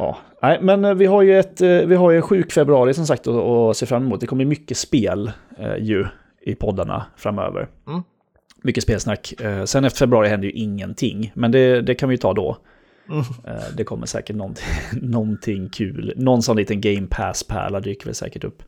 [0.00, 2.94] Ja, nej, men eh, vi har ju ett, eh, vi har ju en sjuk februari
[2.94, 4.20] som sagt att, se fram emot.
[4.20, 6.06] Det kommer mycket spel eh, ju
[6.42, 7.68] i poddarna framöver.
[7.88, 8.02] Mm.
[8.62, 9.40] Mycket spelsnack.
[9.40, 12.56] Eh, sen efter februari händer ju ingenting, men det, det kan vi ju ta då.
[13.08, 13.20] Mm.
[13.20, 16.12] Eh, det kommer säkert någonting, någonting kul.
[16.16, 18.62] Någon sån liten Game Pass-pärla dyker väl säkert upp.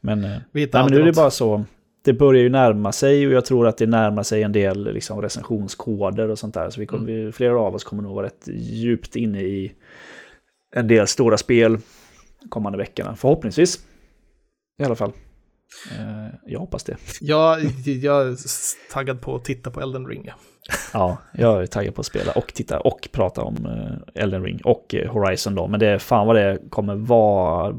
[0.00, 0.40] Men, nej,
[0.72, 1.64] men nu är det bara så.
[2.04, 5.22] Det börjar ju närma sig och jag tror att det närmar sig en del liksom,
[5.22, 6.70] recensionskoder och sånt där.
[6.70, 7.32] Så vi kommer, Mm.
[7.32, 9.72] flera av oss kommer nog vara rätt djupt inne i
[10.74, 11.78] en del stora spel
[12.48, 13.16] kommande veckorna.
[13.16, 13.78] Förhoppningsvis.
[14.78, 15.12] I alla fall.
[15.98, 16.96] Eh, jag hoppas det.
[17.20, 18.36] Jag, jag är
[18.92, 20.24] taggad på att titta på Elden Ring.
[20.26, 20.34] ja.
[20.92, 24.60] Ja, jag är taggad på att spela och titta och prata om eh, Elden Ring
[24.64, 25.68] och eh, Horizon då.
[25.68, 27.74] Men det är fan vad det kommer vara.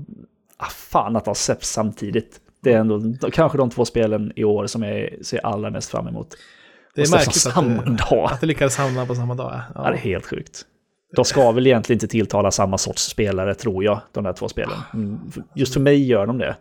[0.57, 2.41] Ah, fan att de släpps samtidigt.
[2.61, 6.07] Det är ändå kanske de två spelen i år som jag ser allra mest fram
[6.07, 6.35] emot.
[6.95, 8.31] Det är märkligt att samma det, dag.
[8.31, 9.61] att det lyckades hamna på samma dag.
[9.75, 10.65] Ja, det är helt sjukt.
[11.15, 14.77] De ska väl egentligen inte tilltala samma sorts spelare, tror jag, de där två spelen.
[14.93, 15.19] Mm,
[15.55, 16.55] Just för mig gör de det.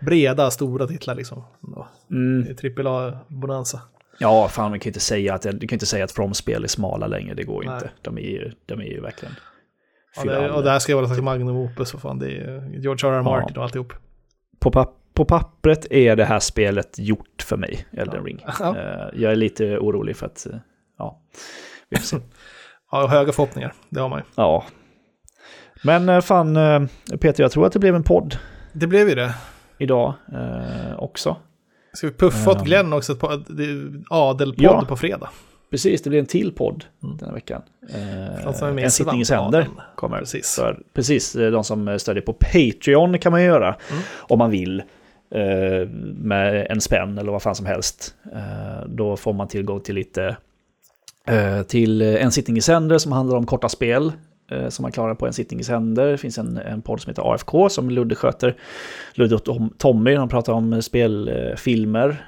[0.00, 1.44] Breda, stora titlar liksom.
[1.76, 2.56] Ja, Mm.
[2.86, 3.80] A-bonanza.
[4.18, 7.06] Ja, fan, man kan inte säga att, du kan inte säga att From-spel är smala
[7.06, 7.90] längre, det går ju inte.
[8.02, 9.34] De är ju, de är ju verkligen...
[10.16, 12.70] Ja, det, och det här ska ju vara ett magnum opus, vad fan, det är
[12.78, 13.12] George R.
[13.12, 13.22] R.
[13.22, 13.92] Martin och alltihop.
[14.58, 18.44] på, papp på pappret är det här spelet gjort för mig, Elden Ring.
[18.60, 18.76] Ja.
[18.78, 20.56] Eh, jag är lite orolig för att, eh,
[20.98, 21.20] ja,
[21.90, 22.16] vi får se.
[22.92, 24.24] Ja, höga förhoppningar, det har man ju.
[24.36, 24.64] ja.
[25.84, 26.80] Men eh, fan, eh,
[27.20, 28.36] Peter, jag tror att det blev en podd
[28.72, 29.34] Det blev ju det.
[29.78, 31.36] idag eh, också.
[31.92, 32.64] Ska vi puffa åt Ja.
[32.64, 33.12] Glenn också?
[33.12, 33.22] ett
[34.10, 34.84] Adelpodd Ja.
[34.88, 35.28] på fredag.
[35.70, 37.62] Precis, det blir en till podd den här veckan.
[37.94, 40.18] Eh, en sittning i sänder kommer.
[40.18, 40.56] Precis.
[40.56, 44.02] För, precis, eh, de som stödjer på Patreon kan man göra Mm.
[44.18, 44.82] om man vill.
[45.30, 48.14] eh, med en spänn eller vad fan som helst.
[48.34, 50.34] Eh, då får man tillgång till lite eh,
[51.68, 54.12] till en sittning i sänder som handlar om korta spel.
[54.50, 56.06] eh, Som man klarar på en sittning i sänder.
[56.06, 58.56] Det finns en, en podd som heter AFK som Ludde sköter.
[59.14, 62.26] Ludde och Tom, Tommy, de pratar om spelfilmer.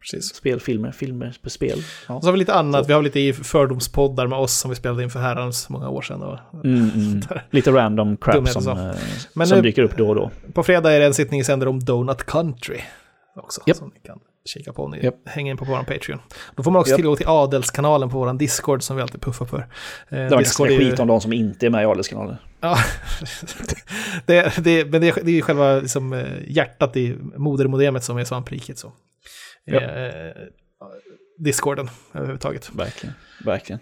[0.00, 0.34] Precis.
[0.34, 1.78] Spelfilmer, filmer på spel.
[2.08, 2.14] Ja.
[2.14, 2.88] Och så har vi lite annat.
[2.88, 6.02] Vi har lite i fördomspoddar med oss som vi spelade in för herrans många år
[6.02, 6.22] sedan.
[6.22, 7.20] Och Mm, mm.
[7.50, 8.70] Lite random crap som, så.
[8.70, 8.92] eh,
[9.34, 10.30] Men som dyker upp då och då.
[10.52, 12.78] På fredag är det en sittning i sänder om Donut Country.
[13.36, 13.76] Också, Japp.
[13.76, 15.14] som ni kan kika på om ni Japp.
[15.28, 16.18] hänger in på vår Patreon.
[16.56, 16.96] Då får man också Japp.
[16.98, 19.58] tillgång till Adelskanalen på vår Discord som vi alltid puffar för.
[19.58, 19.66] Eh,
[20.08, 22.36] Det var Discord är ju- skit om de som inte är med i Adelskanalen.
[22.60, 22.76] Ja,
[24.26, 28.78] det, det, men det, är- ju själva liksom, eh, hjärtat i modermodemet som är svampriket.
[28.78, 28.92] Så.
[29.64, 29.80] Ja.
[29.80, 30.32] Eh,
[31.38, 32.70] Discorden överhuvudtaget.
[32.74, 33.14] Verkligen,
[33.44, 33.80] verkligen.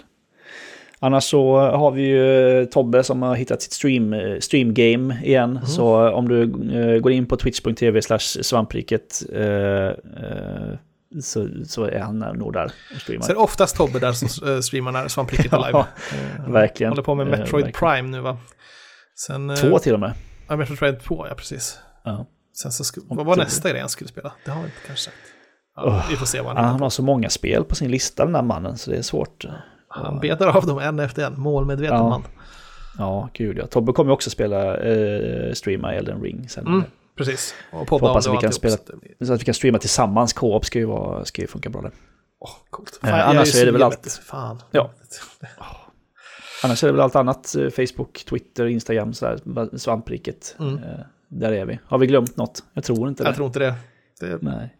[1.03, 5.21] Annars så har vi ju eh, Tobbe som har hittat sitt stream, eh, stream game
[5.25, 5.51] igen.
[5.51, 5.67] Mm.
[5.67, 8.01] Så om du eh, går in på twitch.tv
[8.43, 10.75] svampriket eh, eh,
[11.23, 13.23] så, så är han nog där och streamar.
[13.27, 15.71] Så är det oftast Tobbe där som eh, streamar när Svampriket är live.
[15.73, 15.87] Ja,
[16.47, 16.91] Eh, verkligen.
[16.93, 17.93] Håller på med Eh, Metroid verkligen.
[17.93, 18.39] Prime nu va?
[19.27, 20.13] Sen, eh, Två till och med.
[20.49, 21.79] Ja, Metroid Prime 2, ja precis.
[22.05, 22.27] Ja.
[22.63, 24.33] Sen så skulle, vad var nästa grej han skulle spela?
[24.45, 25.17] Det har vi inte kanske sagt.
[25.77, 26.85] Ja, vi får se vad han han på.
[26.85, 29.45] har så många spel på sin lista den där mannen så det är svårt.
[29.93, 32.09] Han betar av dem en efter en, målmedveten Ja.
[32.09, 32.23] man.
[32.99, 33.67] Ja, gud ja.
[33.67, 36.67] Tobbe kommer också spela eh, streama Elden Ring sen.
[36.67, 36.83] Mm,
[37.17, 37.55] precis.
[37.73, 38.77] Och podda Hoppas om det att vi kan spela-
[39.27, 40.33] så att vi kan streama tillsammans.
[40.33, 41.91] Co-op ska ju, vara, ska ju funka bra där.
[42.39, 43.01] Åh, coolt.
[43.03, 44.21] Eh, Fan, jag annars ju är det väl allt-.
[44.25, 44.63] Fan.
[44.71, 44.91] Ja.
[46.65, 47.55] Annars är det väl allt annat.
[47.57, 49.79] eh, Facebook, Twitter, Instagram, sådär.
[49.79, 50.57] Svampriket.
[50.59, 50.75] Mm.
[50.79, 51.79] Eh, där är vi.
[51.87, 52.63] Har vi glömt något?
[52.75, 53.29] Jag tror inte det.
[53.29, 53.75] Jag tror inte det.
[54.21, 54.39] det.
[54.43, 54.77] Nej.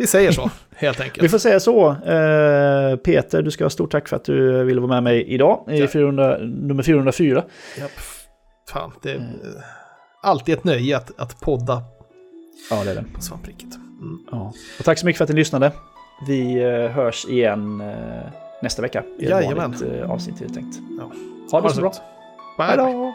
[0.00, 1.24] Vi säger så, helt enkelt.
[1.24, 1.88] Vi får säga så.
[1.90, 5.64] Eh, Peter, du ska ha stort tack för att du ville vara med mig idag
[5.70, 5.86] i Ja.
[5.88, 7.44] 400, nummer 404.
[7.78, 7.90] Japp.
[8.72, 9.22] Fan, det är eh,
[10.22, 11.82] alltid ett nöje att, att podda
[12.70, 13.04] Ja, det är det.
[13.14, 13.74] på Svampriket.
[13.74, 14.18] Mm.
[14.30, 14.52] Ja.
[14.78, 15.72] Och tack så mycket för att ni lyssnade.
[16.26, 17.82] Vi eh, hörs igen
[18.62, 19.02] nästa vecka.
[19.18, 19.56] I ett Jajamän.
[19.56, 20.76] vanligt avsnitt det tänkt.
[20.98, 21.12] Ja.
[21.52, 21.92] Ha det så bra.
[22.58, 22.66] Bye.
[22.66, 23.14] Hej då!